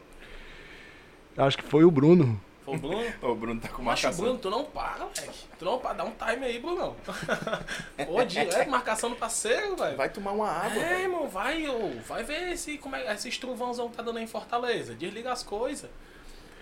Acho 1.36 1.56
que 1.56 1.62
foi 1.62 1.84
o 1.84 1.90
Bruno. 1.90 2.40
Foi 2.64 2.74
o 2.74 2.78
Bruno? 2.78 3.12
O 3.22 3.34
Bruno 3.36 3.60
tá 3.60 3.68
com 3.68 3.80
marcação. 3.80 4.24
Bruno, 4.24 4.38
tu 4.40 4.50
não 4.50 4.64
para, 4.64 5.06
velho. 5.06 5.32
Tu 5.56 5.64
não 5.64 5.78
para. 5.78 5.94
Dá 5.94 6.04
um 6.04 6.10
time 6.10 6.44
aí, 6.44 6.58
Brunão. 6.58 6.96
Ô, 8.08 8.20
é 8.20 8.66
marcação 8.66 9.08
do 9.10 9.16
parceiro, 9.16 9.76
velho. 9.76 9.96
Vai 9.96 10.08
tomar 10.10 10.32
uma 10.32 10.50
água. 10.50 10.82
É, 10.82 11.02
irmão, 11.02 11.28
vai, 11.28 11.68
ô, 11.68 11.92
vai 12.06 12.24
ver 12.24 12.52
esse, 12.52 12.76
como 12.76 12.96
é, 12.96 13.14
esse 13.14 13.28
estruvãozão 13.28 13.88
que 13.88 13.96
tá 13.96 14.02
dando 14.02 14.18
aí 14.18 14.24
em 14.24 14.28
Fortaleza. 14.28 14.94
Desliga 14.94 15.32
as 15.32 15.44
coisas. 15.44 15.88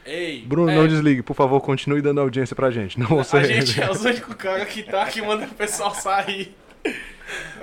Ei, 0.05 0.43
Bruno, 0.43 0.71
é, 0.71 0.75
não 0.75 0.87
desligue. 0.87 1.23
Por 1.23 1.35
favor, 1.35 1.61
continue 1.61 2.03
dando 2.03 2.21
audiência 2.21 2.55
pra 2.55 2.71
gente. 2.71 3.01
Não 3.01 3.09
você. 3.09 3.39
A 3.39 3.43
gente 3.43 3.83
é 3.83 3.91
os 3.91 4.05
únicos 4.05 4.35
caras 4.37 4.69
que 4.69 4.83
tá 4.83 5.07
que 5.07 5.23
manda 5.23 5.47
o 5.47 5.55
pessoal 5.55 5.95
sair. 5.95 6.55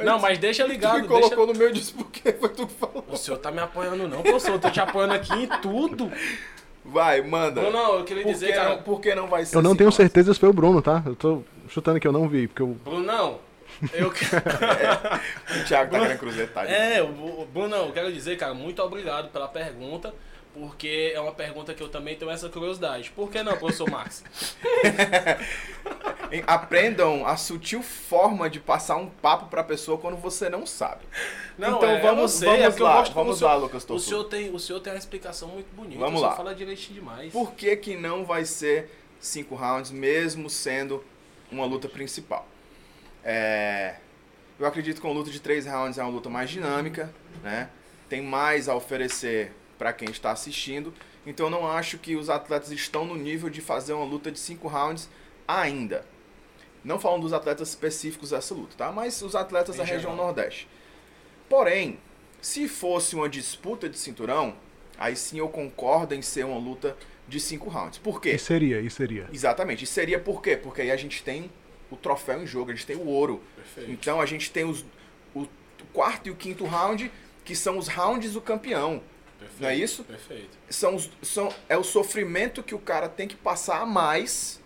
Não, 0.04 0.20
mas 0.20 0.38
deixa 0.38 0.66
Tu 0.66 0.72
ligado. 0.72 1.02
me 1.02 1.08
Deixa... 1.08 1.22
colocou 1.36 1.48
no 1.48 1.58
meio 1.58 1.72
disso 1.72 1.94
porque 1.96 2.34
foi 2.34 2.50
tu 2.50 2.68
que 2.68 2.74
falou. 2.74 3.06
O 3.08 3.16
senhor 3.16 3.38
tá 3.38 3.50
me 3.52 3.60
apoiando 3.62 4.08
não, 4.08 4.22
professor. 4.22 4.52
Eu 4.54 4.60
tô 4.60 4.70
te 4.70 4.80
apoiando 4.82 5.14
aqui 5.14 5.34
em 5.34 5.48
tudo. 5.62 6.12
Vai, 6.84 7.22
manda. 7.22 7.62
Não, 7.62 7.72
não, 7.72 8.00
eu 8.00 8.04
queria 8.04 8.24
por, 8.24 8.34
dizer, 8.34 8.48
que 8.48 8.54
cara. 8.54 8.70
não, 8.72 8.82
por 8.84 9.00
que 9.00 9.16
não 9.16 9.28
vai 9.28 9.46
ser 9.46 9.56
Eu 9.56 9.62
não 9.62 9.70
cinco 9.72 9.78
tenho 9.80 9.92
certeza 9.92 10.34
se 10.34 10.40
foi 10.40 10.50
o 10.50 10.54
Bruno, 10.54 10.82
tá? 10.82 11.02
Eu 11.06 11.16
tô 11.16 11.44
chutando 11.70 11.98
que 12.00 12.08
eu 12.08 12.12
não 12.12 12.28
vi, 12.28 12.48
porque 12.48 12.62
eu. 12.62 12.68
Brunão, 12.84 13.40
eu 13.94 14.10
O 15.62 15.64
Thiago 15.66 15.92
tá 15.92 16.00
querendo 16.02 16.20
cruzetar. 16.20 16.70
É, 16.70 17.02
o 17.02 17.06
o- 17.06 17.48
Brunão, 17.52 17.86
eu 17.88 17.92
quero 17.94 18.12
dizer, 18.12 18.38
cara, 18.38 18.54
muito 18.54 18.82
obrigado 18.84 19.30
pela 19.30 19.48
pergunta, 19.48 20.14
porque 20.54 21.12
é 21.16 21.20
uma 21.20 21.32
pergunta 21.34 21.74
que 21.74 21.82
eu 21.82 21.89
também 21.89 22.16
tenho 22.16 22.30
essa 22.32 22.48
curiosidade. 22.50 23.10
Por 23.12 23.32
que 23.32 23.42
não, 23.42 23.58
professor 23.58 23.89
Max? 23.89 24.24
Aprendam 26.48 27.26
a 27.26 27.38
sutil 27.38 27.82
forma 27.84 28.50
de 28.50 28.60
passar 28.60 28.96
um 28.98 29.08
papo 29.08 29.48
pra 29.48 29.63
pessoa 29.63 29.98
quando 29.98 30.18
você 30.18 30.50
não 30.50 30.66
sabe. 30.66 31.02
Não, 31.58 31.78
então 31.78 31.89
é, 31.89 32.02
vamos, 32.02 32.32
sei, 32.32 32.50
é 32.50 32.62
vamos 32.70 32.78
eu 32.80 32.86
lá, 32.86 33.02
vamos 33.04 33.36
o 33.36 33.39
senhor- 33.39 33.50
lá, 33.52 33.56
Lucas 33.56 33.86
O 33.89 34.00
senhor, 34.00 34.24
tem, 34.26 34.50
o 34.50 34.60
senhor 34.60 34.80
tem 34.80 34.94
uma 34.94 35.00
explicação 35.00 35.50
muito 35.50 35.74
bonita. 35.76 36.00
Vamos 36.00 36.22
lá. 36.22 36.36
fala 36.36 36.56
direitinho 36.56 37.00
demais. 37.00 37.32
Por 37.32 37.52
que, 37.54 37.76
que 37.76 37.96
não 37.96 38.26
vai 38.26 38.46
ser 38.46 38.89
cinco 39.20 39.56
rounds, 39.56 39.92
mesmo 39.92 40.50
sendo 40.50 41.04
uma 41.52 41.66
luta 41.66 41.88
principal? 41.88 42.48
É, 43.24 43.96
Eu 44.60 44.66
acredito 44.66 45.00
que 45.00 45.08
uma 45.08 45.13
luta 45.13 45.30
de 45.30 45.39
três 45.39 45.66
rounds 45.68 45.98
é 46.00 46.04
uma 46.04 46.12
luta 46.12 46.30
mais 46.30 46.50
dinâmica, 46.50 47.13
né? 47.44 47.70
Tem 48.10 48.22
mais 48.22 48.68
a 48.68 48.76
oferecer 48.76 49.52
para 49.78 49.94
quem 49.94 50.10
está 50.10 50.32
assistindo. 50.32 50.94
Então 51.26 51.48
eu 51.48 51.50
não 51.50 51.68
acho 51.68 51.98
que 51.98 52.16
os 52.16 52.30
atletas 52.30 52.72
estão 52.72 53.06
no 53.06 53.16
nível 53.16 53.50
de 53.50 53.62
fazer 53.62 53.94
uma 53.94 54.06
luta 54.06 54.32
de 54.32 54.40
cinco 54.40 54.68
rounds 54.68 55.10
ainda. 55.48 56.06
Não 56.84 57.00
falando 57.00 57.22
dos 57.22 57.34
atletas 57.34 57.70
específicos 57.70 58.32
dessa 58.32 58.54
luta, 58.54 58.76
tá? 58.78 58.92
Mas 58.92 59.22
os 59.22 59.36
atletas 59.36 59.76
Em 59.76 59.78
da 59.80 59.84
região 59.84 60.12
geral. 60.12 60.26
Nordeste. 60.28 60.68
Porém, 61.50 61.98
se 62.42 62.68
fosse 62.68 63.16
uma 63.16 63.30
disputa 63.30 63.88
de 63.88 63.98
cinturão, 63.98 64.56
aí 64.98 65.16
sim 65.16 65.40
eu 65.40 65.48
concordo 65.48 66.14
em 66.14 66.22
ser 66.22 66.46
uma 66.46 66.58
luta 66.58 66.98
de 67.26 67.40
cinco 67.40 67.70
rounds. 67.70 68.00
Por 68.00 68.20
quê? 68.20 68.32
E 68.32 68.40
seria, 68.40 68.82
e 68.82 68.90
seria. 68.90 69.30
Exatamente. 69.32 69.86
E 69.86 69.88
seria 69.88 70.20
por 70.20 70.42
quê? 70.42 70.58
Porque 70.58 70.82
aí 70.82 70.92
a 70.92 70.98
gente 70.98 71.24
tem 71.24 71.50
o 71.90 71.96
troféu 71.96 72.44
em 72.44 72.48
jogo, 72.48 72.72
a 72.72 72.74
gente 72.74 72.86
tem 72.86 72.98
o 72.98 73.06
ouro. 73.06 73.42
Perfeito. 73.56 73.92
Então 73.92 74.20
a 74.20 74.26
gente 74.26 74.52
tem 74.52 74.66
os, 74.66 74.84
o 75.34 75.48
quarto 75.94 76.28
e 76.28 76.32
o 76.32 76.36
quinto 76.36 76.66
round, 76.66 77.12
que 77.46 77.56
são 77.56 77.78
os 77.78 77.88
rounds 77.88 78.34
do 78.34 78.42
campeão. 78.42 79.02
Perfeito. 79.44 79.62
Não 79.62 79.70
é 79.70 79.76
isso? 79.76 80.04
Perfeito. 80.04 80.58
São, 80.70 80.98
são, 81.22 81.50
é 81.70 81.78
o 81.78 81.84
sofrimento 81.84 82.64
que 82.64 82.74
o 82.76 82.80
cara 82.80 83.08
tem 83.10 83.28
que 83.28 83.36
passar 83.36 83.82
a 83.82 83.86
mais 83.86 84.60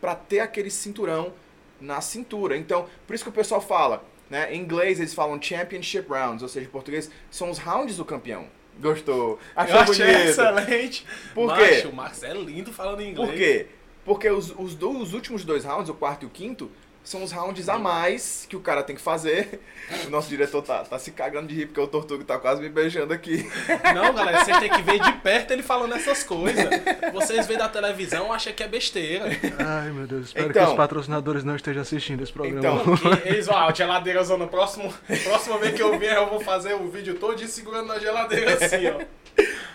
para 0.00 0.14
ter 0.14 0.40
aquele 0.40 0.70
cinturão 0.70 1.32
na 1.80 2.00
cintura. 2.00 2.56
Então, 2.56 2.88
por 3.06 3.14
isso 3.14 3.24
que 3.24 3.30
o 3.30 3.32
pessoal 3.32 3.60
fala, 3.60 4.04
né? 4.28 4.52
Em 4.54 4.60
inglês 4.60 4.98
eles 5.00 5.14
falam 5.14 5.40
championship 5.40 6.08
rounds, 6.08 6.42
ou 6.42 6.48
seja, 6.48 6.66
em 6.66 6.70
português 6.70 7.10
são 7.30 7.50
os 7.50 7.58
rounds 7.58 7.96
do 7.96 8.04
campeão. 8.04 8.46
Gostou? 8.80 9.38
Achou 9.54 9.76
eu 9.76 9.82
achei 9.82 10.06
bonito? 10.06 10.28
excelente. 10.30 11.06
Por 11.34 11.54
quê? 11.54 11.70
Macho, 11.76 11.88
o 11.88 11.92
Max 11.94 12.22
é 12.22 12.32
lindo 12.32 12.72
falando 12.72 13.02
inglês. 13.02 13.28
Por 13.30 13.36
quê? 13.36 13.66
Porque 14.04 14.30
os, 14.30 14.54
os, 14.58 14.74
do- 14.74 14.98
os 14.98 15.12
últimos 15.12 15.44
dois 15.44 15.64
rounds, 15.64 15.90
o 15.90 15.94
quarto 15.94 16.22
e 16.22 16.26
o 16.26 16.30
quinto, 16.30 16.70
são 17.02 17.22
os 17.24 17.32
rounds 17.32 17.68
a 17.68 17.78
mais 17.78 18.46
que 18.48 18.54
o 18.56 18.60
cara 18.60 18.82
tem 18.82 18.94
que 18.96 19.02
fazer. 19.02 19.60
O 20.06 20.10
nosso 20.10 20.28
diretor 20.28 20.62
tá, 20.62 20.84
tá 20.84 21.00
se 21.00 21.10
cagando 21.10 21.48
de 21.48 21.54
rir 21.56 21.66
porque 21.66 21.80
o 21.80 21.86
Tortuga 21.88 22.22
tá 22.22 22.38
quase 22.38 22.62
me 22.62 22.68
beijando 22.68 23.12
aqui. 23.12 23.44
Não, 23.92 24.14
galera, 24.14 24.44
vocês 24.44 24.56
têm 24.60 24.70
que 24.70 24.82
ver 24.82 25.00
de 25.00 25.10
perto 25.14 25.50
ele 25.50 25.64
falando 25.64 25.92
essas 25.96 26.22
coisas. 26.22 26.64
Vocês 27.12 27.44
veem 27.48 27.58
da 27.58 27.68
televisão, 27.68 28.32
acham 28.32 28.52
que 28.52 28.62
é 28.62 28.68
besteira. 28.68 29.24
Ai, 29.58 29.90
meu 29.90 30.06
Deus. 30.06 30.28
Espero 30.28 30.48
Então- 30.50 30.64
que 30.64 30.70
os 30.70 30.76
patrocinadores 30.76 31.42
não 31.42 31.56
estejam 31.56 31.82
assistindo 31.82 32.22
esse 32.22 32.32
programa. 32.32 32.82
Então, 32.82 32.94
eles 33.26 33.46
vão, 33.46 33.56
ah, 33.56 33.74
geladeira 33.74 34.22
zona, 34.22 34.46
próximo, 34.46 34.94
próxima 35.24 35.58
vez 35.58 35.74
que 35.74 35.82
eu 35.82 35.98
vier 35.98 36.14
eu 36.14 36.30
vou 36.30 36.38
fazer 36.38 36.74
o 36.74 36.88
vídeo 36.88 37.16
todo 37.16 37.36
segurando 37.48 37.88
na 37.88 37.98
geladeira 37.98 38.54
assim, 38.64 38.86
ó. 38.86 39.00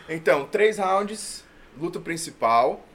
Então, 0.08 0.46
três 0.46 0.78
rounds, 0.78 1.44
luta 1.78 2.00
principal. 2.00 2.86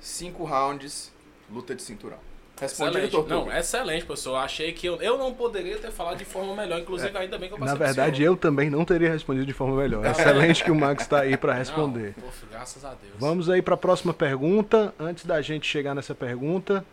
Cinco 0.00 0.44
rounds, 0.44 1.12
luta 1.50 1.74
de 1.74 1.82
cinturão. 1.82 2.31
Respondido, 2.62 2.98
Excelente. 2.98 3.10
Tortuga. 3.10 3.34
Não, 3.52 3.58
excelente, 3.58 4.04
professor. 4.06 4.36
Achei 4.36 4.72
que 4.72 4.86
eu, 4.86 4.96
eu 5.02 5.18
não 5.18 5.34
poderia 5.34 5.76
ter 5.78 5.90
falado 5.90 6.16
de 6.16 6.24
forma 6.24 6.54
melhor, 6.54 6.78
inclusive 6.78 7.16
ainda 7.18 7.36
bem 7.36 7.48
que 7.48 7.54
eu 7.54 7.58
passei 7.58 7.76
Na 7.76 7.84
verdade, 7.84 8.22
eu 8.22 8.36
também 8.36 8.70
não 8.70 8.84
teria 8.84 9.10
respondido 9.10 9.44
de 9.46 9.52
forma 9.52 9.76
melhor. 9.76 10.04
Excelente 10.06 10.62
que 10.62 10.70
o 10.70 10.74
Max 10.74 11.02
está 11.02 11.20
aí 11.20 11.36
para 11.36 11.54
responder. 11.54 12.14
Não, 12.16 12.24
pô, 12.24 12.30
graças 12.50 12.84
a 12.84 12.90
Deus. 12.90 13.14
Vamos 13.18 13.50
aí 13.50 13.60
para 13.60 13.74
a 13.74 13.76
próxima 13.76 14.14
pergunta. 14.14 14.94
Antes 14.98 15.24
da 15.26 15.42
gente 15.42 15.66
chegar 15.66 15.94
nessa 15.94 16.14
pergunta, 16.14 16.84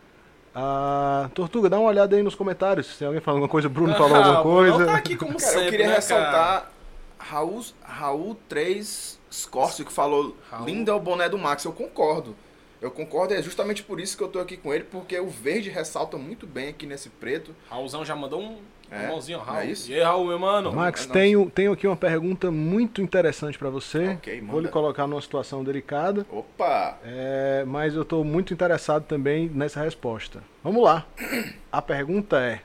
a 0.54 1.30
Tortuga, 1.34 1.68
dá 1.70 1.78
uma 1.78 1.88
olhada 1.88 2.16
aí 2.16 2.22
nos 2.22 2.34
comentários. 2.34 2.86
Se 2.86 2.98
tem 2.98 3.06
alguém 3.06 3.20
falando 3.22 3.36
alguma 3.38 3.50
coisa, 3.50 3.68
Bruno 3.68 3.94
falou 3.94 4.16
alguma 4.16 4.40
Ah, 4.40 4.42
coisa. 4.42 4.86
tá 4.86 4.96
aqui 4.96 5.16
como 5.16 5.34
Cara, 5.38 5.52
sempre, 5.52 5.66
eu 5.66 5.70
queria 5.70 5.86
né, 5.88 5.94
ressaltar 5.94 6.70
Raul, 7.18 7.64
Raul 7.82 8.36
3 8.48 9.20
Scorcio, 9.32 9.84
que 9.84 9.92
falou 9.92 10.36
Raul. 10.50 10.66
lindo 10.66 10.90
é 10.90 10.94
o 10.94 10.98
boné 10.98 11.28
do 11.28 11.38
Max. 11.38 11.64
Eu 11.64 11.72
concordo. 11.72 12.34
Eu 12.80 12.90
concordo, 12.90 13.34
é 13.34 13.42
justamente 13.42 13.82
por 13.82 14.00
isso 14.00 14.16
que 14.16 14.22
eu 14.22 14.28
tô 14.28 14.38
aqui 14.38 14.56
com 14.56 14.72
ele, 14.72 14.84
porque 14.84 15.18
o 15.20 15.28
verde 15.28 15.68
ressalta 15.68 16.16
muito 16.16 16.46
bem 16.46 16.68
aqui 16.70 16.86
nesse 16.86 17.10
preto. 17.10 17.54
Raulzão 17.68 18.04
já 18.04 18.16
mandou 18.16 18.40
um, 18.40 18.56
É, 18.90 19.04
um 19.04 19.08
mãozinho, 19.08 19.36
não 19.38 19.44
Raul. 19.44 19.58
é 19.60 19.66
isso? 19.66 19.90
E 19.90 19.94
aí, 19.94 20.02
Raul, 20.02 20.26
meu 20.26 20.38
mano? 20.38 20.72
Max, 20.72 21.02
Nossa. 21.02 21.12
tenho, 21.12 21.50
tenho 21.50 21.72
aqui 21.72 21.86
uma 21.86 21.96
pergunta 21.96 22.50
muito 22.50 23.02
interessante 23.02 23.58
para 23.58 23.68
você. 23.68 24.08
Ok, 24.10 24.40
Vou 24.40 24.60
lhe 24.60 24.68
colocar 24.68 25.06
numa 25.06 25.20
situação 25.20 25.62
delicada, 25.62 26.26
Opa! 26.30 26.98
é, 27.04 27.64
mas 27.66 27.94
eu 27.94 28.00
estou 28.02 28.24
muito 28.24 28.54
interessado 28.54 29.04
também 29.04 29.48
nessa 29.50 29.82
resposta. 29.82 30.42
Vamos 30.64 30.82
lá. 30.82 31.06
A 31.70 31.82
pergunta 31.82 32.40
é. 32.40 32.62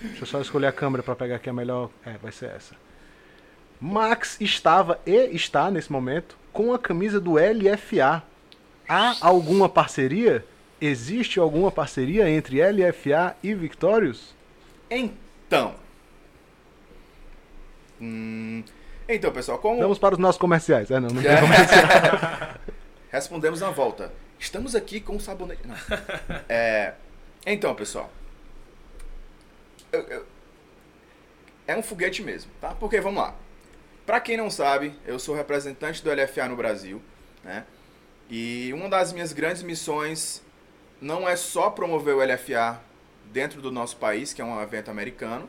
Deixa 0.00 0.22
eu 0.22 0.26
só 0.26 0.40
escolher 0.40 0.66
a 0.68 0.72
câmera 0.72 1.02
para 1.02 1.16
pegar 1.16 1.36
aqui 1.36 1.48
a 1.50 1.52
melhor. 1.52 1.90
É, 2.06 2.12
vai 2.18 2.30
ser 2.30 2.50
essa. 2.50 2.74
Max 3.80 4.40
estava 4.40 5.00
e 5.06 5.12
está 5.34 5.70
nesse 5.70 5.90
momento 5.90 6.36
com 6.52 6.72
a 6.72 6.78
camisa 6.78 7.20
do 7.20 7.34
LFA. 7.34 8.22
Há 8.88 9.16
alguma 9.20 9.68
parceria? 9.68 10.44
Existe 10.80 11.38
alguma 11.40 11.70
parceria 11.72 12.28
entre 12.30 12.60
LFA 12.62 13.36
e 13.42 13.52
Victorious? 13.54 14.34
Então. 14.90 15.74
Hum, 18.00 18.62
então, 19.08 19.32
pessoal, 19.32 19.58
como 19.58 19.80
Vamos 19.80 19.98
para 19.98 20.14
os 20.14 20.18
nossos 20.20 20.40
comerciais. 20.40 20.90
É, 20.90 21.00
não, 21.00 21.08
não 21.08 21.22
tem 21.22 21.30
É. 21.30 21.40
comercial. 21.40 21.84
respondemos 23.10 23.60
na 23.60 23.70
volta. 23.70 24.12
Estamos 24.38 24.74
aqui 24.76 25.00
com 25.00 25.16
o 25.16 25.20
sabonete. 25.20 25.62
Não. 25.66 25.74
É, 26.48 26.94
então, 27.44 27.74
pessoal. 27.74 28.10
Eu, 29.92 30.00
eu- 30.02 30.26
é 31.66 31.76
um 31.76 31.82
foguete 31.82 32.22
mesmo, 32.22 32.50
tá? 32.60 32.68
Porque 32.74 33.00
vamos 33.00 33.20
lá. 33.22 33.34
Para 34.06 34.20
quem 34.20 34.36
não 34.36 34.48
sabe, 34.50 34.94
eu 35.06 35.18
sou 35.18 35.34
representante 35.34 36.02
do 36.02 36.10
LFA 36.10 36.48
no 36.48 36.56
Brasil, 36.56 37.02
né? 37.44 37.64
E 38.30 38.70
uma 38.74 38.88
das 38.88 39.12
minhas 39.12 39.32
grandes 39.32 39.62
missões 39.62 40.42
não 41.00 41.28
é 41.28 41.36
só 41.36 41.70
promover 41.70 42.14
o 42.14 42.22
LFA 42.22 42.80
dentro 43.26 43.62
do 43.62 43.70
nosso 43.70 43.96
país, 43.96 44.32
que 44.32 44.42
é 44.42 44.44
um 44.44 44.60
evento 44.60 44.90
americano, 44.90 45.48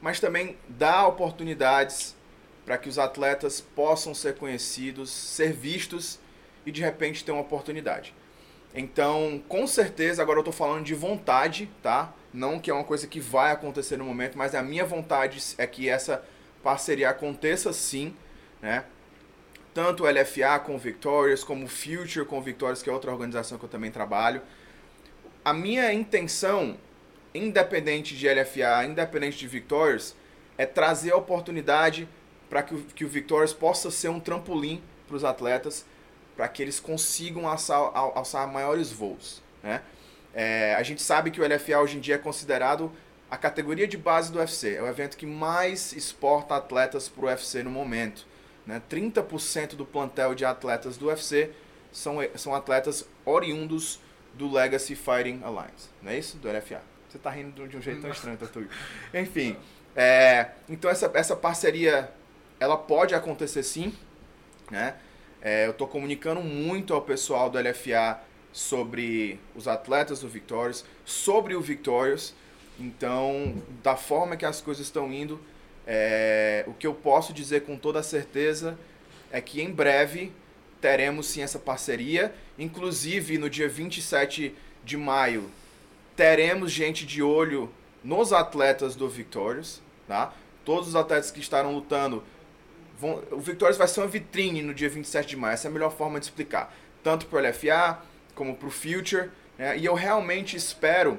mas 0.00 0.20
também 0.20 0.56
dar 0.68 1.06
oportunidades 1.06 2.14
para 2.64 2.76
que 2.76 2.88
os 2.88 2.98
atletas 2.98 3.60
possam 3.60 4.12
ser 4.12 4.34
conhecidos, 4.34 5.10
ser 5.10 5.52
vistos 5.52 6.18
e 6.66 6.72
de 6.72 6.82
repente 6.82 7.24
ter 7.24 7.32
uma 7.32 7.40
oportunidade. 7.40 8.12
Então, 8.74 9.42
com 9.48 9.66
certeza, 9.66 10.20
agora 10.20 10.38
eu 10.38 10.42
estou 10.42 10.52
falando 10.52 10.84
de 10.84 10.94
vontade, 10.94 11.70
tá? 11.82 12.12
Não 12.32 12.60
que 12.60 12.70
é 12.70 12.74
uma 12.74 12.84
coisa 12.84 13.06
que 13.06 13.20
vai 13.20 13.52
acontecer 13.52 13.96
no 13.96 14.04
momento, 14.04 14.36
mas 14.36 14.54
a 14.54 14.62
minha 14.62 14.84
vontade 14.84 15.42
é 15.56 15.66
que 15.66 15.88
essa 15.88 16.22
parceria 16.62 17.08
aconteça 17.08 17.72
sim, 17.72 18.14
né? 18.60 18.84
Tanto 19.76 20.04
o 20.04 20.10
LFA 20.10 20.58
com 20.58 20.76
o 20.76 20.78
Victorious, 20.78 21.44
como 21.44 21.66
o 21.66 21.68
Future 21.68 22.24
com 22.24 22.38
o 22.38 22.40
Victorious, 22.40 22.82
que 22.82 22.88
é 22.88 22.92
outra 22.94 23.12
organização 23.12 23.58
que 23.58 23.64
eu 23.66 23.68
também 23.68 23.90
trabalho. 23.90 24.40
A 25.44 25.52
minha 25.52 25.92
intenção, 25.92 26.78
independente 27.34 28.16
de 28.16 28.26
LFA, 28.26 28.86
independente 28.86 29.36
de 29.36 29.46
Victorious, 29.46 30.16
é 30.56 30.64
trazer 30.64 31.12
a 31.12 31.16
oportunidade 31.16 32.08
para 32.48 32.62
que 32.62 32.74
o, 32.74 32.82
que 32.84 33.04
o 33.04 33.08
Victorious 33.08 33.52
possa 33.52 33.90
ser 33.90 34.08
um 34.08 34.18
trampolim 34.18 34.82
para 35.06 35.14
os 35.14 35.24
atletas 35.24 35.84
para 36.34 36.48
que 36.48 36.62
eles 36.62 36.80
consigam 36.80 37.46
alçar, 37.46 37.78
alçar 37.94 38.50
maiores 38.50 38.90
voos. 38.90 39.42
Né? 39.62 39.82
É, 40.32 40.74
a 40.74 40.82
gente 40.82 41.02
sabe 41.02 41.30
que 41.30 41.38
o 41.38 41.46
LFA 41.46 41.80
hoje 41.80 41.98
em 41.98 42.00
dia 42.00 42.14
é 42.14 42.18
considerado 42.18 42.90
a 43.30 43.36
categoria 43.36 43.86
de 43.86 43.98
base 43.98 44.32
do 44.32 44.38
UFC. 44.38 44.74
É 44.74 44.82
o 44.82 44.86
evento 44.86 45.18
que 45.18 45.26
mais 45.26 45.92
exporta 45.92 46.56
atletas 46.56 47.10
para 47.10 47.24
o 47.26 47.28
UFC 47.28 47.62
no 47.62 47.70
momento. 47.70 48.26
Né? 48.66 48.82
30% 48.90 49.74
do 49.76 49.86
plantel 49.86 50.34
de 50.34 50.44
atletas 50.44 50.96
do 50.96 51.06
UFC 51.06 51.50
são, 51.92 52.16
são 52.34 52.54
atletas 52.54 53.08
oriundos 53.24 54.00
do 54.34 54.52
Legacy 54.52 54.94
Fighting 54.94 55.40
Alliance. 55.42 55.88
Não 56.02 56.10
é 56.10 56.18
isso? 56.18 56.36
Do 56.38 56.48
LFA. 56.48 56.82
Você 57.08 57.16
está 57.16 57.30
rindo 57.30 57.66
de 57.68 57.76
um 57.76 57.80
jeito 57.80 58.02
tão 58.02 58.10
estranho, 58.10 58.36
Tatu. 58.36 58.66
Enfim, 59.14 59.56
é, 59.94 60.50
então 60.68 60.90
essa, 60.90 61.10
essa 61.14 61.34
parceria 61.36 62.10
ela 62.58 62.76
pode 62.76 63.14
acontecer 63.14 63.62
sim. 63.62 63.94
Né? 64.70 64.94
É, 65.40 65.66
eu 65.66 65.70
estou 65.70 65.86
comunicando 65.86 66.40
muito 66.40 66.92
ao 66.92 67.02
pessoal 67.02 67.48
do 67.48 67.58
LFA 67.58 68.20
sobre 68.52 69.38
os 69.54 69.68
atletas 69.68 70.20
do 70.20 70.28
Victorious, 70.28 70.84
sobre 71.04 71.54
o 71.54 71.60
Victorious. 71.60 72.34
Então, 72.78 73.62
da 73.82 73.96
forma 73.96 74.36
que 74.36 74.44
as 74.44 74.60
coisas 74.60 74.84
estão 74.84 75.10
indo, 75.12 75.40
é, 75.86 76.64
o 76.66 76.74
que 76.74 76.86
eu 76.86 76.94
posso 76.94 77.32
dizer 77.32 77.62
com 77.62 77.76
toda 77.76 78.02
certeza 78.02 78.78
é 79.30 79.40
que 79.40 79.60
em 79.60 79.70
breve 79.70 80.32
teremos 80.80 81.26
sim 81.26 81.42
essa 81.42 81.58
parceria. 81.58 82.34
Inclusive, 82.58 83.38
no 83.38 83.48
dia 83.48 83.68
27 83.68 84.54
de 84.84 84.96
maio, 84.96 85.50
teremos 86.16 86.72
gente 86.72 87.06
de 87.06 87.22
olho 87.22 87.70
nos 88.02 88.32
atletas 88.32 88.96
do 88.96 89.08
Victorious. 89.08 89.80
Tá? 90.08 90.32
Todos 90.64 90.88
os 90.88 90.96
atletas 90.96 91.30
que 91.30 91.40
estarão 91.40 91.72
lutando 91.72 92.22
Vão, 92.98 93.22
o 93.30 93.38
Victorious 93.38 93.76
vai 93.76 93.86
ser 93.86 94.00
uma 94.00 94.06
vitrine 94.06 94.62
no 94.62 94.72
dia 94.72 94.88
27 94.88 95.28
de 95.28 95.36
maio. 95.36 95.54
Essa 95.54 95.68
é 95.68 95.70
a 95.70 95.72
melhor 95.72 95.92
forma 95.92 96.18
de 96.18 96.26
explicar. 96.26 96.74
Tanto 97.02 97.26
para 97.26 97.42
o 97.42 97.48
LFA 97.48 98.00
como 98.34 98.56
para 98.56 98.68
o 98.68 98.70
Future. 98.70 99.30
Né? 99.58 99.78
E 99.78 99.84
eu 99.84 99.94
realmente 99.94 100.56
espero 100.56 101.18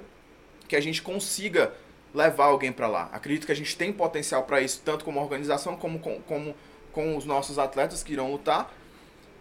que 0.68 0.76
a 0.76 0.82
gente 0.82 1.02
consiga 1.02 1.72
levar 2.14 2.46
alguém 2.46 2.72
para 2.72 2.88
lá. 2.88 3.10
Acredito 3.12 3.46
que 3.46 3.52
a 3.52 3.56
gente 3.56 3.76
tem 3.78 3.92
potencial 3.92 4.44
para 4.44 4.62
isso, 4.62 4.82
tanto 4.84 5.06
como 5.06 5.20
organização 5.20 5.76
como 5.76 6.00
com, 6.00 6.22
como 6.22 6.56
com 6.92 7.16
os 7.16 7.26
nossos 7.26 7.60
atletas 7.60 8.04
que 8.04 8.14
irão 8.14 8.32
lutar. 8.32 8.74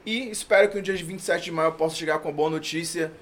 E 0.05 0.31
espero 0.31 0.69
que 0.69 0.77
no 0.77 0.83
dia 0.83 0.95
de 0.95 1.03
27 1.03 1.45
de 1.45 1.51
maio 1.51 1.69
eu 1.69 1.73
possa 1.73 1.97
chegar 1.97 2.19
com 2.19 2.29
a 2.29 2.33
boa 2.33 2.51
notícia 2.51 3.13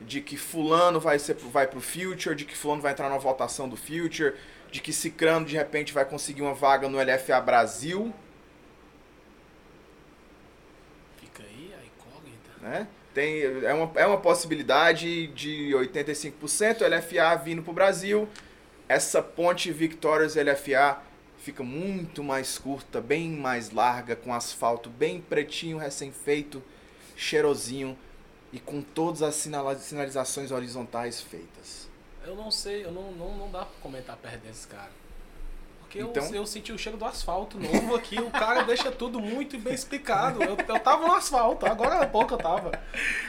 de 0.00 0.20
que 0.20 0.36
fulano 0.36 0.98
vai 0.98 1.18
ser 1.18 1.36
vai 1.36 1.66
pro 1.66 1.80
Future, 1.80 2.34
de 2.34 2.44
que 2.44 2.56
fulano 2.56 2.82
vai 2.82 2.92
entrar 2.92 3.08
na 3.08 3.18
votação 3.18 3.68
do 3.68 3.76
Future, 3.76 4.34
de 4.70 4.80
que 4.80 4.92
Cicrano 4.92 5.46
de 5.46 5.56
repente 5.56 5.92
vai 5.92 6.04
conseguir 6.04 6.42
uma 6.42 6.54
vaga 6.54 6.88
no 6.88 6.98
LFA 6.98 7.40
Brasil, 7.40 8.12
Né? 12.62 12.86
Tem, 13.12 13.42
é, 13.42 13.74
uma, 13.74 13.90
é 13.96 14.06
uma 14.06 14.18
possibilidade 14.18 15.26
de 15.28 15.72
85% 15.74 16.86
LFA 16.86 17.34
vindo 17.42 17.60
para 17.60 17.70
o 17.70 17.74
Brasil. 17.74 18.28
Essa 18.92 19.22
ponte 19.22 19.72
Victorious 19.72 20.34
LFA 20.34 21.00
fica 21.38 21.62
muito 21.62 22.22
mais 22.22 22.58
curta, 22.58 23.00
bem 23.00 23.30
mais 23.30 23.70
larga, 23.70 24.14
com 24.14 24.34
asfalto 24.34 24.90
bem 24.90 25.18
pretinho, 25.18 25.78
recém-feito, 25.78 26.62
cheirosinho 27.16 27.96
e 28.52 28.60
com 28.60 28.82
todas 28.82 29.22
as 29.22 29.34
sinalizações 29.36 30.50
horizontais 30.50 31.22
feitas. 31.22 31.88
Eu 32.22 32.36
não 32.36 32.50
sei, 32.50 32.84
eu 32.84 32.92
não, 32.92 33.12
não, 33.12 33.34
não 33.34 33.50
dá 33.50 33.64
para 33.64 33.80
comentar 33.80 34.14
perto 34.18 34.42
desse 34.42 34.68
cara. 34.68 34.90
Porque 35.92 36.00
então... 36.00 36.26
eu, 36.28 36.36
eu 36.36 36.46
senti 36.46 36.72
o 36.72 36.78
cheiro 36.78 36.96
do 36.96 37.04
asfalto 37.04 37.60
novo 37.60 37.94
aqui. 37.94 38.18
O 38.18 38.30
cara 38.30 38.62
deixa 38.64 38.90
tudo 38.90 39.20
muito 39.20 39.58
bem 39.58 39.74
explicado. 39.74 40.42
Eu, 40.42 40.56
eu 40.56 40.80
tava 40.80 41.06
no 41.06 41.12
asfalto, 41.12 41.66
agora 41.66 42.00
há 42.00 42.06
pouco 42.06 42.32
eu 42.32 42.38
tava. 42.38 42.72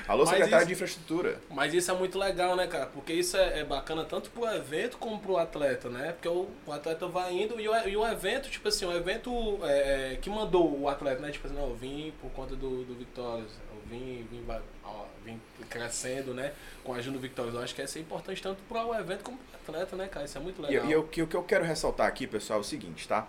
Alô, 0.08 0.24
mas 0.24 0.30
secretário 0.30 0.60
isso, 0.60 0.68
de 0.68 0.74
infraestrutura. 0.74 1.42
Mas 1.50 1.74
isso 1.74 1.92
é 1.92 1.94
muito 1.94 2.18
legal, 2.18 2.56
né, 2.56 2.66
cara? 2.68 2.86
Porque 2.86 3.12
isso 3.12 3.36
é, 3.36 3.60
é 3.60 3.64
bacana 3.66 4.06
tanto 4.06 4.30
pro 4.30 4.46
evento 4.46 4.98
como 4.98 5.20
pro 5.20 5.36
atleta, 5.36 5.90
né? 5.90 6.14
Porque 6.14 6.30
o, 6.30 6.48
o 6.66 6.72
atleta 6.72 7.06
vai 7.08 7.34
indo 7.34 7.60
e 7.60 7.68
o, 7.68 7.88
e 7.88 7.98
o 7.98 8.08
evento, 8.08 8.50
tipo 8.50 8.70
assim, 8.70 8.86
o 8.86 8.96
evento 8.96 9.60
é, 9.64 10.14
é 10.14 10.16
que 10.16 10.30
mandou 10.30 10.80
o 10.80 10.88
atleta, 10.88 11.22
né? 11.22 11.32
Tipo 11.32 11.48
assim, 11.48 11.56
não, 11.58 11.68
eu 11.68 11.76
vim 11.76 12.14
por 12.22 12.32
conta 12.32 12.56
do, 12.56 12.86
do 12.86 12.96
Victorious. 12.96 13.52
Eu 13.74 13.82
vim, 13.90 14.26
vim, 14.32 14.42
ó, 14.84 15.06
vim 15.26 15.40
crescendo, 15.70 16.34
né? 16.34 16.54
Com 16.84 16.94
a 16.94 16.98
ajuda 16.98 17.18
do 17.18 17.22
Victorious. 17.22 17.56
Eu 17.56 17.62
acho 17.62 17.76
que 17.76 17.82
isso 17.82 17.98
é 17.98 18.02
importante 18.02 18.42
tanto 18.42 18.62
para 18.70 18.86
o 18.86 18.94
evento 18.94 19.24
como 19.24 19.38
pro 19.38 19.76
atleta, 19.76 19.96
né, 19.96 20.08
cara? 20.08 20.26
Isso 20.26 20.38
é 20.38 20.42
muito 20.42 20.62
legal. 20.62 20.86
E, 20.86 20.92
e 20.92 20.96
o, 20.96 21.04
que, 21.04 21.22
o 21.22 21.28
que 21.28 21.36
eu 21.36 21.44
quero 21.44 21.64
ressaltar 21.64 22.08
aqui, 22.08 22.28
pessoal, 22.28 22.60
é 22.60 22.62
o 22.62 22.64
seguinte, 22.66 23.08
tá? 23.08 23.28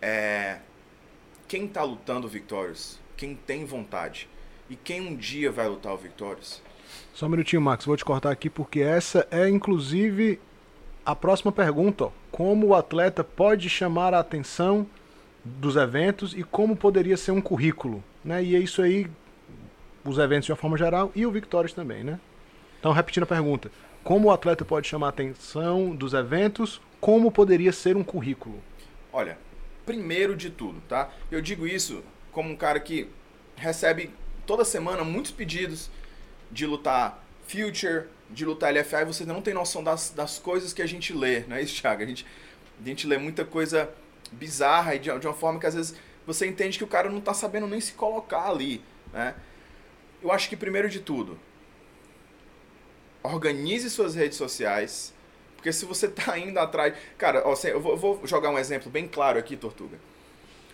É, 0.00 0.58
quem 1.48 1.68
tá 1.68 1.82
lutando 1.82 2.26
o 2.26 2.30
Victorious, 2.30 2.98
quem 3.16 3.34
tem 3.34 3.64
vontade, 3.64 4.28
e 4.68 4.76
quem 4.76 5.00
um 5.00 5.16
dia 5.16 5.50
vai 5.50 5.68
lutar 5.68 5.92
o 5.92 5.96
Victorious... 5.96 6.62
Só 7.14 7.26
um 7.26 7.28
minutinho, 7.30 7.60
Max, 7.60 7.84
vou 7.84 7.96
te 7.96 8.04
cortar 8.04 8.30
aqui 8.30 8.50
porque 8.50 8.80
essa 8.80 9.26
é 9.30 9.48
inclusive 9.48 10.40
a 11.04 11.14
próxima 11.14 11.50
pergunta. 11.52 12.04
Ó. 12.04 12.10
Como 12.30 12.68
o 12.68 12.74
atleta 12.74 13.22
pode 13.22 13.68
chamar 13.68 14.14
a 14.14 14.20
atenção 14.20 14.86
dos 15.44 15.76
eventos 15.76 16.32
e 16.34 16.42
como 16.42 16.76
poderia 16.76 17.16
ser 17.16 17.32
um 17.32 17.40
currículo? 17.40 18.02
Né? 18.24 18.42
E 18.44 18.56
é 18.56 18.58
isso 18.58 18.80
aí, 18.82 19.10
os 20.04 20.18
eventos 20.18 20.46
de 20.46 20.52
uma 20.52 20.56
forma 20.56 20.76
geral 20.76 21.12
e 21.14 21.24
o 21.26 21.30
Victorious 21.30 21.72
também, 21.72 22.02
né? 22.02 22.18
Então, 22.78 22.92
repetindo 22.92 23.22
a 23.22 23.26
pergunta, 23.26 23.70
como 24.02 24.28
o 24.28 24.30
atleta 24.32 24.64
pode 24.64 24.88
chamar 24.88 25.06
a 25.06 25.10
atenção 25.10 25.94
dos 25.94 26.12
eventos? 26.12 26.80
Como 27.00 27.30
poderia 27.30 27.72
ser 27.72 27.96
um 27.96 28.02
currículo? 28.02 28.60
Olha, 29.12 29.38
primeiro 29.86 30.34
de 30.36 30.50
tudo, 30.50 30.80
tá? 30.88 31.10
Eu 31.30 31.40
digo 31.40 31.66
isso 31.66 32.02
como 32.32 32.50
um 32.50 32.56
cara 32.56 32.80
que 32.80 33.08
recebe 33.56 34.10
toda 34.46 34.64
semana 34.64 35.04
muitos 35.04 35.30
pedidos 35.30 35.90
de 36.50 36.66
lutar 36.66 37.22
Future, 37.46 38.06
de 38.30 38.44
lutar 38.44 38.72
LFA, 38.74 39.02
e 39.02 39.04
você 39.04 39.24
não 39.24 39.42
tem 39.42 39.52
noção 39.52 39.84
das, 39.84 40.10
das 40.10 40.38
coisas 40.38 40.72
que 40.72 40.80
a 40.80 40.86
gente 40.86 41.12
lê, 41.12 41.40
não 41.40 41.56
é 41.56 41.62
isso, 41.62 41.80
Thiago? 41.80 42.02
A 42.02 42.06
gente, 42.06 42.26
a 42.80 42.88
gente 42.88 43.06
lê 43.06 43.18
muita 43.18 43.44
coisa 43.44 43.90
bizarra 44.32 44.94
e 44.94 44.98
de, 44.98 45.18
de 45.18 45.26
uma 45.26 45.34
forma 45.34 45.60
que 45.60 45.66
às 45.66 45.74
vezes 45.74 45.94
você 46.26 46.46
entende 46.46 46.78
que 46.78 46.84
o 46.84 46.88
cara 46.88 47.10
não 47.10 47.18
está 47.18 47.34
sabendo 47.34 47.66
nem 47.66 47.80
se 47.80 47.92
colocar 47.92 48.48
ali, 48.48 48.82
né? 49.12 49.34
Eu 50.22 50.30
acho 50.30 50.48
que 50.48 50.56
primeiro 50.56 50.88
de 50.88 51.00
tudo, 51.00 51.38
organize 53.22 53.88
suas 53.90 54.14
redes 54.14 54.36
sociais. 54.36 55.12
Porque 55.56 55.72
se 55.72 55.84
você 55.84 56.08
tá 56.10 56.38
indo 56.38 56.58
atrás. 56.58 56.94
Cara, 57.16 57.42
ó, 57.46 57.54
eu 57.64 57.80
vou, 57.80 58.20
jogar 58.26 58.50
um 58.50 58.58
exemplo 58.58 58.90
bem 58.90 59.06
claro 59.06 59.38
aqui, 59.38 59.56
Tortuga. 59.56 59.98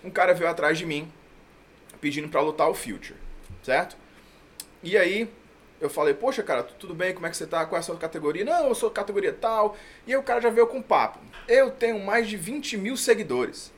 Um 0.03 0.11
cara 0.11 0.33
veio 0.33 0.51
atrás 0.51 0.79
de 0.79 0.87
mim 0.87 1.11
pedindo 2.01 2.29
para 2.29 2.41
lutar 2.41 2.69
o 2.69 2.75
Future, 2.75 3.17
certo? 3.63 3.97
E 4.83 4.97
aí 4.97 5.29
eu 5.81 5.91
falei, 5.91 6.15
poxa, 6.15 6.43
cara, 6.43 6.63
tudo 6.63 6.95
bem? 6.95 7.13
Como 7.13 7.27
é 7.27 7.31
que 7.31 7.37
você 7.37 7.47
tá? 7.47 7.67
Qual 7.67 7.77
é 7.77 7.81
a 7.81 7.83
sua 7.83 7.97
categoria? 7.97 8.45
Não, 8.45 8.69
eu 8.69 8.75
sou 8.75 8.91
categoria 8.91 9.33
tal. 9.33 9.77
E 10.07 10.13
aí 10.13 10.17
o 10.17 10.23
cara 10.23 10.41
já 10.41 10.51
veio 10.51 10.67
com 10.67 10.81
papo. 10.81 11.19
Eu 11.47 11.71
tenho 11.71 11.99
mais 11.99 12.29
de 12.29 12.37
20 12.37 12.77
mil 12.77 12.97
seguidores. 12.97 13.73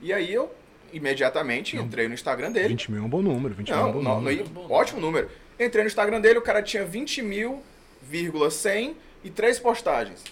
E 0.00 0.12
aí 0.12 0.32
eu 0.32 0.52
imediatamente 0.94 1.76
entrei 1.76 2.08
no 2.08 2.14
Instagram 2.14 2.52
dele. 2.52 2.68
20 2.68 2.92
mil 2.92 3.02
é 3.02 3.04
um 3.04 3.08
bom 3.08 3.22
número, 3.22 3.54
20 3.54 3.70
não, 3.70 3.76
mil 3.76 3.86
é 3.86 3.88
um 3.88 3.92
bom 3.92 4.02
não, 4.02 4.14
número. 4.16 4.50
Não, 4.54 4.70
ótimo 4.70 5.00
número. 5.00 5.30
Entrei 5.58 5.82
no 5.82 5.88
Instagram 5.88 6.20
dele, 6.20 6.38
o 6.38 6.42
cara 6.42 6.62
tinha 6.62 6.84
20 6.84 7.22
mil, 7.22 7.62
100 8.50 8.96
e 9.22 9.30
três 9.30 9.58
postagens. 9.58 10.22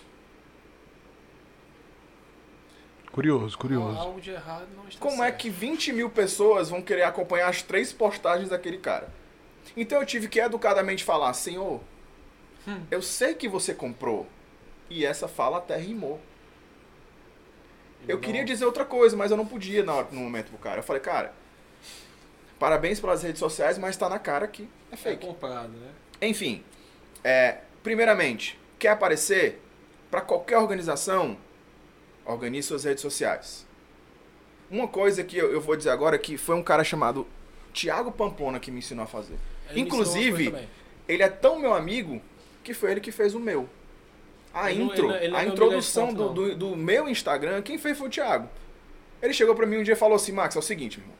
Curioso, 3.12 3.58
curioso. 3.58 3.98
Algo 3.98 4.20
de 4.20 4.30
errado 4.30 4.66
não 4.74 4.88
está 4.88 4.98
Como 4.98 5.22
é 5.22 5.26
certo. 5.26 5.34
é 5.34 5.38
que 5.38 5.50
20 5.50 5.92
mil 5.92 6.08
pessoas 6.08 6.70
vão 6.70 6.80
querer 6.80 7.02
acompanhar 7.02 7.48
as 7.48 7.60
três 7.60 7.92
postagens 7.92 8.48
daquele 8.48 8.78
cara? 8.78 9.08
Então 9.76 10.00
eu 10.00 10.06
tive 10.06 10.28
que 10.28 10.40
educadamente 10.40 11.04
falar, 11.04 11.32
senhor, 11.34 11.80
hum. 12.66 12.80
eu 12.90 13.02
sei 13.02 13.34
que 13.34 13.48
você 13.48 13.74
comprou. 13.74 14.26
E 14.88 15.04
essa 15.04 15.28
fala 15.28 15.58
até 15.58 15.76
rimou. 15.76 16.20
Eu 18.08 18.18
queria 18.18 18.44
dizer 18.44 18.64
outra 18.64 18.84
coisa, 18.84 19.16
mas 19.16 19.30
eu 19.30 19.36
não 19.36 19.46
podia 19.46 19.84
na 19.84 19.94
hora, 19.94 20.08
no 20.10 20.20
momento 20.20 20.48
pro 20.48 20.58
cara. 20.58 20.80
Eu 20.80 20.82
falei, 20.82 21.00
cara, 21.00 21.32
parabéns 22.58 23.00
pelas 23.00 23.22
redes 23.22 23.38
sociais, 23.38 23.78
mas 23.78 23.96
tá 23.96 24.08
na 24.08 24.18
cara 24.18 24.46
que 24.46 24.68
é 24.90 24.94
É 24.94 24.96
fake. 24.96 25.26
comprado, 25.26 25.68
né? 25.70 25.90
Enfim, 26.20 26.62
é, 27.22 27.58
primeiramente, 27.82 28.58
quer 28.78 28.88
aparecer? 28.88 29.60
Para 30.10 30.20
qualquer 30.20 30.58
organização, 30.58 31.36
organize 32.24 32.68
suas 32.68 32.84
redes 32.84 33.00
sociais. 33.00 33.66
Uma 34.70 34.86
coisa 34.86 35.24
que 35.24 35.36
eu, 35.36 35.52
eu 35.52 35.60
vou 35.60 35.76
dizer 35.76 35.90
agora 35.90 36.16
é 36.16 36.18
que 36.18 36.36
foi 36.36 36.54
um 36.54 36.62
cara 36.62 36.84
chamado 36.84 37.26
Tiago 37.72 38.12
Pamplona 38.12 38.60
que 38.60 38.70
me 38.70 38.78
ensinou 38.78 39.04
a 39.04 39.06
fazer. 39.06 39.36
Ele 39.70 39.80
Inclusive. 39.80 40.68
Ele 41.08 41.22
é 41.22 41.28
tão 41.28 41.58
meu 41.58 41.74
amigo 41.74 42.20
que 42.62 42.72
foi 42.74 42.92
ele 42.92 43.00
que 43.00 43.10
fez 43.10 43.34
o 43.34 43.40
meu. 43.40 43.68
A 44.54 44.70
Ele 44.70 44.80
não- 44.84 44.86
intro, 44.92 45.04
ele 45.06 45.12
não- 45.12 45.16
ele 45.22 45.28
não 45.32 45.38
a 45.38 45.44
introdução 45.44 46.12
do, 46.12 46.28
do, 46.30 46.54
do 46.56 46.76
meu 46.76 47.08
Instagram, 47.08 47.62
quem 47.62 47.78
fez 47.78 47.96
foi 47.96 48.08
o 48.08 48.10
Thiago. 48.10 48.48
Ele 49.22 49.32
chegou 49.32 49.54
pra 49.54 49.66
mim 49.66 49.78
um 49.78 49.82
dia 49.82 49.94
e 49.94 49.96
falou 49.96 50.16
assim, 50.16 50.32
Max, 50.32 50.54
é 50.56 50.58
o 50.58 50.62
seguinte, 50.62 50.98
meu 50.98 51.06
irmão. 51.06 51.18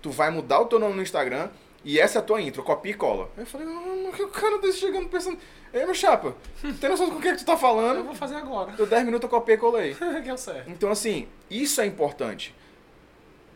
Tu 0.00 0.10
vai 0.10 0.30
mudar 0.30 0.60
o 0.60 0.66
teu 0.66 0.78
nome 0.78 0.94
no 0.94 1.02
Instagram 1.02 1.50
e 1.84 1.98
essa 2.00 2.18
é 2.18 2.20
a 2.20 2.22
tua 2.24 2.40
intro, 2.40 2.62
copia 2.62 2.92
e 2.92 2.94
cola. 2.94 3.28
Aí 3.36 3.42
eu 3.42 3.46
falei, 3.46 3.66
ah, 3.68 4.12
que 4.16 4.22
o 4.22 4.28
cara 4.28 4.58
desse 4.58 4.78
chegando 4.78 5.08
pensando, 5.08 5.38
ei, 5.74 5.84
meu 5.84 5.94
chapa, 5.94 6.34
tem 6.80 6.88
noção 6.88 7.10
do 7.10 7.20
que, 7.20 7.28
é 7.28 7.32
que 7.32 7.38
tu 7.38 7.44
tá 7.44 7.52
Eu 7.52 7.58
falando? 7.58 8.04
vou 8.04 8.14
fazer 8.14 8.36
agora. 8.36 8.70
Deu 8.72 8.86
10 8.86 9.04
minutos 9.04 9.24
eu 9.24 9.28
copiei 9.30 9.56
e 9.56 9.60
colei. 9.60 9.94
que 10.22 10.28
é 10.28 10.32
o 10.32 10.38
certo. 10.38 10.70
Então, 10.70 10.90
assim, 10.90 11.28
isso 11.50 11.80
é 11.80 11.86
importante. 11.86 12.54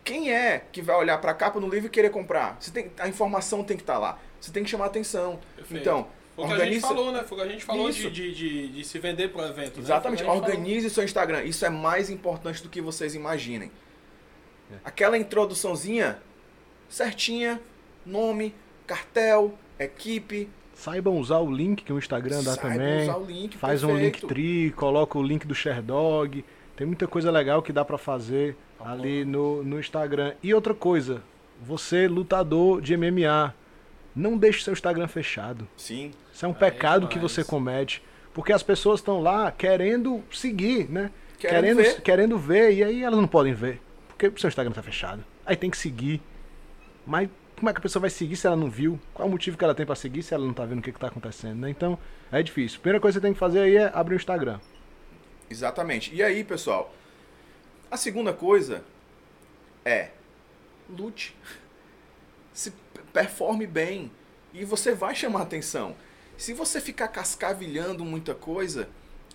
Quem 0.04 0.30
é 0.34 0.62
que 0.70 0.82
vai 0.82 0.96
olhar 0.96 1.16
pra 1.18 1.32
capa 1.32 1.58
no 1.58 1.68
livro 1.68 1.86
e 1.86 1.90
querer 1.90 2.10
comprar? 2.10 2.58
Você 2.60 2.70
tem, 2.70 2.90
a 2.98 3.08
informação 3.08 3.64
tem 3.64 3.74
que 3.76 3.82
estar 3.82 3.96
lá. 3.98 4.18
Você 4.38 4.52
tem 4.52 4.62
que 4.62 4.68
chamar 4.68 4.86
atenção. 4.86 5.40
Perfeito. 5.56 5.80
Então, 5.80 6.06
Foi 6.34 6.44
o 6.44 6.48
que 6.48 6.52
a 6.52 6.56
gente 6.56 6.64
organiza... 6.64 6.86
falou, 6.88 7.12
né? 7.12 7.22
Foi 7.22 7.38
o 7.38 7.40
que 7.40 7.46
a 7.46 7.50
gente 7.50 7.64
falou 7.64 7.90
de, 7.90 8.10
de, 8.10 8.34
de, 8.34 8.68
de 8.68 8.84
se 8.84 8.98
vender 8.98 9.28
pro 9.28 9.42
evento. 9.42 9.76
né? 9.76 9.82
Exatamente. 9.82 10.22
O 10.22 10.26
que 10.26 10.30
a 10.30 10.34
gente 10.34 10.44
Organize 10.44 10.90
seu 10.90 11.04
Instagram. 11.04 11.44
Isso 11.44 11.64
é 11.64 11.70
mais 11.70 12.10
importante 12.10 12.62
do 12.62 12.68
que 12.68 12.80
vocês 12.80 13.14
imaginem. 13.14 13.70
É. 14.72 14.76
Aquela 14.84 15.16
introduçãozinha 15.16 16.18
certinha, 16.88 17.60
nome, 18.04 18.54
cartel, 18.86 19.56
equipe. 19.78 20.48
Saibam 20.74 21.18
usar 21.18 21.38
o 21.38 21.50
link 21.50 21.84
que 21.84 21.92
o 21.92 21.98
Instagram 21.98 22.42
dá 22.42 22.54
Saibam 22.54 22.72
também. 22.72 23.02
usar 23.02 23.16
o 23.16 23.24
link, 23.24 23.56
Faz 23.56 23.84
um 23.84 23.88
perfeito. 23.88 24.26
Linktree, 24.26 24.70
coloca 24.72 25.18
o 25.18 25.22
link 25.22 25.46
do 25.46 25.54
Sherdog. 25.54 26.44
Tem 26.76 26.86
muita 26.86 27.06
coisa 27.06 27.30
legal 27.30 27.62
que 27.62 27.72
dá 27.72 27.84
pra 27.84 27.96
fazer 27.96 28.56
Tá 28.78 28.90
ali 28.90 29.24
no, 29.24 29.62
no 29.62 29.78
Instagram. 29.78 30.34
E 30.42 30.52
outra 30.52 30.74
coisa, 30.74 31.22
você 31.62 32.08
lutador 32.08 32.80
de 32.80 32.96
MMA, 32.96 33.54
não 34.14 34.36
deixe 34.36 34.62
seu 34.62 34.72
Instagram 34.72 35.08
fechado. 35.08 35.66
Sim. 35.76 36.12
Isso 36.32 36.44
é 36.44 36.48
um 36.48 36.52
é 36.52 36.54
pecado 36.54 37.08
que 37.08 37.14
demais. 37.14 37.32
você 37.32 37.44
comete, 37.44 38.02
porque 38.32 38.52
as 38.52 38.62
pessoas 38.62 39.00
estão 39.00 39.20
lá 39.20 39.50
querendo 39.50 40.22
seguir, 40.30 40.88
né? 40.90 41.10
Querendo 41.38 41.78
ver. 41.78 42.00
querendo 42.00 42.38
ver, 42.38 42.72
e 42.72 42.84
aí 42.84 43.02
elas 43.02 43.18
não 43.18 43.28
podem 43.28 43.52
ver, 43.52 43.80
porque 44.08 44.28
o 44.28 44.38
seu 44.38 44.48
Instagram 44.48 44.72
tá 44.72 44.82
fechado. 44.82 45.24
Aí 45.44 45.56
tem 45.56 45.70
que 45.70 45.76
seguir. 45.76 46.22
Mas 47.06 47.28
como 47.56 47.68
é 47.68 47.72
que 47.72 47.78
a 47.78 47.82
pessoa 47.82 48.00
vai 48.00 48.10
seguir 48.10 48.36
se 48.36 48.46
ela 48.46 48.56
não 48.56 48.70
viu? 48.70 48.98
Qual 49.12 49.28
o 49.28 49.30
motivo 49.30 49.56
que 49.56 49.64
ela 49.64 49.74
tem 49.74 49.86
pra 49.86 49.94
seguir 49.94 50.22
se 50.22 50.34
ela 50.34 50.44
não 50.44 50.52
tá 50.52 50.64
vendo 50.64 50.78
o 50.78 50.82
que, 50.82 50.92
que 50.92 50.98
tá 50.98 51.08
acontecendo, 51.08 51.60
né? 51.60 51.70
Então, 51.70 51.98
é 52.32 52.42
difícil. 52.42 52.78
A 52.78 52.80
primeira 52.80 53.00
coisa 53.00 53.18
que 53.18 53.20
você 53.20 53.26
tem 53.26 53.32
que 53.32 53.38
fazer 53.38 53.60
aí 53.60 53.76
é 53.76 53.90
abrir 53.94 54.14
o 54.14 54.16
Instagram. 54.16 54.58
Exatamente. 55.48 56.14
E 56.14 56.22
aí, 56.22 56.42
pessoal, 56.42 56.94
a 57.90 57.96
segunda 57.96 58.32
coisa 58.32 58.82
é 59.84 60.10
lute. 60.88 61.36
Se 62.52 62.72
performe 63.14 63.64
bem 63.64 64.10
e 64.52 64.64
você 64.64 64.92
vai 64.92 65.14
chamar 65.14 65.42
atenção. 65.42 65.94
Se 66.36 66.52
você 66.52 66.80
ficar 66.80 67.06
cascavilhando 67.08 68.04
muita 68.04 68.34
coisa, 68.34 68.88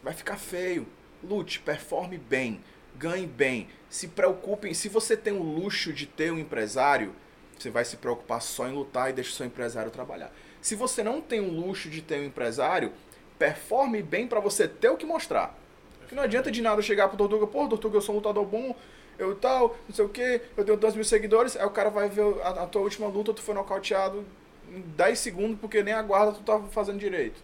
vai 0.04 0.14
ficar 0.14 0.36
feio. 0.36 0.86
Lute, 1.24 1.62
performe 1.62 2.18
bem, 2.18 2.60
ganhe 2.98 3.26
bem. 3.26 3.70
Se 3.90 4.10
preocupem, 4.10 4.74
se 4.74 4.90
você 4.90 5.16
tem 5.16 5.32
o 5.32 5.42
luxo 5.42 5.94
de 5.94 6.06
ter 6.06 6.32
um 6.32 6.38
empresário, 6.38 7.16
você 7.58 7.70
vai 7.70 7.86
se 7.86 7.96
preocupar 7.96 8.42
só 8.42 8.68
em 8.68 8.74
lutar 8.74 9.10
e 9.10 9.14
deixa 9.14 9.32
o 9.32 9.34
seu 9.34 9.46
empresário 9.46 9.92
trabalhar. 9.92 10.32
Se 10.62 10.76
você 10.76 11.02
não 11.02 11.22
tem 11.22 11.40
o 11.40 11.50
luxo 11.50 11.90
de 11.90 12.02
ter 12.02 12.20
um 12.20 12.26
empresário, 12.26 12.92
performe 13.38 14.04
bem 14.04 14.28
para 14.28 14.42
você 14.42 14.68
ter 14.68 14.90
o 14.90 14.98
que 14.98 15.06
mostrar. 15.06 15.58
Porque 16.00 16.16
não 16.16 16.24
adianta 16.24 16.52
de 16.52 16.62
nada 16.62 16.82
chegar 16.82 17.08
pro 17.08 17.18
Tortuga, 17.18 17.48
pô, 17.48 17.66
Tortuga, 17.70 17.98
eu 17.98 18.02
sou 18.02 18.16
um 18.16 18.18
lutador 18.18 18.46
bom, 18.46 18.76
eu 19.20 19.36
tal, 19.36 19.78
não 19.88 19.96
sei 19.96 20.06
o 20.06 20.10
que, 20.10 20.42
eu 20.58 20.66
tenho 20.66 20.78
2 20.78 20.96
mil 20.96 21.04
seguidores, 21.04 21.56
aí 21.56 21.66
o 21.66 21.70
cara 21.70 21.90
vai 21.90 22.10
ver 22.10 22.24
a, 22.42 22.64
a 22.64 22.68
tua 22.68 22.82
última 22.82 23.08
luta, 23.08 23.34
tu 23.34 23.42
foi 23.42 23.54
nocauteado 23.54 24.26
em 24.74 24.82
10 24.82 25.20
segundos, 25.20 25.60
porque 25.60 25.84
nem 25.84 25.94
a 25.94 26.02
guarda 26.02 26.32
tu 26.32 26.42
tava 26.42 26.68
fazendo 26.70 26.98
direito. 27.00 27.42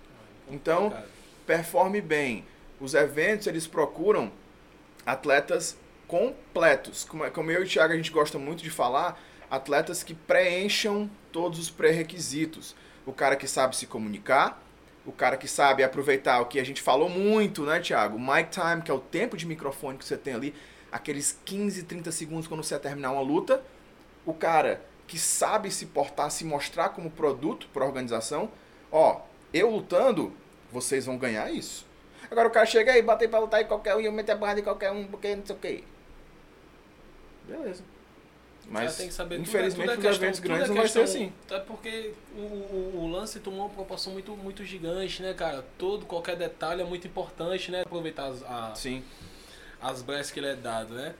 Então, 0.49 0.89
Cara, 0.89 1.07
performe 1.45 2.01
bem. 2.01 2.45
Os 2.80 2.93
eventos, 2.93 3.47
eles 3.47 3.67
procuram 3.67 4.32
atletas 5.05 5.78
completos. 6.07 7.03
Como, 7.03 7.26
é- 7.26 7.30
como 7.30 7.51
eu 7.51 7.61
e 7.61 7.65
o 7.65 7.67
Thiago, 7.67 7.93
a 7.93 7.97
gente 7.97 8.11
gosta 8.11 8.38
muito 8.38 8.63
de 8.63 8.69
falar, 8.69 9.19
atletas 9.49 10.03
que 10.03 10.13
preencham 10.13 11.09
todos 11.32 11.59
os 11.59 11.69
pré-requisitos. 11.69 12.76
O 13.05 13.13
cara 13.13 13.36
que 13.36 13.47
sabe 13.47 13.76
se 13.76 13.86
comunicar, 13.86 14.61
o 15.05 15.11
cara 15.11 15.38
que 15.38 15.47
sabe 15.47 15.84
aproveitar 15.84 16.41
o 16.41 16.45
que 16.45 16.59
a 16.59 16.63
gente 16.63 16.82
falou 16.82 17.09
muito, 17.09 17.63
né, 17.63 17.80
Thiago? 17.80 18.19
Mic 18.19 18.49
time, 18.49 18.82
que 18.84 18.89
é 18.89 18.93
o 18.93 18.99
tempo 18.99 19.38
de 19.38 19.45
microfone 19.45 19.97
que 19.97 20.05
você 20.05 20.17
tem 20.17 20.34
ali, 20.34 20.53
aqueles 20.96 21.38
15, 21.46 21.84
30 21.84 22.12
segundos 22.12 22.48
quando 22.48 22.64
você 22.64 22.78
terminar 22.80 23.12
uma 23.12 23.22
luta. 23.22 23.62
O 24.26 24.34
cara 24.34 24.82
que 25.08 25.20
sabe 25.20 25.70
se 25.70 25.86
portar, 25.88 26.32
se 26.32 26.43
mostrar 26.46 26.89
como 26.89 27.12
produto 27.12 27.68
para 27.74 27.84
a 27.84 27.88
organização. 27.88 28.50
Ó, 28.91 29.22
eu 29.54 29.70
lutando, 29.70 30.32
vocês 30.72 31.06
vão 31.06 31.18
ganhar 31.18 31.52
isso. 31.52 31.86
Agora 32.32 32.48
o 32.48 32.52
cara 32.52 32.66
chega 32.66 32.91
aí, 32.93 33.02
batei 33.02 33.28
pra 33.28 33.39
lutar 33.39 33.62
em 33.62 33.66
qualquer 33.66 33.96
um 33.96 34.02
e 34.02 34.06
eu 34.06 34.12
meter 34.12 34.32
a 34.32 34.38
porrada 34.38 34.60
em 34.60 34.64
qualquer 34.64 34.91
um, 34.91 35.06
porque 35.06 35.36
não 35.36 35.46
sei 35.46 35.56
o 35.56 35.60
que. 35.60 35.84
Beleza. 37.48 37.84
Mas 38.68 38.84
Mas, 38.86 38.98
tem 38.98 39.08
que 39.10 39.14
saber 39.14 39.36
tudo 39.36 39.46
é- 39.46 39.50
infelizmente, 39.50 39.89
tudo 39.91 39.91
é 39.91 39.96
os 39.96 40.02
questão- 40.18 40.24
eventos 40.24 40.39
tudo 40.39 40.48
grandes 40.48 40.66
é 40.66 40.70
não 40.70 40.76
vai 40.78 40.88
ser 40.88 41.02
assim. 41.02 41.32
É 41.52 41.60
porque 41.60 42.14
o, 42.36 42.39
o, 42.41 42.93
o 43.04 43.08
lance 43.12 43.39
tomou 43.39 43.68
uma 43.68 43.70
proporção 43.70 44.12
muito, 44.14 44.32
muito 44.36 44.64
gigante, 44.66 45.22
né, 45.22 45.36
cara? 45.36 45.64
Todo, 45.78 46.08
qualquer 46.08 46.36
detalhe 46.36 46.82
é 46.82 46.86
muito 46.86 47.06
importante, 47.06 47.70
né? 47.70 47.82
Aproveitar 47.84 48.26
as, 48.26 48.41
a- 48.41 48.74
Sim. 48.74 49.04
As 49.82 50.01
brechas 50.01 50.32
que 50.32 50.39
ele 50.39 50.47
é 50.47 50.55
dado, 50.55 50.93
né? 50.93 51.13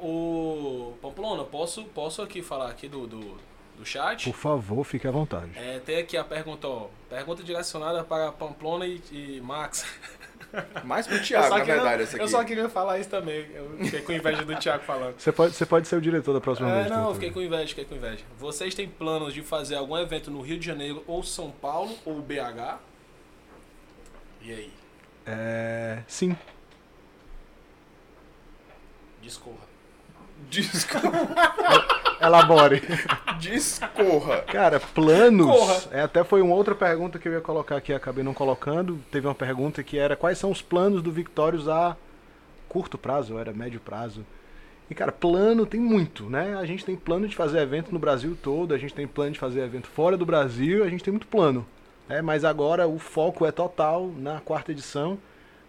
O 0.00 0.94
Pamplona, 1.00 1.44
posso, 1.44 1.84
posso 1.84 2.20
aqui 2.22 2.42
falar 2.42 2.68
aqui 2.70 2.88
do, 2.88 3.06
do, 3.06 3.36
do 3.78 3.84
chat? 3.86 4.24
Por 4.30 4.36
favor, 4.36 4.84
fique 4.84 5.06
à 5.06 5.10
vontade. 5.10 5.52
É, 5.56 5.78
tem 5.78 5.98
aqui 5.98 6.16
a 6.16 6.24
pergunta, 6.24 6.66
ó. 6.68 6.88
Pergunta 7.08 7.42
direcionada 7.42 8.02
para 8.04 8.32
Pamplona 8.32 8.86
e, 8.86 9.00
e 9.12 9.40
Max. 9.40 9.86
Mais 10.84 11.06
pro 11.06 11.20
Thiago, 11.22 11.48
na 11.50 11.60
queria- 11.60 11.74
verdade, 11.74 12.02
essa 12.04 12.16
aqui. 12.16 12.24
Eu 12.24 12.28
só 12.28 12.44
queria 12.44 12.68
falar 12.68 12.98
isso 12.98 13.08
também. 13.08 13.46
Eu 13.54 13.76
fiquei 13.84 14.00
com 14.02 14.12
inveja 14.12 14.44
do 14.44 14.54
Thiago 14.56 14.84
falando. 14.84 15.18
Você 15.18 15.32
pode, 15.32 15.54
você 15.54 15.66
pode 15.66 15.88
ser 15.88 15.96
o 15.96 16.00
diretor 16.00 16.32
da 16.32 16.40
próxima 16.40 16.70
É, 16.70 16.74
vez. 16.82 16.90
não, 16.90 17.08
eu 17.08 17.14
fiquei 17.14 17.30
com 17.30 17.40
inveja, 17.40 17.68
fiquei 17.68 17.84
com 17.84 17.94
inveja. 17.96 18.22
Vocês 18.38 18.74
têm 18.74 18.88
planos 18.88 19.32
de 19.34 19.42
fazer 19.42 19.76
algum 19.76 19.96
evento 19.96 20.30
no 20.30 20.40
Rio 20.40 20.58
de 20.58 20.66
Janeiro, 20.66 21.02
ou 21.06 21.22
São 21.24 21.50
Paulo, 21.50 21.96
ou 22.04 22.20
BH? 22.20 22.78
E 24.42 24.52
aí? 24.52 24.72
É, 25.26 26.02
sim. 26.06 26.36
Discorra. 29.24 29.56
Discorra. 30.50 31.10
Elabore. 32.20 32.82
Discorra. 33.38 34.42
Cara, 34.42 34.78
planos. 34.78 35.46
Corra. 35.46 35.82
É, 35.90 36.00
até 36.02 36.22
foi 36.22 36.42
uma 36.42 36.54
outra 36.54 36.74
pergunta 36.74 37.18
que 37.18 37.26
eu 37.26 37.32
ia 37.32 37.40
colocar 37.40 37.78
aqui, 37.78 37.94
acabei 37.94 38.22
não 38.22 38.34
colocando. 38.34 39.00
Teve 39.10 39.26
uma 39.26 39.34
pergunta 39.34 39.82
que 39.82 39.98
era 39.98 40.14
quais 40.14 40.36
são 40.36 40.50
os 40.50 40.60
planos 40.60 41.02
do 41.02 41.10
Victorious 41.10 41.68
a 41.68 41.96
curto 42.68 42.98
prazo, 42.98 43.32
ou 43.32 43.40
era 43.40 43.52
médio 43.52 43.80
prazo. 43.80 44.26
E, 44.90 44.94
cara, 44.94 45.10
plano 45.10 45.64
tem 45.64 45.80
muito, 45.80 46.28
né? 46.28 46.54
A 46.58 46.66
gente 46.66 46.84
tem 46.84 46.94
plano 46.94 47.26
de 47.26 47.34
fazer 47.34 47.60
evento 47.60 47.90
no 47.90 47.98
Brasil 47.98 48.36
todo, 48.42 48.74
a 48.74 48.78
gente 48.78 48.92
tem 48.92 49.06
plano 49.06 49.32
de 49.32 49.38
fazer 49.38 49.62
evento 49.62 49.88
fora 49.88 50.18
do 50.18 50.26
Brasil, 50.26 50.84
a 50.84 50.88
gente 50.90 51.02
tem 51.02 51.12
muito 51.12 51.26
plano. 51.26 51.64
É, 52.10 52.20
mas 52.20 52.44
agora 52.44 52.86
o 52.86 52.98
foco 52.98 53.46
é 53.46 53.50
total 53.50 54.12
na 54.18 54.40
quarta 54.40 54.72
edição. 54.72 55.16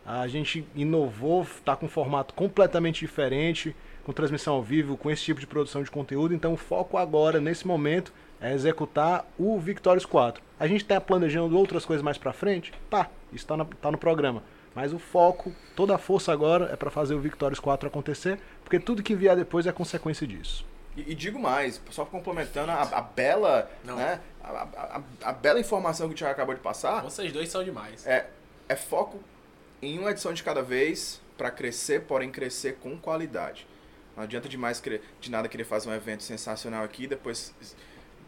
A 0.06 0.28
gente 0.28 0.66
inovou, 0.76 1.46
tá 1.64 1.76
com 1.76 1.88
um 1.88 1.90
formato 1.90 2.34
completamente 2.34 3.00
diferente, 3.00 3.76
com 4.04 4.14
transmissão 4.14 4.54
ao 4.56 4.62
vivo, 4.62 4.96
com 4.96 5.10
esse 5.10 5.24
tipo 5.24 5.40
de 5.40 5.48
produção 5.48 5.82
de 5.82 5.90
conteúdo. 5.90 6.34
Então 6.34 6.54
o 6.54 6.58
foco 6.58 6.96
agora, 6.98 7.40
nesse 7.42 7.66
momento, 7.66 8.14
é 8.40 8.54
executar 8.54 9.26
o 9.38 9.58
Victorious 9.60 10.06
4. 10.06 10.44
A 10.60 10.68
gente 10.68 10.86
tá 10.86 11.02
planejando 11.02 11.58
outras 11.58 11.86
coisas 11.86 12.04
mais 12.04 12.18
pra 12.18 12.32
frente? 12.32 12.72
Tá, 12.90 13.10
isso 13.34 13.48
tá, 13.48 13.58
na- 13.58 13.66
tá 13.66 13.92
no 13.92 13.98
programa. 13.98 14.44
Mas 14.76 14.94
o 14.94 15.00
foco, 15.00 15.52
toda 15.76 15.96
a 15.96 15.98
força 15.98 16.32
agora 16.32 16.66
é 16.72 16.76
pra 16.76 16.92
fazer 16.92 17.16
o 17.16 17.20
Victorious 17.20 17.60
4 17.60 17.88
acontecer, 17.88 18.38
porque 18.64 18.80
tudo 18.80 19.02
que 19.02 19.16
vier 19.16 19.36
depois 19.36 19.66
é 19.66 19.72
consequência 19.72 20.28
disso. 20.28 20.66
E, 20.96 21.12
e 21.12 21.16
digo 21.16 21.40
mais, 21.40 21.82
só 21.90 22.06
complementando 22.06 22.72
a, 22.72 22.82
a 22.82 23.02
bela, 23.02 23.72
Não. 23.84 23.96
né, 23.96 24.20
a, 24.44 24.50
a- 24.50 24.98
a- 25.24 25.30
a 25.30 25.34
bela 25.34 25.60
informação 25.60 26.08
que 26.10 26.14
o 26.14 26.18
Thiago 26.18 26.34
acabou 26.34 26.54
de 26.54 26.62
passar, 26.62 27.02
Vocês 27.02 27.32
dois 27.32 27.50
são 27.50 27.64
demais. 27.64 28.06
é, 28.06 28.28
é 28.70 28.76
foco 28.76 29.18
em 29.88 30.00
uma 30.00 30.12
edição 30.12 30.34
de 30.34 30.44
cada 30.44 30.62
vez 30.62 31.22
para 31.38 31.52
crescer, 31.52 32.02
porém 32.02 32.32
crescer 32.32 32.78
com 32.82 32.98
qualidade. 32.98 33.68
Não 34.16 34.24
adianta 34.24 34.48
demais 34.48 34.80
querer, 34.80 35.02
de 35.20 35.30
nada 35.30 35.48
querer 35.48 35.66
fazer 35.66 35.90
um 35.90 35.94
evento 35.94 36.24
sensacional 36.24 36.84
aqui 36.84 37.04
e 37.04 37.08
depois 37.08 37.54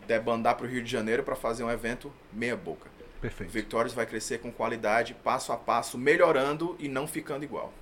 debandar 0.06 0.56
para 0.56 0.66
o 0.66 0.70
Rio 0.70 0.84
de 0.84 0.92
Janeiro 0.92 1.24
para 1.24 1.36
fazer 1.36 1.64
um 1.64 1.72
evento 1.72 2.12
meia 2.32 2.56
boca. 2.56 2.90
O 3.18 3.22
Perfeito. 3.22 3.50
Victorious 3.52 3.94
vai 3.94 4.06
crescer 4.06 4.40
com 4.40 4.52
qualidade, 4.52 5.14
passo 5.24 5.52
a 5.52 5.58
passo, 5.58 5.98
melhorando 5.98 6.76
e 6.80 6.88
não 6.88 7.08
ficando 7.08 7.44
igual. 7.44 7.74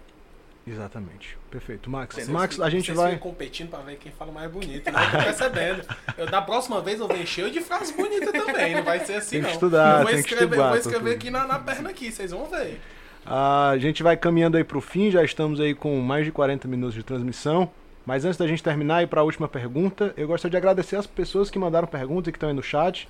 Exatamente. 0.68 1.38
Perfeito. 1.52 1.90
Max, 1.90 2.16
Entendeu? 2.16 2.34
Max 2.34 2.60
a 2.60 2.70
gente 2.70 2.86
Vocês 2.88 2.98
vai. 2.98 3.18
competindo 3.18 3.70
pra 3.70 3.80
ver 3.82 3.98
quem 3.98 4.12
fala 4.12 4.32
mais 4.32 4.50
bonito, 4.50 4.92
né? 4.92 5.00
Tô 5.12 5.18
percebendo. 5.24 5.86
Eu, 6.18 6.26
da 6.26 6.42
próxima 6.42 6.82
vez 6.82 7.00
eu 7.00 7.08
vou 7.08 7.18
encher 7.18 7.52
de 7.52 7.62
frases 7.62 7.92
bonitas 7.96 8.32
também, 8.32 8.74
não 8.76 8.84
vai 8.84 9.06
ser 9.06 9.16
assim 9.16 9.32
Tem 9.32 9.42
que 9.42 9.46
não. 9.48 9.54
estudar, 9.54 9.90
eu 10.00 10.04
vou 10.04 10.06
tem 10.06 10.16
que 10.16 10.20
escrever, 10.22 10.46
estudar, 10.46 10.70
vou 10.70 10.78
escrever 10.78 11.16
aqui 11.16 11.30
na, 11.30 11.46
na 11.46 11.60
perna 11.60 11.90
aqui, 11.92 12.12
vocês 12.12 12.32
vão 12.32 12.46
ver. 12.48 12.82
A 13.26 13.76
gente 13.80 14.04
vai 14.04 14.16
caminhando 14.16 14.56
aí 14.58 14.64
pro 14.64 14.80
fim, 14.80 15.10
já 15.10 15.24
estamos 15.24 15.60
aí 15.60 15.74
com 15.74 16.00
mais 16.00 16.26
de 16.26 16.32
40 16.32 16.68
minutos 16.68 16.94
de 16.96 17.04
transmissão. 17.04 17.70
Mas 18.06 18.24
antes 18.24 18.38
da 18.38 18.46
gente 18.46 18.62
terminar 18.62 19.02
e 19.02 19.08
para 19.08 19.22
a 19.22 19.24
última 19.24 19.48
pergunta, 19.48 20.14
eu 20.16 20.28
gostaria 20.28 20.52
de 20.52 20.58
agradecer 20.58 20.96
as 20.96 21.08
pessoas 21.08 21.50
que 21.50 21.58
mandaram 21.58 21.88
perguntas 21.88 22.28
e 22.28 22.32
que 22.32 22.38
estão 22.38 22.50
aí 22.50 22.56
no 22.56 22.62
chat. 22.62 23.10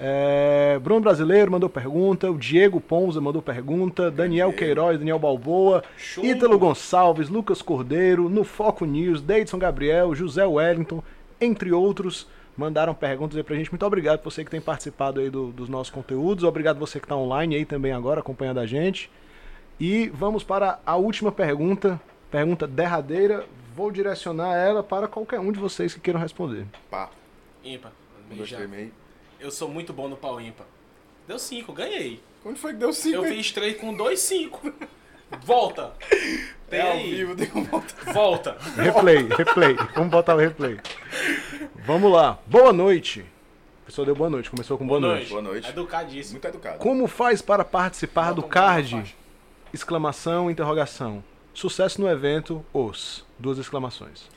É, 0.00 0.78
Bruno 0.82 1.02
Brasileiro 1.02 1.52
mandou 1.52 1.68
pergunta, 1.68 2.30
o 2.30 2.38
Diego 2.38 2.80
Ponza 2.80 3.20
mandou 3.20 3.42
pergunta, 3.42 4.10
Daniel. 4.10 4.50
Queiroz, 4.54 4.98
Daniel 4.98 5.18
Balboa, 5.18 5.84
Chumbo. 5.98 6.26
Ítalo 6.26 6.58
Gonçalves, 6.58 7.28
Lucas 7.28 7.60
Cordeiro, 7.60 8.30
no 8.30 8.42
Foco 8.42 8.86
News, 8.86 9.20
Deidson 9.20 9.58
Gabriel, 9.58 10.14
José 10.14 10.46
Wellington, 10.46 11.02
entre 11.38 11.70
outros, 11.72 12.26
mandaram 12.56 12.94
perguntas 12.94 13.36
aí 13.36 13.42
pra 13.42 13.54
gente. 13.54 13.70
Muito 13.70 13.84
obrigado 13.84 14.20
por 14.20 14.32
você 14.32 14.42
que 14.42 14.50
tem 14.50 14.62
participado 14.62 15.20
aí 15.20 15.28
do- 15.28 15.48
dos 15.52 15.68
nossos 15.68 15.90
conteúdos, 15.92 16.42
obrigado 16.42 16.78
você 16.78 16.98
que 16.98 17.04
está 17.04 17.14
online 17.16 17.54
aí 17.56 17.66
também 17.66 17.92
agora 17.92 18.20
acompanhando 18.20 18.60
a 18.60 18.66
gente. 18.66 19.10
E 19.84 20.08
vamos 20.10 20.44
para 20.44 20.78
a 20.86 20.94
última 20.94 21.32
pergunta, 21.32 22.00
pergunta 22.30 22.68
derradeira. 22.68 23.44
Vou 23.74 23.90
direcionar 23.90 24.54
ela 24.54 24.80
para 24.80 25.08
qualquer 25.08 25.40
um 25.40 25.50
de 25.50 25.58
vocês 25.58 25.92
que 25.92 25.98
queiram 25.98 26.20
responder. 26.20 26.66
Pá. 26.88 27.10
Ímpar. 27.64 27.90
Um, 28.30 28.36
dois, 28.36 28.48
Já. 28.48 28.58
três, 28.58 28.70
meio. 28.70 28.92
Eu 29.40 29.50
sou 29.50 29.68
muito 29.68 29.92
bom 29.92 30.06
no 30.08 30.16
pau 30.16 30.40
ímpar. 30.40 30.68
Deu 31.26 31.36
5, 31.36 31.72
ganhei. 31.72 32.22
Onde 32.44 32.60
foi 32.60 32.74
que 32.74 32.78
deu 32.78 32.92
cinco? 32.92 33.16
Eu 33.16 33.26
hein? 33.26 33.34
fiz 33.34 33.50
3 33.50 33.76
com 33.80 33.92
2, 33.92 34.20
5. 34.20 34.72
Volta. 35.44 35.92
Tem 36.70 36.78
É 36.78 36.82
ao 36.82 36.92
aí. 36.92 37.14
vivo, 37.16 37.34
deu 37.34 37.48
uma 37.52 37.64
volta. 37.64 38.12
Volta. 38.12 38.56
Replay, 38.76 39.26
replay. 39.36 39.74
Vamos 39.96 40.10
botar 40.12 40.36
o 40.36 40.38
replay. 40.38 40.78
Vamos 41.84 42.12
lá. 42.12 42.38
Boa 42.46 42.72
noite. 42.72 43.24
A 43.82 43.86
pessoa 43.86 44.06
deu 44.06 44.14
boa 44.14 44.30
noite, 44.30 44.48
começou 44.48 44.78
com 44.78 44.86
boa, 44.86 45.00
noite. 45.00 45.28
Boa 45.28 45.42
noite. 45.42 45.68
Educadíssimo. 45.70 46.34
Muito 46.34 46.46
educado. 46.46 46.78
Como 46.78 47.08
faz 47.08 47.42
para 47.42 47.64
participar 47.64 48.32
do 48.32 48.44
um 48.44 48.48
card? 48.48 49.16
Exclamação, 49.72 50.50
interrogação. 50.50 51.22
Sucesso 51.54 52.00
no 52.00 52.08
evento, 52.08 52.64
os. 52.72 53.24
Duas 53.38 53.58
exclamações. 53.58 54.28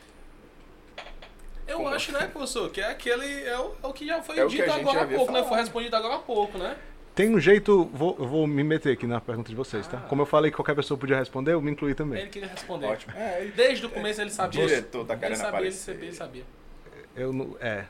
Eu 1.68 1.78
Como? 1.78 1.90
acho, 1.90 2.12
né, 2.12 2.28
professor, 2.28 2.70
que 2.70 2.80
é 2.80 2.92
aquele. 2.92 3.44
É 3.44 3.58
o, 3.60 3.72
é 3.84 3.88
o 3.88 3.94
que 3.94 4.06
já 4.06 4.22
foi 4.22 4.38
É 4.40 4.46
dito 4.46 4.72
agora 4.72 5.02
há 5.04 5.08
pouco, 5.08 5.32
né? 5.32 5.44
Foi 5.44 5.58
respondido 5.58 5.96
agora 5.96 6.16
há 6.16 6.20
pouco, 6.20 6.58
né? 6.58 6.76
Tem 7.16 7.34
um 7.34 7.40
jeito, 7.40 7.86
vou, 7.94 8.16
eu 8.20 8.28
vou 8.28 8.46
me 8.46 8.62
meter 8.64 8.92
aqui 8.94 9.08
na 9.08 9.22
pergunta 9.22 9.50
de 9.50 9.56
vocês, 9.56 9.88
tá? 9.88 9.98
Ah. 10.04 10.08
Como 10.08 10.22
eu 10.22 10.26
falei 10.26 10.52
que 10.52 10.58
qualquer 10.58 10.76
pessoa 10.76 10.98
podia 10.98 11.18
responder, 11.18 11.54
eu 11.54 11.62
me 11.62 11.72
incluí 11.72 11.96
também. 11.96 12.20
Ele 12.22 12.30
queria 12.30 12.50
responder. 12.50 12.88
Ótimo. 12.88 13.14
É, 13.16 13.42
ele- 13.42 13.52
Desde 13.54 13.86
o 13.86 13.90
começo 13.90 14.22
ele 14.22 14.30
sabia. 14.32 14.68
Diretor 14.68 15.06
tá 15.06 15.14
ele 15.14 15.20
querendo 15.22 15.38
sabia, 15.38 15.50
ele 15.50 15.56
aparecer. 15.58 15.94
sabia, 15.94 16.08
ele 16.10 16.16
sabia. 16.16 16.44
Eu 17.16 17.32
não. 17.34 17.56
É. 17.60 17.86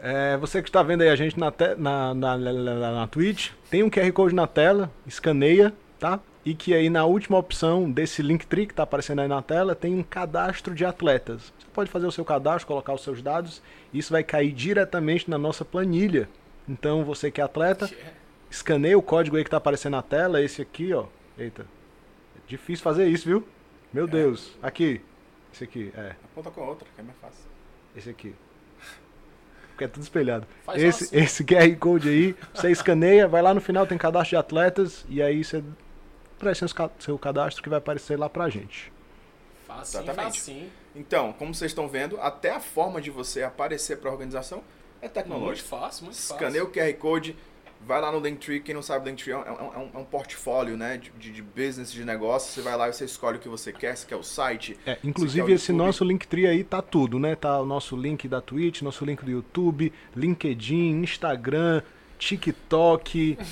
É, 0.00 0.36
você 0.36 0.62
que 0.62 0.68
está 0.68 0.82
vendo 0.82 1.02
aí 1.02 1.08
a 1.08 1.16
gente 1.16 1.38
na, 1.38 1.50
te- 1.50 1.74
na, 1.76 2.14
na, 2.14 2.38
na, 2.38 2.52
na, 2.52 2.92
na 2.92 3.06
Twitch, 3.08 3.50
tem 3.68 3.82
um 3.82 3.90
QR 3.90 4.10
Code 4.12 4.34
na 4.34 4.46
tela, 4.46 4.90
escaneia, 5.04 5.74
tá? 5.98 6.20
E 6.44 6.54
que 6.54 6.72
aí 6.72 6.88
na 6.88 7.04
última 7.04 7.36
opção 7.36 7.90
desse 7.90 8.22
Linktree 8.22 8.66
que 8.66 8.72
está 8.72 8.84
aparecendo 8.84 9.20
aí 9.20 9.28
na 9.28 9.42
tela, 9.42 9.74
tem 9.74 9.94
um 9.94 10.02
cadastro 10.02 10.74
de 10.74 10.84
atletas. 10.84 11.52
Você 11.58 11.66
pode 11.72 11.90
fazer 11.90 12.06
o 12.06 12.12
seu 12.12 12.24
cadastro, 12.24 12.66
colocar 12.66 12.94
os 12.94 13.02
seus 13.02 13.20
dados, 13.20 13.62
e 13.92 13.98
isso 13.98 14.12
vai 14.12 14.22
cair 14.22 14.52
diretamente 14.52 15.28
na 15.28 15.36
nossa 15.36 15.64
planilha. 15.64 16.28
Então 16.68 17.04
você 17.04 17.30
que 17.30 17.40
é 17.40 17.44
atleta, 17.44 17.90
escaneia 18.50 18.96
o 18.96 19.02
código 19.02 19.36
aí 19.36 19.42
que 19.42 19.48
está 19.48 19.56
aparecendo 19.58 19.92
na 19.92 20.02
tela, 20.02 20.40
esse 20.42 20.62
aqui, 20.62 20.92
ó. 20.92 21.06
Eita. 21.36 21.62
É 21.62 22.40
difícil 22.46 22.82
fazer 22.82 23.06
isso, 23.08 23.26
viu? 23.26 23.46
Meu 23.92 24.06
Deus. 24.06 24.56
Aqui. 24.62 25.00
Esse 25.52 25.64
aqui, 25.64 25.92
é. 25.96 26.14
Aponta 26.24 26.50
com 26.50 26.62
a 26.62 26.66
outra, 26.68 26.86
que 26.94 27.00
é 27.00 27.04
mais 27.04 27.18
fácil. 27.18 27.44
Esse 27.96 28.10
aqui. 28.10 28.34
Porque 29.70 29.84
é 29.84 29.88
tudo 29.88 30.02
espelhado. 30.02 30.46
Faz 30.64 30.82
Esse, 30.82 31.04
assim. 31.04 31.16
esse 31.16 31.44
QR 31.44 31.76
Code 31.76 32.08
aí, 32.08 32.36
você 32.52 32.70
escaneia, 32.70 33.28
vai 33.28 33.40
lá 33.40 33.54
no 33.54 33.60
final, 33.60 33.86
tem 33.86 33.96
cadastro 33.96 34.30
de 34.30 34.36
atletas, 34.36 35.06
e 35.08 35.22
aí 35.22 35.44
você 35.44 35.62
preenche 36.38 36.66
seu 36.66 36.74
ca- 36.76 36.90
seu 36.98 37.18
cadastro 37.18 37.62
que 37.62 37.68
vai 37.68 37.78
aparecer 37.78 38.18
lá 38.18 38.28
pra 38.28 38.48
gente. 38.48 38.92
Facinho, 39.66 40.02
Exatamente. 40.04 40.38
facinho. 40.38 40.68
Então, 40.96 41.32
como 41.34 41.54
vocês 41.54 41.70
estão 41.70 41.88
vendo, 41.88 42.18
até 42.20 42.50
a 42.50 42.60
forma 42.60 43.00
de 43.00 43.10
você 43.10 43.42
aparecer 43.42 43.98
para 43.98 44.08
a 44.10 44.12
organização 44.12 44.58
é 45.00 45.02
Muito 45.02 45.12
tecnológica. 45.14 45.68
fácil, 45.68 46.04
muito 46.04 46.16
fácil. 46.16 46.34
Escaneia 46.34 46.64
o 46.64 46.68
QR 46.70 46.92
Code, 46.94 47.36
vai 47.86 48.00
lá 48.00 48.10
no 48.10 48.18
Linktree. 48.18 48.60
Quem 48.60 48.74
não 48.74 48.82
sabe, 48.82 49.08
Linktree 49.08 49.32
é 49.32 49.36
um, 49.36 49.42
é 49.42 49.52
um- 49.78 49.90
é 49.94 49.98
um 49.98 50.04
portfólio 50.04 50.76
né, 50.76 50.96
de, 50.96 51.30
de- 51.30 51.42
business, 51.42 51.92
de 51.92 52.04
negócio. 52.04 52.50
Você 52.50 52.62
vai 52.62 52.76
lá 52.76 52.88
e 52.88 52.92
você 52.92 53.04
escolhe 53.04 53.36
o 53.36 53.40
que 53.40 53.48
você 53.48 53.72
quer, 53.72 53.94
se 53.96 54.06
quer 54.06 54.16
o 54.16 54.22
site. 54.24 54.76
É, 54.86 54.98
inclusive 55.04 55.52
o 55.52 55.54
esse 55.54 55.72
nosso 55.72 56.02
Linktree 56.02 56.46
aí 56.46 56.64
tá 56.64 56.80
tudo, 56.82 57.18
né? 57.18 57.36
Tá 57.36 57.60
o 57.60 57.66
nosso 57.66 57.94
link 57.96 58.26
da 58.26 58.40
Twitch, 58.40 58.80
nosso 58.82 59.04
link 59.04 59.22
do 59.24 59.30
YouTube, 59.30 59.92
LinkedIn, 60.16 61.02
Instagram, 61.02 61.82
TikTok. 62.18 63.38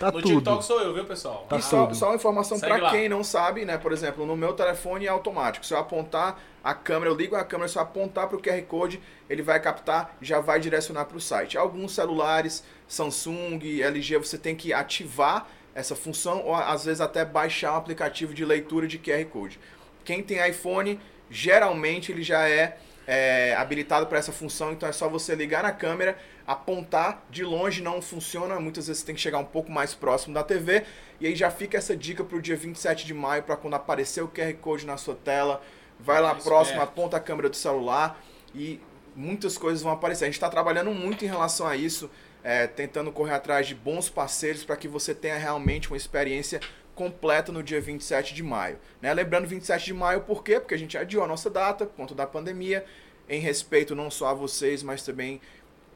Tá 0.00 0.06
No 0.10 0.22
tudo. 0.22 0.36
TikTok 0.36 0.64
sou 0.64 0.80
eu, 0.80 0.94
viu, 0.94 1.04
pessoal? 1.04 1.44
Tá 1.46 1.58
e 1.58 1.62
só, 1.62 1.92
só 1.92 2.06
uma 2.06 2.14
informação 2.14 2.58
para 2.58 2.90
quem 2.90 3.06
não 3.06 3.22
sabe, 3.22 3.66
né? 3.66 3.76
Por 3.76 3.92
exemplo, 3.92 4.24
no 4.24 4.34
meu 4.34 4.54
telefone 4.54 5.04
é 5.04 5.10
automático. 5.10 5.66
Se 5.66 5.74
eu 5.74 5.78
apontar 5.78 6.40
a 6.64 6.72
câmera, 6.72 7.10
eu 7.10 7.14
ligo 7.14 7.36
a 7.36 7.44
câmera, 7.44 7.68
se 7.68 7.76
eu 7.76 7.82
apontar 7.82 8.26
para 8.26 8.38
o 8.38 8.40
QR 8.40 8.62
Code, 8.62 8.98
ele 9.28 9.42
vai 9.42 9.60
captar, 9.60 10.16
já 10.22 10.40
vai 10.40 10.58
direcionar 10.58 11.04
para 11.04 11.18
o 11.18 11.20
site. 11.20 11.58
Alguns 11.58 11.92
celulares, 11.94 12.64
Samsung, 12.88 13.60
LG, 13.82 14.16
você 14.16 14.38
tem 14.38 14.56
que 14.56 14.72
ativar 14.72 15.46
essa 15.74 15.94
função 15.94 16.46
ou 16.46 16.54
às 16.54 16.86
vezes 16.86 17.02
até 17.02 17.22
baixar 17.22 17.74
um 17.74 17.76
aplicativo 17.76 18.32
de 18.32 18.42
leitura 18.42 18.88
de 18.88 18.98
QR 18.98 19.26
Code. 19.26 19.60
Quem 20.02 20.22
tem 20.22 20.48
iPhone, 20.48 20.98
geralmente 21.28 22.10
ele 22.10 22.22
já 22.22 22.48
é, 22.48 22.78
é, 23.06 23.54
habilitado 23.56 24.06
para 24.06 24.18
essa 24.18 24.32
função, 24.32 24.72
então 24.72 24.88
é 24.88 24.92
só 24.92 25.08
você 25.08 25.34
ligar 25.34 25.62
na 25.62 25.72
câmera, 25.72 26.16
apontar 26.46 27.24
de 27.30 27.44
longe 27.44 27.82
não 27.82 28.00
funciona, 28.00 28.58
muitas 28.60 28.86
vezes 28.86 29.00
você 29.00 29.06
tem 29.06 29.14
que 29.14 29.20
chegar 29.20 29.38
um 29.38 29.44
pouco 29.44 29.70
mais 29.70 29.94
próximo 29.94 30.34
da 30.34 30.42
TV, 30.42 30.84
e 31.20 31.26
aí 31.26 31.34
já 31.34 31.50
fica 31.50 31.78
essa 31.78 31.96
dica 31.96 32.22
para 32.22 32.36
o 32.36 32.42
dia 32.42 32.56
27 32.56 33.06
de 33.06 33.14
maio, 33.14 33.42
para 33.42 33.56
quando 33.56 33.74
aparecer 33.74 34.22
o 34.22 34.28
QR 34.28 34.54
Code 34.54 34.86
na 34.86 34.96
sua 34.96 35.14
tela, 35.14 35.62
vai 35.98 36.20
lá 36.20 36.34
próximo, 36.34 36.80
aponta 36.80 37.16
a 37.16 37.20
câmera 37.20 37.48
do 37.48 37.56
celular 37.56 38.22
e 38.54 38.80
muitas 39.14 39.58
coisas 39.58 39.82
vão 39.82 39.92
aparecer. 39.92 40.24
A 40.24 40.28
gente 40.28 40.34
está 40.34 40.48
trabalhando 40.48 40.90
muito 40.92 41.24
em 41.24 41.28
relação 41.28 41.66
a 41.66 41.76
isso, 41.76 42.10
é, 42.42 42.66
tentando 42.66 43.12
correr 43.12 43.34
atrás 43.34 43.66
de 43.66 43.74
bons 43.74 44.08
parceiros 44.08 44.64
para 44.64 44.76
que 44.76 44.88
você 44.88 45.14
tenha 45.14 45.36
realmente 45.36 45.88
uma 45.88 45.96
experiência 45.96 46.60
completa 46.94 47.50
no 47.52 47.62
dia 47.62 47.80
27 47.80 48.34
de 48.34 48.42
maio. 48.42 48.78
Né? 49.00 49.12
Lembrando, 49.12 49.46
27 49.46 49.86
de 49.86 49.94
maio, 49.94 50.22
por 50.22 50.42
quê? 50.44 50.60
Porque 50.60 50.74
a 50.74 50.78
gente 50.78 50.96
adiou 50.98 51.24
a 51.24 51.26
nossa 51.26 51.48
data 51.48 51.86
por 51.86 51.94
conta 51.94 52.14
da 52.14 52.26
pandemia, 52.26 52.84
em 53.28 53.40
respeito 53.40 53.94
não 53.94 54.10
só 54.10 54.28
a 54.28 54.34
vocês, 54.34 54.82
mas 54.82 55.02
também 55.02 55.40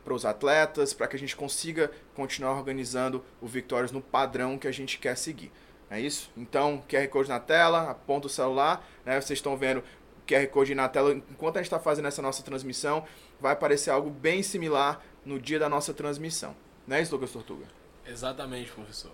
para 0.05 0.15
os 0.15 0.25
atletas, 0.25 0.93
para 0.93 1.07
que 1.07 1.17
a 1.17 1.19
gente 1.19 1.35
consiga 1.35 1.91
continuar 2.15 2.53
organizando 2.53 3.25
o 3.41 3.47
Victórios 3.47 3.91
no 3.91 4.03
padrão 4.03 4.59
que 4.59 4.69
a 4.69 4.73
gente 4.73 4.99
quer 4.99 5.17
seguir. 5.17 5.51
É 5.91 5.99
isso? 6.01 6.31
Então, 6.37 6.83
QR 6.89 7.09
Code 7.09 7.29
na 7.29 7.41
tela, 7.41 7.91
aponta 7.91 8.27
o 8.27 8.31
celular, 8.31 8.87
né? 9.05 9.21
Vocês 9.21 9.39
estão 9.39 9.57
vendo 9.57 9.79
o 9.79 10.27
QR 10.27 10.47
Code 10.49 10.75
na 10.75 10.89
tela. 10.89 11.13
Enquanto 11.15 11.57
a 11.57 11.61
gente 11.61 11.67
está 11.67 11.79
fazendo 11.79 12.09
essa 12.09 12.21
nossa 12.21 12.43
transmissão, 12.43 13.05
vai 13.41 13.53
aparecer 13.53 13.91
algo 13.91 14.11
bem 14.11 14.43
similar 14.43 15.03
no 15.25 15.39
dia 15.39 15.59
da 15.59 15.69
nossa 15.69 15.95
transmissão. 15.95 16.55
Não 16.87 16.97
é 16.97 17.03
isso, 17.03 17.15
Lucas 17.15 17.31
Tortuga? 17.31 17.67
Exatamente, 18.07 18.71
professor. 18.71 19.11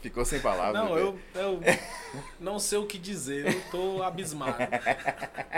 Ficou 0.00 0.24
sem 0.24 0.38
palavras. 0.38 0.74
Não, 0.74 0.94
né? 0.94 1.00
eu, 1.02 1.18
eu 1.34 1.60
não 2.38 2.58
sei 2.60 2.78
o 2.78 2.86
que 2.86 2.96
dizer, 2.98 3.46
eu 3.52 3.60
tô 3.70 4.02
abismado. 4.02 4.56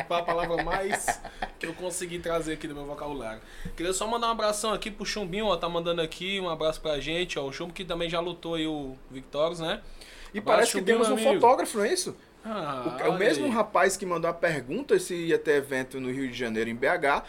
Foi 0.09 0.17
a 0.17 0.23
palavra 0.23 0.63
mais 0.65 1.21
que 1.59 1.67
eu 1.67 1.75
consegui 1.75 2.19
trazer 2.19 2.55
aqui 2.55 2.67
do 2.67 2.75
meu 2.75 2.87
vocabulário. 2.87 3.41
Queria 3.77 3.93
só 3.93 4.07
mandar 4.07 4.29
um 4.29 4.31
abração 4.31 4.73
aqui 4.73 4.91
pro 4.91 5.05
Chumbinho, 5.05 5.47
ó, 5.47 5.57
tá 5.57 5.69
mandando 5.69 6.01
aqui 6.01 6.41
um 6.41 6.49
abraço 6.49 6.81
pra 6.81 6.99
gente, 7.01 7.39
ó, 7.39 7.45
o 7.45 7.53
Chumbo 7.53 7.75
que 7.75 7.85
também 7.85 8.09
já 8.09 8.19
lutou 8.19 8.55
aí 8.55 8.67
o 8.67 8.97
Victorious, 9.11 9.61
né? 9.61 9.83
E 10.33 10.39
Abraço, 10.39 10.45
parece 10.57 10.73
que 10.79 10.83
temos 10.83 11.09
um 11.11 11.15
amigo. 11.15 11.35
fotógrafo, 11.35 11.77
não 11.79 11.85
é 11.85 11.93
isso? 11.93 12.17
Ah, 12.43 13.05
O, 13.07 13.11
o 13.11 13.19
mesmo 13.19 13.51
rapaz 13.51 13.97
que 13.99 14.07
mandou 14.07 14.31
a 14.31 14.33
pergunta 14.33 14.99
se 14.99 15.15
ia 15.15 15.39
ter 15.39 15.57
evento 15.57 16.01
no 16.01 16.11
Rio 16.11 16.27
de 16.31 16.39
Janeiro, 16.39 16.71
em 16.71 16.75
BH, 16.75 17.25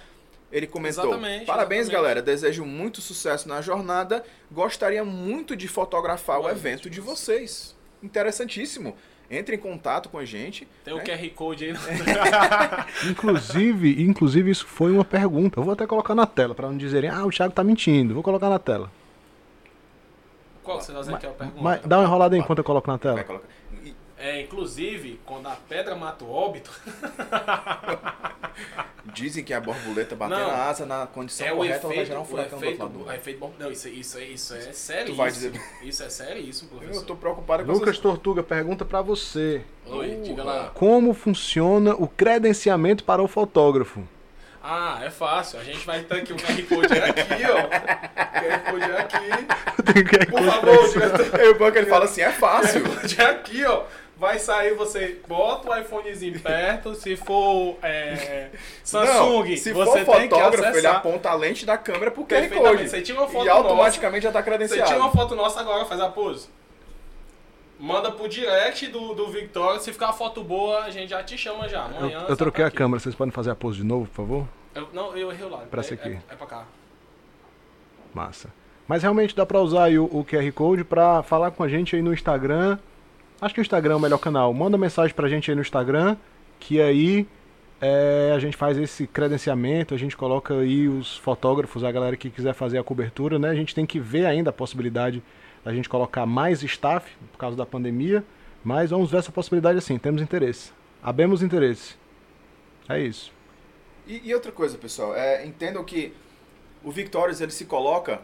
ele 0.51 0.67
comentou: 0.67 1.05
Exatamente, 1.05 1.45
Parabéns, 1.45 1.81
exatamente. 1.81 1.91
galera. 1.91 2.21
Desejo 2.21 2.65
muito 2.65 3.01
sucesso 3.01 3.47
na 3.47 3.61
jornada. 3.61 4.23
Gostaria 4.51 5.03
muito 5.03 5.55
de 5.55 5.67
fotografar 5.67 6.39
o 6.39 6.49
evento 6.49 6.89
de 6.89 6.99
vocês. 6.99 7.75
Interessantíssimo. 8.03 8.95
Entre 9.29 9.55
em 9.55 9.59
contato 9.59 10.09
com 10.09 10.17
a 10.17 10.25
gente. 10.25 10.67
Tem 10.83 10.93
o 10.93 10.97
né? 10.97 11.03
QR 11.05 11.29
Code 11.29 11.63
aí. 11.63 11.73
Inclusive, 13.09 14.03
inclusive 14.03 14.51
isso 14.51 14.67
foi 14.67 14.91
uma 14.91 15.05
pergunta. 15.05 15.57
Eu 15.57 15.63
vou 15.63 15.71
até 15.71 15.87
colocar 15.87 16.13
na 16.13 16.25
tela 16.25 16.53
para 16.53 16.67
não 16.67 16.75
dizerem, 16.77 17.09
ah, 17.09 17.25
o 17.25 17.29
Thiago 17.29 17.53
tá 17.53 17.63
mentindo. 17.63 18.13
Vou 18.13 18.21
colocar 18.21 18.49
na 18.49 18.59
tela. 18.59 18.91
Qual 20.63 20.77
que 20.79 20.83
você 20.85 20.91
tá 20.91 20.99
dizendo 20.99 21.17
que 21.17 21.25
é 21.25 21.29
a 21.29 21.31
pergunta? 21.31 21.61
Mas 21.61 21.81
dá 21.81 21.97
uma 21.99 22.05
enrolada 22.05 22.35
aí 22.35 22.41
enquanto 22.41 22.57
eu 22.59 22.63
coloco 22.63 22.87
na 22.87 22.97
Vai 22.97 23.01
tela. 23.01 23.23
colocar. 23.23 23.47
É, 24.23 24.39
inclusive, 24.39 25.19
quando 25.25 25.47
a 25.47 25.57
pedra 25.67 25.95
mata 25.95 26.23
o 26.23 26.31
óbito, 26.31 26.69
Dizem 29.13 29.43
que 29.43 29.51
a 29.53 29.59
borboleta 29.59 30.15
batendo 30.15 30.39
Não. 30.41 30.51
a 30.51 30.65
asa 30.69 30.85
na 30.85 31.07
condição 31.07 31.45
é 31.47 31.51
o 31.51 31.55
correta, 31.57 31.73
ela 31.73 31.81
vai 31.81 31.91
efeito, 31.93 32.07
gerar 32.07 32.19
um 32.19 32.21
o 32.21 32.25
furacão 32.25 32.59
do 32.59 32.65
efeito, 32.65 32.81
outro 32.83 32.97
lado 32.99 33.05
do 33.05 33.09
o 33.09 33.13
efeito 33.13 33.39
bom. 33.39 33.53
Não, 33.59 33.71
isso, 33.71 33.89
isso, 33.89 34.17
é- 34.19 34.23
isso 34.25 34.53
é 34.55 34.59
sério. 34.71 35.05
Tu 35.07 35.15
vai 35.15 35.29
isso. 35.29 35.39
dizer- 35.49 35.61
Isso 35.81 36.03
é 36.03 36.09
sério, 36.09 36.41
isso, 36.41 36.65
professor. 36.67 36.95
Eu 36.95 37.05
tô 37.05 37.15
preocupado 37.15 37.65
com 37.65 37.71
Lucas 37.71 37.89
essas... 37.89 37.99
Tortuga 38.01 38.43
pergunta 38.43 38.85
pra 38.85 39.01
você. 39.01 39.63
Oi, 39.87 40.19
diga 40.23 40.43
lá. 40.43 40.71
Como 40.75 41.13
funciona 41.15 41.95
o 41.95 42.07
credenciamento 42.07 43.03
para 43.03 43.21
o 43.23 43.27
fotógrafo? 43.27 44.07
Ah, 44.63 44.99
é 45.03 45.09
fácil. 45.09 45.59
A 45.59 45.63
gente 45.63 45.83
vai 45.85 46.01
estar 46.01 46.17
aqui, 46.17 46.31
o 46.31 46.35
QR 46.35 46.63
Code 46.67 46.93
é 46.93 47.09
aqui, 47.09 47.43
ó. 47.49 47.61
O 48.31 48.43
QR 48.43 48.71
Code 48.71 48.83
é 48.91 48.99
aqui. 48.99 50.27
Por 50.29 50.43
favor, 50.43 50.89
diretor. 50.89 51.39
Aí 51.41 51.49
o 51.49 51.57
banco 51.57 51.77
ele 51.77 51.87
fala 51.87 52.05
assim, 52.05 52.21
é 52.21 52.29
O 52.29 52.33
fácil. 52.33 52.83
QR 52.83 53.01
Code 53.01 53.21
é 53.21 53.25
aqui, 53.25 53.65
ó. 53.65 53.83
Vai 54.21 54.37
sair, 54.37 54.75
você 54.75 55.19
bota 55.27 55.71
o 55.71 55.75
iPhonezinho 55.79 56.39
perto. 56.39 56.93
Se 56.93 57.15
for 57.15 57.75
é, 57.81 58.51
Samsung, 58.85 59.49
Não, 59.49 59.57
se 59.57 59.73
você 59.73 60.05
for 60.05 60.15
tem 60.17 60.29
que 60.29 60.35
fotógrafo, 60.35 60.63
ele 60.63 60.67
acessar. 60.69 60.95
aponta 60.97 61.29
a 61.31 61.33
lente 61.33 61.65
da 61.65 61.75
câmera 61.75 62.11
pro 62.11 62.23
QR. 62.23 62.47
Code. 62.49 62.87
Você 62.87 63.01
tira 63.01 63.17
uma 63.19 63.27
foto 63.27 63.47
e 63.47 63.49
automaticamente 63.49 64.21
já 64.21 64.31
tá 64.31 64.37
Você 64.37 64.45
credenciado. 64.45 64.85
tira 64.85 64.99
uma 64.99 65.11
foto 65.11 65.35
nossa 65.35 65.59
agora, 65.59 65.85
faz 65.85 65.99
a 65.99 66.07
pose. 66.07 66.47
Manda 67.79 68.11
pro 68.11 68.29
direct 68.29 68.85
do, 68.89 69.15
do 69.15 69.31
Victoria. 69.31 69.79
Se 69.79 69.91
ficar 69.91 70.05
uma 70.09 70.13
foto 70.13 70.43
boa, 70.43 70.83
a 70.83 70.91
gente 70.91 71.09
já 71.09 71.23
te 71.23 71.35
chama 71.35 71.67
já. 71.67 71.79
Eu, 71.89 71.97
Amanhã. 71.97 72.19
eu 72.19 72.27
você 72.27 72.35
troquei 72.35 72.61
tá 72.61 72.65
a 72.65 72.67
aqui. 72.67 72.77
câmera, 72.77 72.99
vocês 72.99 73.15
podem 73.15 73.31
fazer 73.31 73.49
a 73.49 73.55
pose 73.55 73.77
de 73.77 73.83
novo, 73.83 74.05
por 74.05 74.13
favor? 74.17 74.47
Eu- 74.75 74.87
não, 74.93 75.17
eu 75.17 75.31
errei 75.31 75.47
o 75.47 75.49
lado. 75.49 75.65
Pra 75.67 75.81
é, 75.81 75.93
aqui. 75.95 76.09
É, 76.09 76.33
é 76.33 76.35
pra 76.35 76.45
cá. 76.45 76.65
Massa. 78.13 78.49
Mas 78.87 79.01
realmente 79.01 79.35
dá 79.35 79.47
pra 79.47 79.59
usar 79.59 79.85
aí 79.85 79.97
o, 79.97 80.05
o 80.05 80.23
QR 80.23 80.51
Code 80.51 80.83
pra 80.83 81.23
falar 81.23 81.49
com 81.49 81.63
a 81.63 81.67
gente 81.67 81.95
aí 81.95 82.03
no 82.03 82.13
Instagram. 82.13 82.77
Acho 83.41 83.53
que 83.55 83.59
o 83.59 83.63
Instagram 83.63 83.93
é 83.93 83.97
o 83.97 83.99
melhor 83.99 84.19
canal. 84.19 84.53
Manda 84.53 84.77
mensagem 84.77 85.15
pra 85.15 85.27
gente 85.27 85.49
aí 85.49 85.55
no 85.55 85.61
Instagram, 85.61 86.15
que 86.59 86.79
aí 86.79 87.27
é, 87.81 88.31
a 88.35 88.39
gente 88.39 88.55
faz 88.55 88.77
esse 88.77 89.07
credenciamento, 89.07 89.93
a 89.95 89.97
gente 89.97 90.15
coloca 90.15 90.53
aí 90.53 90.87
os 90.87 91.17
fotógrafos, 91.17 91.83
a 91.83 91.91
galera 91.91 92.15
que 92.15 92.29
quiser 92.29 92.53
fazer 92.53 92.77
a 92.77 92.83
cobertura, 92.83 93.39
né? 93.39 93.49
A 93.49 93.55
gente 93.55 93.73
tem 93.73 93.85
que 93.85 93.99
ver 93.99 94.27
ainda 94.27 94.51
a 94.51 94.53
possibilidade 94.53 95.23
da 95.65 95.73
gente 95.73 95.89
colocar 95.89 96.25
mais 96.25 96.61
staff 96.63 97.11
por 97.31 97.37
causa 97.39 97.57
da 97.57 97.65
pandemia, 97.65 98.23
mas 98.63 98.91
vamos 98.91 99.09
ver 99.09 99.17
essa 99.17 99.31
possibilidade 99.31 99.77
assim, 99.79 99.97
temos 99.97 100.21
interesse. 100.21 100.71
Abemos 101.01 101.41
interesse. 101.41 101.95
É 102.87 102.99
isso. 102.99 103.31
E, 104.07 104.21
e 104.29 104.33
outra 104.35 104.51
coisa, 104.51 104.77
pessoal, 104.77 105.15
é, 105.15 105.45
entendam 105.45 105.83
que 105.83 106.13
o 106.83 106.91
Victorious 106.91 107.41
ele 107.41 107.51
se 107.51 107.65
coloca 107.65 108.21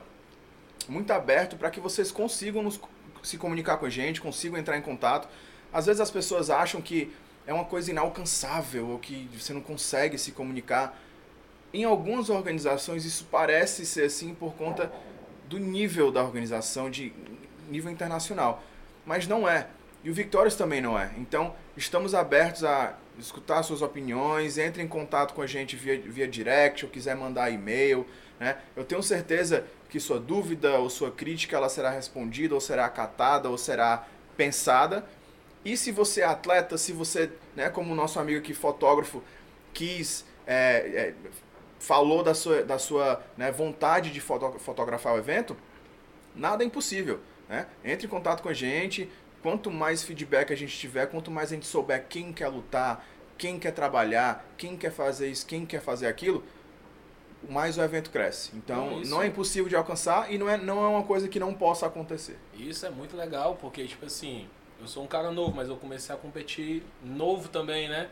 muito 0.87 1.11
aberto 1.11 1.55
para 1.57 1.69
que 1.71 1.79
vocês 1.79 2.11
consigam 2.11 2.61
nos- 2.61 2.79
se 3.27 3.37
comunicar 3.37 3.77
com 3.77 3.85
a 3.85 3.89
gente, 3.89 4.21
consigam 4.21 4.57
entrar 4.57 4.77
em 4.77 4.81
contato. 4.81 5.27
Às 5.71 5.85
vezes 5.85 6.01
as 6.01 6.11
pessoas 6.11 6.49
acham 6.49 6.81
que 6.81 7.11
é 7.45 7.53
uma 7.53 7.65
coisa 7.65 7.91
inalcançável 7.91 8.87
ou 8.89 8.99
que 8.99 9.29
você 9.37 9.53
não 9.53 9.61
consegue 9.61 10.17
se 10.17 10.31
comunicar. 10.31 10.99
Em 11.73 11.83
algumas 11.83 12.29
organizações 12.29 13.05
isso 13.05 13.27
parece 13.29 13.85
ser 13.85 14.05
assim 14.05 14.33
por 14.33 14.53
conta 14.53 14.91
do 15.47 15.59
nível 15.59 16.11
da 16.11 16.23
organização, 16.23 16.89
de 16.89 17.13
nível 17.69 17.91
internacional. 17.91 18.63
Mas 19.05 19.27
não 19.27 19.47
é. 19.47 19.67
E 20.03 20.09
o 20.09 20.13
Victorious 20.13 20.55
também 20.55 20.81
não 20.81 20.97
é. 20.97 21.11
Então, 21.17 21.55
estamos 21.75 22.13
abertos 22.13 22.63
a 22.63 22.97
escutar 23.17 23.63
suas 23.63 23.81
opiniões, 23.81 24.57
entre 24.57 24.81
em 24.83 24.87
contato 24.87 25.33
com 25.33 25.41
a 25.41 25.47
gente 25.47 25.75
via, 25.75 25.99
via 25.99 26.27
direct, 26.27 26.85
ou 26.85 26.91
quiser 26.91 27.15
mandar 27.15 27.49
e-mail. 27.49 28.05
Né? 28.39 28.57
Eu 28.75 28.83
tenho 28.85 29.01
certeza 29.01 29.65
que 29.89 29.99
sua 29.99 30.19
dúvida 30.19 30.77
ou 30.79 30.89
sua 30.89 31.11
crítica 31.11 31.55
ela 31.55 31.69
será 31.69 31.89
respondida, 31.89 32.53
ou 32.53 32.61
será 32.61 32.85
acatada, 32.85 33.49
ou 33.49 33.57
será 33.57 34.05
pensada. 34.35 35.05
E 35.63 35.75
se 35.75 35.91
você 35.91 36.21
é 36.21 36.25
atleta, 36.25 36.77
se 36.77 36.91
você, 36.91 37.29
né, 37.55 37.69
como 37.69 37.91
o 37.91 37.95
nosso 37.95 38.19
amigo 38.19 38.39
aqui, 38.39 38.53
fotógrafo, 38.53 39.23
quis, 39.73 40.25
é, 40.45 40.53
é, 40.55 41.13
falou 41.79 42.23
da 42.23 42.33
sua, 42.33 42.63
da 42.63 42.79
sua 42.79 43.21
né, 43.35 43.51
vontade 43.51 44.11
de 44.11 44.21
foto- 44.21 44.59
fotografar 44.59 45.13
o 45.13 45.17
evento, 45.17 45.55
nada 46.35 46.63
é 46.63 46.67
impossível. 46.67 47.19
Né? 47.49 47.67
Entre 47.83 48.07
em 48.07 48.09
contato 48.09 48.41
com 48.41 48.49
a 48.49 48.53
gente. 48.53 49.09
Quanto 49.41 49.69
mais 49.71 50.03
feedback 50.03 50.51
a 50.51 50.55
gente 50.57 50.75
tiver, 50.77 51.05
quanto 51.05 51.31
mais 51.31 51.51
a 51.51 51.55
gente 51.55 51.67
souber 51.67 52.05
quem 52.09 52.33
quer 52.33 52.47
lutar, 52.47 53.05
quem 53.37 53.59
quer 53.59 53.71
trabalhar, 53.71 54.45
quem 54.57 54.75
quer 54.75 54.91
fazer 54.91 55.29
isso, 55.29 55.45
quem 55.45 55.65
quer 55.65 55.79
fazer 55.79 56.07
aquilo, 56.07 56.43
mais 57.49 57.77
o 57.77 57.81
evento 57.81 58.09
cresce. 58.09 58.51
Então, 58.55 58.91
Não, 58.91 59.01
isso- 59.01 59.11
não 59.11 59.21
é 59.23 59.27
impossível 59.27 59.69
de 59.69 59.75
alcançar 59.75 60.31
e 60.31 60.37
não 60.37 60.49
é, 60.49 60.57
não 60.57 60.83
é 60.83 60.87
uma 60.87 61.03
coisa 61.03 61.27
que 61.27 61.39
não 61.39 61.53
possa 61.53 61.85
acontecer. 61.85 62.37
Isso 62.57 62.85
é 62.85 62.89
muito 62.89 63.15
legal, 63.15 63.55
porque, 63.59 63.85
tipo 63.85 64.05
assim, 64.05 64.47
eu 64.81 64.87
sou 64.87 65.03
um 65.03 65.07
cara 65.07 65.31
novo, 65.31 65.55
mas 65.55 65.69
eu 65.69 65.75
comecei 65.77 66.13
a 66.13 66.17
competir 66.17 66.83
novo 67.03 67.49
também, 67.49 67.87
né? 67.87 68.09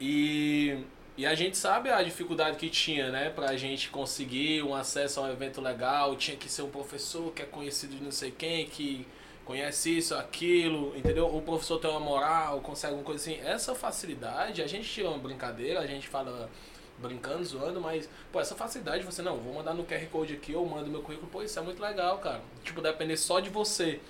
E, 0.00 0.78
e 1.16 1.24
a 1.26 1.34
gente 1.34 1.56
sabe 1.56 1.90
a 1.90 2.02
dificuldade 2.02 2.56
que 2.58 2.68
tinha, 2.68 3.10
né? 3.10 3.30
Pra 3.30 3.56
gente 3.56 3.88
conseguir 3.88 4.62
um 4.62 4.74
acesso 4.74 5.20
a 5.20 5.24
um 5.24 5.32
evento 5.32 5.60
legal, 5.60 6.14
tinha 6.16 6.36
que 6.36 6.48
ser 6.48 6.62
um 6.62 6.70
professor 6.70 7.32
que 7.32 7.42
é 7.42 7.46
conhecido 7.46 7.96
de 7.96 8.02
não 8.02 8.12
sei 8.12 8.30
quem, 8.30 8.66
que 8.66 9.06
conhece 9.44 9.96
isso, 9.96 10.14
aquilo, 10.14 10.92
entendeu? 10.96 11.26
O 11.34 11.40
professor 11.40 11.78
tem 11.78 11.88
uma 11.90 12.00
moral, 12.00 12.60
consegue 12.60 12.92
alguma 12.94 13.06
coisa 13.06 13.22
assim. 13.22 13.40
Essa 13.46 13.74
facilidade, 13.74 14.60
a 14.60 14.66
gente 14.66 14.88
tira 14.88 15.08
uma 15.08 15.18
brincadeira, 15.18 15.80
a 15.80 15.86
gente 15.86 16.08
fala 16.08 16.50
brincando, 16.98 17.44
zoando, 17.44 17.80
mas, 17.80 18.08
pô, 18.32 18.40
essa 18.40 18.54
facilidade, 18.54 19.04
você, 19.04 19.22
não, 19.22 19.36
vou 19.38 19.54
mandar 19.54 19.74
no 19.74 19.84
QR 19.84 20.06
Code 20.10 20.34
aqui, 20.34 20.52
eu 20.52 20.64
mando 20.64 20.90
meu 20.90 21.02
currículo, 21.02 21.28
pô, 21.30 21.42
isso 21.42 21.58
é 21.58 21.62
muito 21.62 21.80
legal, 21.82 22.18
cara. 22.18 22.40
Tipo, 22.64 22.80
depender 22.80 23.16
só 23.16 23.40
de 23.40 23.50
você. 23.50 24.00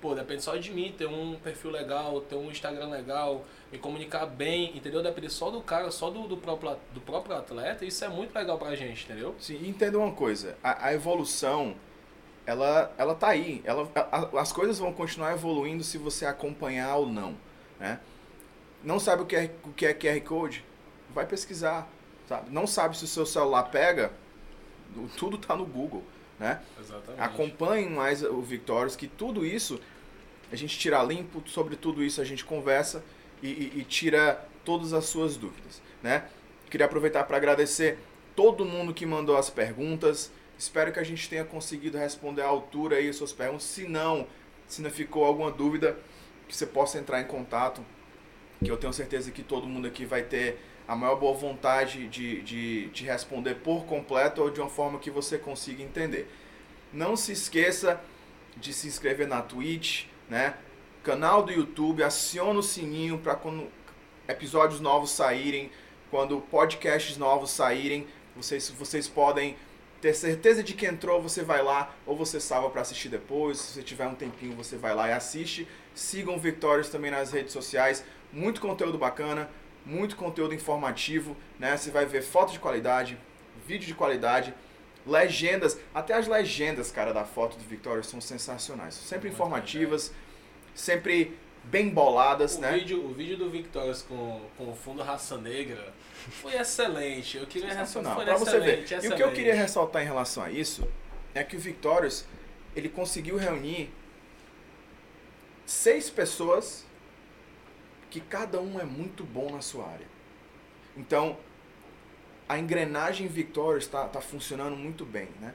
Pô, 0.00 0.14
depende 0.14 0.42
só 0.42 0.54
de 0.56 0.70
mim, 0.72 0.94
ter 0.96 1.06
um 1.06 1.36
perfil 1.36 1.70
legal, 1.70 2.20
ter 2.20 2.34
um 2.34 2.50
Instagram 2.50 2.88
legal, 2.88 3.44
me 3.72 3.78
comunicar 3.78 4.26
bem, 4.26 4.76
entendeu? 4.76 5.02
Depender 5.02 5.30
só 5.30 5.50
do 5.50 5.62
cara, 5.62 5.90
só 5.90 6.10
do, 6.10 6.28
do, 6.28 6.36
próprio, 6.36 6.76
do 6.92 7.00
próprio 7.00 7.34
atleta, 7.34 7.84
isso 7.84 8.04
é 8.04 8.08
muito 8.08 8.34
legal 8.34 8.58
pra 8.58 8.74
gente, 8.76 9.04
entendeu? 9.04 9.34
Sim, 9.40 9.66
entenda 9.66 9.98
uma 9.98 10.12
coisa, 10.12 10.56
a, 10.62 10.88
a 10.88 10.94
evolução, 10.94 11.74
ela, 12.44 12.92
ela 12.98 13.14
tá 13.14 13.28
aí, 13.28 13.62
ela, 13.64 13.90
a- 13.94 14.40
as 14.40 14.52
coisas 14.52 14.78
vão 14.78 14.92
continuar 14.92 15.32
evoluindo 15.32 15.82
se 15.82 15.96
você 15.98 16.26
acompanhar 16.26 16.96
ou 16.96 17.06
não, 17.08 17.34
né? 17.80 17.98
Não 18.84 19.00
sabe 19.00 19.22
o 19.22 19.26
que 19.26 19.34
é, 19.34 19.50
o 19.64 19.72
que 19.72 19.86
é 19.86 19.94
QR 19.94 20.20
Code? 20.20 20.64
Vai 21.14 21.26
pesquisar, 21.26 21.88
sabe? 22.28 22.50
Não 22.50 22.66
sabe 22.66 22.96
se 22.96 23.04
o 23.04 23.08
seu 23.08 23.26
celular 23.26 23.64
pega? 23.64 24.12
Tudo 25.16 25.36
tá 25.36 25.54
no 25.56 25.66
Google, 25.66 26.02
né? 26.38 26.62
Exatamente. 26.80 27.20
Acompanhem 27.20 27.90
mais 27.90 28.22
o 28.22 28.40
Victorious, 28.40 28.96
que 28.96 29.06
tudo 29.06 29.44
isso 29.44 29.80
a 30.50 30.56
gente 30.56 30.78
tira 30.78 31.02
limpo, 31.02 31.42
sobre 31.46 31.76
tudo 31.76 32.02
isso 32.02 32.20
a 32.20 32.24
gente 32.24 32.44
conversa 32.44 33.02
e, 33.42 33.48
e- 33.48 33.72
e 33.80 33.84
tira 33.84 34.46
todas 34.64 34.92
as 34.92 35.04
suas 35.06 35.36
dúvidas, 35.36 35.82
né? 36.02 36.24
Queria 36.70 36.86
aproveitar 36.86 37.24
para 37.24 37.36
agradecer 37.36 37.98
todo 38.34 38.64
mundo 38.64 38.94
que 38.94 39.04
mandou 39.06 39.36
as 39.36 39.50
perguntas. 39.50 40.30
Espero 40.58 40.92
que 40.92 40.98
a 40.98 41.04
gente 41.04 41.28
tenha 41.28 41.44
conseguido 41.44 41.98
responder 41.98 42.42
à 42.42 42.46
altura 42.46 42.96
aí 42.96 43.08
as 43.08 43.16
suas 43.16 43.32
perguntas. 43.32 43.64
Se 43.64 43.86
não, 43.86 44.26
se 44.66 44.80
não 44.82 44.90
ficou 44.90 45.24
alguma 45.24 45.50
dúvida, 45.50 45.96
que 46.48 46.56
você 46.56 46.66
possa 46.66 46.98
entrar 46.98 47.20
em 47.20 47.26
contato, 47.26 47.84
que 48.64 48.70
eu 48.70 48.76
tenho 48.76 48.92
certeza 48.92 49.30
que 49.30 49.42
todo 49.42 49.66
mundo 49.66 49.86
aqui 49.86 50.04
vai 50.06 50.22
ter 50.22 50.60
a 50.86 50.94
maior 50.94 51.16
boa 51.16 51.34
vontade 51.34 52.06
de, 52.08 52.42
de, 52.42 52.88
de 52.88 53.04
responder 53.04 53.56
por 53.56 53.84
completo 53.86 54.42
ou 54.42 54.50
de 54.50 54.60
uma 54.60 54.70
forma 54.70 54.98
que 54.98 55.10
você 55.10 55.36
consiga 55.36 55.82
entender. 55.82 56.30
Não 56.92 57.16
se 57.16 57.32
esqueça 57.32 58.00
de 58.56 58.72
se 58.72 58.86
inscrever 58.86 59.26
na 59.26 59.42
Twitch, 59.42 60.06
né? 60.28 60.54
Canal 61.02 61.42
do 61.42 61.52
YouTube, 61.52 62.02
aciona 62.02 62.58
o 62.58 62.62
sininho 62.62 63.18
para 63.18 63.34
quando 63.34 63.68
episódios 64.28 64.80
novos 64.80 65.10
saírem, 65.10 65.70
quando 66.10 66.40
podcasts 66.40 67.16
novos 67.16 67.50
saírem, 67.50 68.06
vocês, 68.34 68.68
vocês 68.70 69.08
podem 69.08 69.56
ter 70.00 70.14
certeza 70.14 70.62
de 70.62 70.74
que 70.74 70.86
entrou, 70.86 71.22
você 71.22 71.42
vai 71.42 71.62
lá, 71.62 71.94
ou 72.04 72.16
você 72.16 72.38
salva 72.38 72.70
para 72.70 72.82
assistir 72.82 73.08
depois, 73.08 73.58
se 73.58 73.72
você 73.72 73.82
tiver 73.82 74.06
um 74.06 74.14
tempinho, 74.14 74.54
você 74.54 74.76
vai 74.76 74.94
lá 74.94 75.08
e 75.08 75.12
assiste. 75.12 75.66
Sigam 75.94 76.36
o 76.36 76.90
também 76.90 77.10
nas 77.10 77.32
redes 77.32 77.52
sociais, 77.52 78.04
muito 78.32 78.60
conteúdo 78.60 78.98
bacana, 78.98 79.48
muito 79.86 80.16
conteúdo 80.16 80.52
informativo, 80.52 81.36
né? 81.58 81.76
Você 81.76 81.90
vai 81.90 82.04
ver 82.04 82.20
foto 82.20 82.52
de 82.52 82.58
qualidade, 82.58 83.16
vídeo 83.66 83.86
de 83.86 83.94
qualidade, 83.94 84.52
legendas, 85.06 85.78
até 85.94 86.14
as 86.14 86.26
legendas, 86.26 86.90
cara, 86.90 87.14
da 87.14 87.24
foto 87.24 87.56
do 87.56 87.64
Victorious 87.64 88.08
são 88.08 88.20
sensacionais, 88.20 88.94
sempre 88.94 89.28
Muito 89.28 89.34
informativas, 89.34 90.12
sempre 90.74 91.38
bem 91.62 91.88
boladas, 91.88 92.56
O, 92.56 92.60
né? 92.60 92.72
vídeo, 92.72 93.04
o 93.04 93.14
vídeo 93.14 93.36
do 93.36 93.48
Victorious 93.48 94.02
com, 94.02 94.40
com 94.56 94.70
o 94.70 94.74
fundo 94.74 95.02
raça 95.02 95.38
negra 95.38 95.94
foi 96.30 96.56
excelente. 96.56 97.38
Eu 97.38 97.46
queria 97.46 97.68
foi 97.84 98.24
pra 98.24 98.36
você 98.36 98.58
ver. 98.58 98.82
excelente, 98.82 99.06
E 99.06 99.08
o 99.08 99.16
que 99.16 99.22
eu 99.22 99.32
queria 99.32 99.54
ressaltar 99.54 100.02
em 100.02 100.04
relação 100.04 100.42
a 100.42 100.50
isso 100.50 100.86
é 101.34 101.44
que 101.44 101.56
o 101.56 101.60
Victorious, 101.60 102.24
ele 102.74 102.88
conseguiu 102.88 103.36
reunir 103.36 103.90
seis 105.64 106.08
pessoas 106.08 106.85
que 108.16 108.20
cada 108.22 108.58
um 108.62 108.80
é 108.80 108.84
muito 108.84 109.22
bom 109.22 109.50
na 109.50 109.60
sua 109.60 109.86
área. 109.86 110.06
Então, 110.96 111.36
a 112.48 112.58
engrenagem 112.58 113.26
Victorious 113.26 113.84
está 113.84 114.08
tá 114.08 114.22
funcionando 114.22 114.74
muito 114.74 115.04
bem, 115.04 115.28
né? 115.38 115.52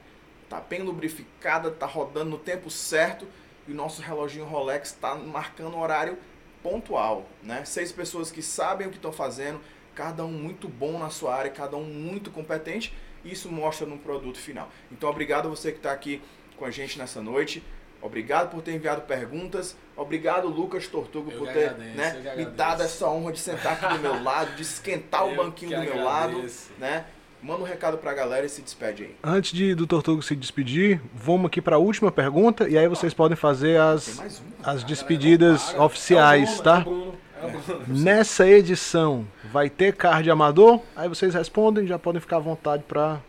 Tá 0.48 0.62
bem 0.62 0.84
lubrificada, 0.84 1.72
tá 1.72 1.88
rodando 1.88 2.30
no 2.30 2.38
tempo 2.38 2.70
certo 2.70 3.28
e 3.68 3.72
o 3.72 3.76
nosso 3.76 4.04
reloginho 4.04 4.46
Rolex 4.46 4.90
está 4.90 5.16
marcando 5.16 5.76
horário 5.76 6.20
pontual, 6.62 7.26
né? 7.42 7.66
Seis 7.66 7.92
pessoas 7.92 8.30
que 8.30 8.44
sabem 8.44 8.86
o 8.86 8.92
que 8.92 8.98
estão 8.98 9.12
fazendo, 9.12 9.60
cada 9.96 10.24
um 10.24 10.32
muito 10.32 10.70
bom 10.70 11.00
na 11.00 11.10
sua 11.10 11.34
área, 11.36 11.50
cada 11.50 11.76
um 11.76 11.84
muito 11.84 12.30
competente, 12.30 12.94
e 13.26 13.32
isso 13.32 13.52
mostra 13.52 13.88
no 13.88 13.98
produto 13.98 14.38
final. 14.38 14.70
Então, 14.92 15.10
obrigado 15.10 15.48
a 15.48 15.50
você 15.50 15.72
que 15.72 15.80
está 15.80 15.92
aqui 15.92 16.22
com 16.58 16.66
a 16.66 16.70
gente 16.70 17.00
nessa 17.00 17.24
noite. 17.24 17.64
Obrigado 18.02 18.50
por 18.50 18.62
ter 18.62 18.74
enviado 18.74 19.02
perguntas. 19.02 19.76
Obrigado, 19.96 20.48
Lucas 20.48 20.88
Tortuga, 20.88 21.32
Eu 21.32 21.38
por 21.38 21.48
ter 21.50 21.70
agradeço, 21.70 21.98
né, 21.98 22.12
me 22.14 22.20
agradeço. 22.20 22.50
dado 22.52 22.82
essa 22.84 23.08
honra 23.08 23.32
de 23.32 23.40
sentar 23.40 23.74
aqui 23.74 23.94
do 23.94 24.00
meu 24.00 24.22
lado, 24.24 24.56
de 24.56 24.62
esquentar 24.64 25.26
o 25.26 25.30
Eu 25.32 25.36
banquinho 25.36 25.72
que 25.72 25.78
do 25.90 25.96
meu 25.96 26.04
lado. 26.04 26.30
agradeço. 26.32 26.72
Né? 26.80 27.06
Manda 27.44 27.62
um 27.62 27.66
recado 27.66 27.98
pra 27.98 28.14
galera 28.14 28.46
e 28.46 28.50
se 28.50 28.62
despede 28.62 29.04
aí. 29.04 29.16
Antes 29.24 29.52
de, 29.52 29.74
do 29.76 29.86
Tortugo 29.88 30.22
se 30.22 30.36
despedir, 30.36 31.02
vamos 31.14 31.48
aqui 31.48 31.60
para 31.62 31.76
a 31.76 31.80
última 31.80 32.12
pergunta 32.12 32.68
e 32.70 32.78
aí 32.78 32.88
vocês 32.88 33.14
podem 33.14 33.36
fazer 33.36 33.80
as, 33.80 34.20
uma. 34.20 34.28
as 34.64 34.84
despedidas 34.84 35.74
oficiais, 35.76 36.60
É 36.60 36.64
tá? 36.64 36.84
o 36.86 37.16
é 37.42 37.46
o 37.46 37.50
Bruno. 37.60 37.84
Nessa 37.88 38.48
edição 38.48 39.28
vai 39.52 39.70
ter 39.72 39.96
card 39.96 40.30
amador? 40.30 40.82
Aí 40.96 41.10
vocês 41.10 41.34
respondem, 41.34 41.88
já 41.88 41.98
podem 41.98 42.22
ficar 42.22 42.38
à 42.38 42.40
vontade 42.40 42.84
para 42.88 43.20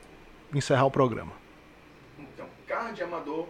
encerrar 0.55 0.85
o 0.85 0.91
programa. 0.91 1.33
Então, 2.19 2.45
card 2.69 3.03
amador 3.03 3.47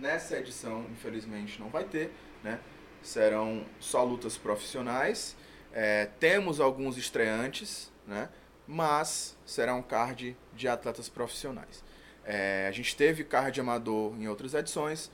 nessa 0.00 0.38
edição, 0.38 0.86
infelizmente, 0.90 1.60
não 1.60 1.68
vai 1.68 1.84
ter, 1.84 2.10
né? 2.42 2.58
Serão 3.02 3.64
só 3.78 4.02
lutas 4.02 4.36
profissionais. 4.36 5.36
É, 5.72 6.06
temos 6.18 6.60
alguns 6.60 6.96
estreantes, 6.96 7.92
né? 8.06 8.28
Mas 8.66 9.36
será 9.44 9.74
um 9.74 9.82
card 9.82 10.36
de 10.54 10.68
atletas 10.68 11.08
profissionais. 11.08 11.84
É, 12.24 12.66
a 12.68 12.72
gente 12.72 12.96
teve 12.96 13.24
card 13.24 13.60
amador 13.60 14.14
em 14.18 14.28
outras 14.28 14.54
edições. 14.54 15.10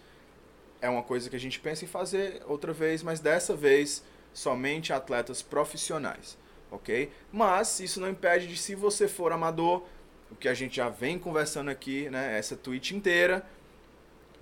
É 0.81 0.89
uma 0.89 1.03
coisa 1.03 1.31
que 1.31 1.37
a 1.37 1.41
gente 1.41 1.59
pensa 1.59 1.85
em 1.85 1.89
fazer 1.89 2.43
outra 2.47 2.73
vez, 2.73 3.03
mas 3.03 3.21
dessa 3.21 3.55
vez 3.55 4.05
somente 4.33 4.93
atletas 4.93 5.41
profissionais, 5.41 6.37
ok? 6.71 7.11
Mas 7.33 7.81
isso 7.81 8.01
não 8.01 8.11
impede 8.11 8.47
de, 8.47 8.57
se 8.57 8.75
você 8.75 9.09
for 9.09 9.33
amador, 9.33 9.87
o 10.31 10.35
que 10.35 10.49
a 10.49 10.55
gente 10.55 10.77
já 10.77 10.89
vem 10.89 11.19
conversando 11.19 11.71
aqui, 11.71 12.11
né? 12.11 12.37
Essa 12.39 12.57
tweet 12.57 12.95
inteira, 12.95 13.47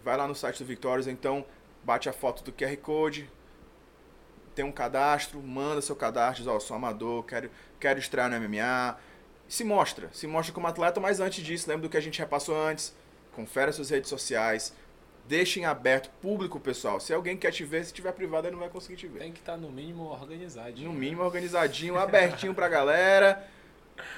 vai 0.05 0.17
lá 0.17 0.29
no 0.29 0.35
site 0.35 0.59
do 0.59 0.67
Victorious, 0.67 1.09
então 1.09 1.45
bate 1.83 2.09
a 2.09 2.13
foto 2.13 2.45
do 2.45 2.53
QR 2.53 2.77
Code, 2.77 3.31
tem 4.55 4.65
um 4.65 4.71
cadastro, 4.71 5.43
manda 5.43 5.81
seu 5.81 5.97
cadastro, 5.97 6.45
diz, 6.45 6.47
ó, 6.47 6.61
sou 6.61 6.77
amador, 6.77 7.25
quero, 7.25 7.51
quero 7.81 7.99
estrear 7.99 8.31
no 8.31 8.39
MMA. 8.39 8.97
Se 9.49 9.65
mostra, 9.65 10.09
se 10.13 10.27
mostra 10.27 10.55
como 10.55 10.67
atleta, 10.67 11.01
mas 11.01 11.21
antes 11.21 11.45
disso, 11.45 11.69
lembra 11.69 11.89
do 11.89 11.91
que 11.91 11.97
a 11.97 12.01
gente 12.01 12.19
repassou 12.19 12.57
antes, 12.57 12.95
confere 13.33 13.71
as 13.71 13.77
suas 13.77 13.91
redes 13.91 14.09
sociais, 14.09 14.73
deixa 15.27 15.59
em 15.59 15.65
aberto, 15.65 16.11
público, 16.21 16.61
pessoal. 16.61 17.01
Se 17.01 17.13
alguém 17.13 17.37
quer 17.37 17.51
te 17.51 17.65
ver, 17.65 17.85
se 17.85 17.93
tiver 17.93 18.13
privado, 18.13 18.47
ele 18.47 18.53
não 18.53 18.61
vai 18.61 18.71
conseguir 18.71 18.97
te 18.97 19.09
ver. 19.09 19.21
Tem 19.21 19.33
que 19.33 19.41
estar 19.41 19.57
no 19.57 19.71
mínimo 19.71 20.05
organizado. 20.05 20.81
No 20.81 20.93
mínimo 20.93 21.23
organizadinho, 21.23 21.99
abertinho 21.99 22.55
pra 22.55 22.69
galera, 22.69 23.47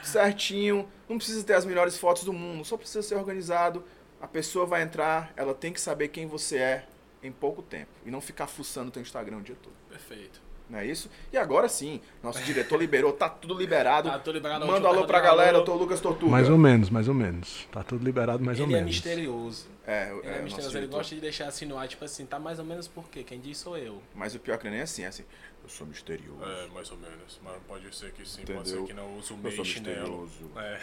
certinho. 0.02 0.88
Não 1.08 1.16
precisa 1.16 1.42
ter 1.44 1.54
as 1.54 1.64
melhores 1.64 1.96
fotos 1.96 2.24
do 2.24 2.32
mundo, 2.32 2.64
só 2.64 2.76
precisa 2.76 3.02
ser 3.02 3.14
organizado. 3.14 3.84
A 4.20 4.26
pessoa 4.26 4.66
vai 4.66 4.82
entrar, 4.82 5.32
ela 5.36 5.54
tem 5.54 5.72
que 5.72 5.80
saber 5.80 6.08
quem 6.08 6.26
você 6.26 6.58
é 6.58 6.86
em 7.22 7.32
pouco 7.32 7.62
tempo 7.62 7.90
e 8.04 8.10
não 8.10 8.20
ficar 8.20 8.46
fuçando 8.46 8.90
teu 8.90 9.02
Instagram 9.02 9.38
o 9.38 9.42
dia 9.42 9.56
todo. 9.62 9.74
Perfeito. 9.88 10.46
Não 10.68 10.80
é 10.80 10.86
isso? 10.86 11.08
E 11.32 11.38
agora 11.38 11.68
sim, 11.68 12.00
nosso 12.22 12.42
diretor 12.42 12.76
liberou, 12.76 13.12
tá 13.12 13.28
tudo 13.28 13.54
liberado. 13.54 14.08
Tá 14.16 14.18
tudo 14.18 14.34
liberado, 14.34 14.66
Manda 14.66 14.86
um 14.86 14.90
alô 14.90 15.06
pra 15.06 15.20
pergunta 15.20 15.20
do 15.20 15.22
galera, 15.22 15.58
eu 15.58 15.64
tô 15.64 15.74
o 15.74 15.76
Lucas 15.76 16.00
Tortuga. 16.00 16.30
Mais 16.32 16.48
ou 16.48 16.58
menos, 16.58 16.90
mais 16.90 17.06
ou 17.08 17.14
menos. 17.14 17.68
Tá 17.70 17.84
tudo 17.84 18.04
liberado 18.04 18.42
mais 18.42 18.58
ou 18.58 18.66
Ele 18.66 18.74
é 18.74 18.76
menos. 18.78 18.94
misterioso. 18.94 19.68
É, 19.86 20.10
Ele 20.10 20.26
é, 20.26 20.38
é, 20.38 20.40
o 20.40 20.42
misterioso. 20.44 20.58
Ele 20.60 20.80
diretor. 20.80 20.96
gosta 20.96 21.14
de 21.14 21.20
deixar 21.20 21.46
assim 21.46 21.66
no 21.66 21.78
ar, 21.78 21.86
tipo 21.86 22.04
assim, 22.04 22.26
tá 22.26 22.38
mais 22.38 22.58
ou 22.58 22.64
menos 22.64 22.88
por 22.88 23.08
quê? 23.08 23.22
Quem 23.22 23.38
diz 23.38 23.58
sou 23.58 23.78
eu. 23.78 24.02
Mas 24.14 24.34
o 24.34 24.40
pior 24.40 24.58
que 24.58 24.68
nem 24.68 24.80
é 24.80 24.82
assim, 24.82 25.04
é 25.04 25.06
assim. 25.06 25.24
Eu 25.62 25.68
sou 25.68 25.86
misterioso. 25.86 26.42
É, 26.42 26.66
mais 26.68 26.90
ou 26.90 26.96
menos. 26.96 27.40
Mas 27.44 27.62
pode 27.68 27.94
ser 27.96 28.12
que 28.12 28.28
sim, 28.28 28.42
pode 28.44 28.68
ser 28.68 28.82
que 28.84 28.92
não 28.92 29.16
use 29.16 29.32
o 29.32 29.38
Eu 29.42 29.52
sou 29.52 29.64
misterioso. 29.64 30.50
É. 30.56 30.80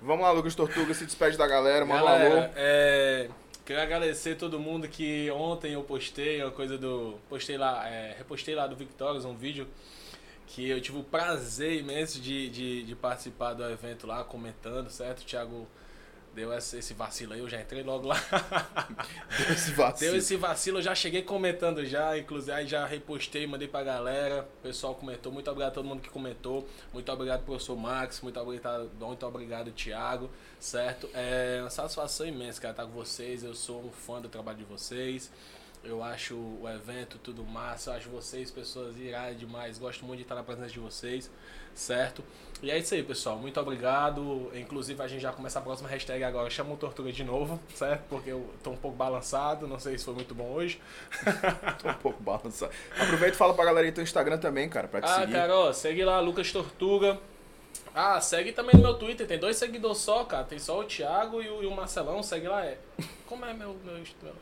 Vamos 0.00 0.24
lá, 0.24 0.30
Lucas 0.30 0.54
Tortuga, 0.54 0.94
se 0.94 1.04
despede 1.04 1.36
da 1.36 1.46
galera, 1.46 1.84
manda 1.84 2.04
um 2.04 2.08
alô. 2.08 2.48
é, 2.54 3.28
quero 3.64 3.80
agradecer 3.80 4.36
todo 4.36 4.58
mundo 4.58 4.86
que 4.88 5.30
ontem 5.30 5.72
eu 5.72 5.82
postei 5.82 6.42
uma 6.42 6.50
coisa 6.50 6.76
do. 6.78 7.18
Postei 7.28 7.56
lá, 7.56 7.88
é, 7.88 8.14
repostei 8.16 8.54
lá 8.54 8.66
do 8.66 8.76
Victorious 8.76 9.24
um 9.24 9.34
vídeo 9.34 9.66
que 10.46 10.68
eu 10.68 10.80
tive 10.80 10.98
o 10.98 11.02
prazer 11.02 11.80
imenso 11.80 12.20
de, 12.20 12.48
de, 12.48 12.82
de 12.84 12.94
participar 12.94 13.54
do 13.54 13.64
evento 13.64 14.06
lá, 14.06 14.22
comentando, 14.22 14.88
certo? 14.90 15.20
O 15.20 15.24
Thiago 15.24 15.66
deu 16.36 16.52
esse, 16.52 16.92
vacilo 16.92 17.32
aí, 17.32 17.40
eu 17.40 17.48
já 17.48 17.58
entrei 17.58 17.82
logo 17.82 18.06
lá. 18.06 18.16
Deu 19.38 19.52
esse 19.54 19.72
vacilo. 19.72 20.10
Deu 20.10 20.18
esse 20.18 20.36
vacilo, 20.36 20.78
eu 20.78 20.82
já 20.82 20.94
cheguei 20.94 21.22
comentando 21.22 21.84
já, 21.86 22.16
inclusive 22.16 22.52
aí 22.52 22.66
já 22.66 22.84
repostei, 22.84 23.46
mandei 23.46 23.66
pra 23.66 23.82
galera. 23.82 24.46
O 24.58 24.62
pessoal 24.62 24.94
comentou, 24.94 25.32
muito 25.32 25.50
obrigado 25.50 25.72
a 25.72 25.74
todo 25.74 25.86
mundo 25.86 26.02
que 26.02 26.10
comentou. 26.10 26.68
Muito 26.92 27.10
obrigado 27.10 27.42
professor 27.42 27.74
Max, 27.74 28.20
muito 28.20 28.38
obrigado, 28.38 28.90
muito 29.00 29.26
obrigado 29.26 29.72
Thiago, 29.72 30.30
certo? 30.60 31.08
É 31.14 31.60
uma 31.62 31.70
satisfação 31.70 32.26
imensa, 32.26 32.60
cara, 32.60 32.72
estar 32.72 32.84
com 32.84 32.92
vocês. 32.92 33.42
Eu 33.42 33.54
sou 33.54 33.82
um 33.86 33.90
fã 33.90 34.20
do 34.20 34.28
trabalho 34.28 34.58
de 34.58 34.64
vocês. 34.64 35.32
Eu 35.88 36.02
acho 36.02 36.34
o 36.34 36.68
evento 36.68 37.18
tudo 37.18 37.44
massa, 37.44 37.90
eu 37.90 37.94
acho 37.94 38.08
vocês 38.10 38.50
pessoas 38.50 38.96
iradas 38.98 39.38
demais, 39.38 39.78
gosto 39.78 40.04
muito 40.04 40.18
de 40.18 40.22
estar 40.24 40.34
na 40.34 40.42
presença 40.42 40.70
de 40.70 40.80
vocês, 40.80 41.30
certo? 41.74 42.24
E 42.62 42.70
é 42.70 42.78
isso 42.78 42.94
aí, 42.94 43.02
pessoal. 43.02 43.36
Muito 43.38 43.60
obrigado. 43.60 44.50
Inclusive, 44.54 45.00
a 45.02 45.06
gente 45.06 45.20
já 45.20 45.30
começa 45.32 45.58
a 45.58 45.62
próxima 45.62 45.88
hashtag 45.88 46.24
agora. 46.24 46.48
Chama 46.50 46.72
o 46.74 46.76
Tortuga 46.76 47.12
de 47.12 47.22
novo, 47.22 47.60
certo? 47.74 48.02
Porque 48.08 48.30
eu 48.30 48.52
tô 48.62 48.70
um 48.70 48.76
pouco 48.76 48.96
balançado. 48.96 49.68
Não 49.68 49.78
sei 49.78 49.96
se 49.98 50.04
foi 50.04 50.14
muito 50.14 50.34
bom 50.34 50.50
hoje. 50.52 50.80
Tô 51.82 51.90
um 51.90 51.94
pouco 51.94 52.22
balançado. 52.22 52.72
Aproveita 52.98 53.34
e 53.34 53.38
fala 53.38 53.52
pra 53.54 53.64
galera 53.66 53.86
aí 53.86 53.92
teu 53.92 54.02
Instagram 54.02 54.38
também, 54.38 54.68
cara, 54.70 54.88
pra 54.88 55.02
te 55.02 55.04
Ah, 55.08 55.20
seguir. 55.20 55.32
cara, 55.34 55.54
ó, 55.54 55.72
segue 55.72 56.02
lá, 56.04 56.18
Lucas 56.18 56.50
Tortuga. 56.50 57.18
Ah, 57.94 58.20
segue 58.20 58.52
também 58.52 58.74
no 58.76 58.82
meu 58.82 58.94
Twitter. 58.94 59.26
Tem 59.26 59.38
dois 59.38 59.56
seguidores 59.56 59.98
só, 59.98 60.24
cara. 60.24 60.44
Tem 60.44 60.58
só 60.58 60.80
o 60.80 60.84
Thiago 60.84 61.42
e 61.42 61.48
o, 61.48 61.62
e 61.62 61.66
o 61.66 61.70
Marcelão. 61.76 62.22
Segue 62.22 62.48
lá. 62.48 62.64
É. 62.64 62.78
Como 63.26 63.44
é 63.44 63.52
meu. 63.52 63.74
meu, 63.84 63.94
meu 63.94 64.34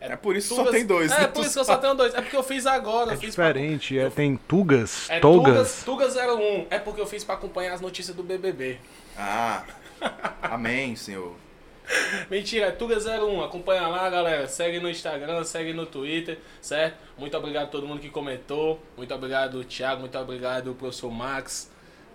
É 0.00 0.16
por 0.16 0.34
isso 0.34 0.48
que 0.56 0.64
só 0.64 0.70
tem 0.70 0.86
dois, 0.86 1.12
É, 1.12 1.20
né? 1.20 1.26
por 1.26 1.44
isso 1.44 1.52
que 1.52 1.58
eu 1.58 1.64
só 1.64 1.76
tenho 1.76 1.94
dois. 1.94 2.14
É 2.14 2.20
porque 2.22 2.36
eu 2.36 2.42
fiz 2.42 2.66
agora. 2.66 3.12
É 3.12 3.16
fiz 3.16 3.34
pra- 3.34 3.52
diferente, 3.52 3.98
é, 3.98 4.08
tem 4.08 4.36
tugas, 4.48 5.08
É 5.10 5.20
togas. 5.20 5.82
Tugas, 5.84 6.14
Tugas 6.14 6.16
01. 6.16 6.66
É 6.70 6.78
porque 6.78 7.00
eu 7.00 7.06
fiz 7.06 7.22
pra 7.22 7.34
acompanhar 7.34 7.74
as 7.74 7.80
notícias 7.80 8.16
do 8.16 8.22
BBB. 8.22 8.78
Ah, 9.16 9.62
amém, 10.42 10.96
senhor. 10.96 11.34
Mentira, 12.30 12.66
é 12.66 12.72
Tuga01. 12.72 13.44
Acompanha 13.44 13.86
lá, 13.88 14.08
galera. 14.08 14.46
Segue 14.46 14.78
no 14.80 14.88
Instagram, 14.88 15.42
segue 15.44 15.72
no 15.72 15.84
Twitter, 15.86 16.38
certo? 16.60 16.96
Muito 17.18 17.36
obrigado 17.36 17.64
a 17.64 17.66
todo 17.68 17.86
mundo 17.86 18.00
que 18.00 18.08
comentou. 18.08 18.80
Muito 18.96 19.12
obrigado, 19.14 19.62
Thiago. 19.64 20.00
Muito 20.00 20.16
obrigado, 20.18 20.72
professor 20.74 21.10
Max. 21.10 21.70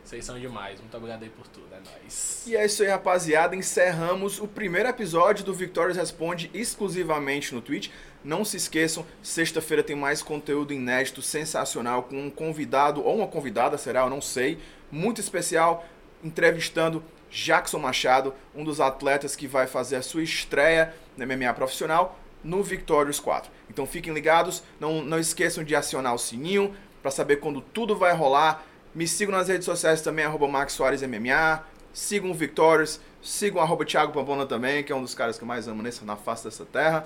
Vocês 0.06 0.24
são 0.24 0.40
demais. 0.40 0.80
Muito 0.80 0.96
obrigado 0.96 1.24
aí 1.24 1.30
por 1.30 1.48
tudo. 1.48 1.66
É 1.72 1.80
nóis. 1.80 2.44
E 2.46 2.56
é 2.56 2.64
isso 2.64 2.84
aí, 2.84 2.90
rapaziada. 2.90 3.56
Encerramos 3.56 4.40
o 4.40 4.48
primeiro 4.48 4.88
episódio 4.88 5.44
do 5.44 5.52
Victorious 5.52 5.98
Responde 5.98 6.52
exclusivamente 6.54 7.56
no 7.56 7.60
Twitch. 7.60 7.90
Não 8.24 8.46
se 8.46 8.56
esqueçam, 8.56 9.04
sexta-feira 9.24 9.82
tem 9.82 9.96
mais 9.96 10.22
conteúdo 10.22 10.72
inédito, 10.72 11.24
sensacional, 11.24 12.04
com 12.04 12.22
um 12.22 12.30
convidado 12.30 13.04
ou 13.04 13.18
uma 13.18 13.28
convidada, 13.28 13.80
será? 13.80 14.02
Eu 14.02 14.10
não 14.12 14.22
sei. 14.22 14.60
Muito 14.92 15.20
especial, 15.20 15.84
entrevistando 16.24 17.04
Jackson 17.32 17.80
Machado, 17.80 18.32
um 18.54 18.64
dos 18.64 18.80
atletas 18.80 19.36
que 19.36 19.48
vai 19.48 19.66
fazer 19.66 19.96
a 19.96 20.04
sua 20.04 20.22
estreia 20.22 20.94
na 21.18 21.26
MMA 21.26 21.52
profissional 21.56 22.20
no 22.44 22.62
Victorious 22.62 23.20
4. 23.20 23.52
Então 23.72 23.88
fiquem 23.88 24.14
ligados, 24.14 24.62
não, 24.80 25.04
não 25.04 25.18
esqueçam 25.18 25.64
de 25.64 25.76
acionar 25.76 26.14
o 26.14 26.20
sininho 26.20 26.76
para 27.02 27.10
saber 27.10 27.38
quando 27.38 27.60
tudo 27.60 27.96
vai 27.96 28.14
rolar. 28.14 28.64
Me 28.96 29.06
sigam 29.06 29.36
nas 29.36 29.50
redes 29.50 29.66
sociais 29.66 30.02
também, 30.02 30.24
arroba 30.24 30.48
Max 30.48 30.72
Soares 30.72 31.02
MMA. 31.02 31.62
Sigam 31.94 32.32
o 32.32 32.34
Victorious, 32.34 33.02
sigam 33.22 33.62
arroba 33.62 33.84
Thiago 33.84 34.14
Pambona 34.14 34.46
também, 34.46 34.84
que 34.84 34.92
é 34.92 34.96
um 34.96 35.02
dos 35.02 35.14
caras 35.14 35.38
que 35.38 35.44
eu 35.44 35.48
mais 35.48 35.68
amo 35.68 35.84
nessa, 35.84 36.06
na 36.06 36.16
face 36.16 36.46
dessa 36.46 36.66
terra. 36.66 37.06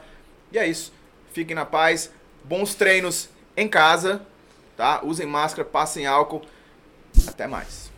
E 0.51 0.59
é 0.59 0.67
isso. 0.67 0.93
Fiquem 1.33 1.55
na 1.55 1.65
paz. 1.65 2.11
Bons 2.43 2.75
treinos 2.75 3.29
em 3.57 3.67
casa, 3.67 4.21
tá? 4.77 5.01
Usem 5.03 5.25
máscara, 5.25 5.67
passem 5.67 6.05
álcool. 6.05 6.43
Até 7.27 7.47
mais. 7.47 7.88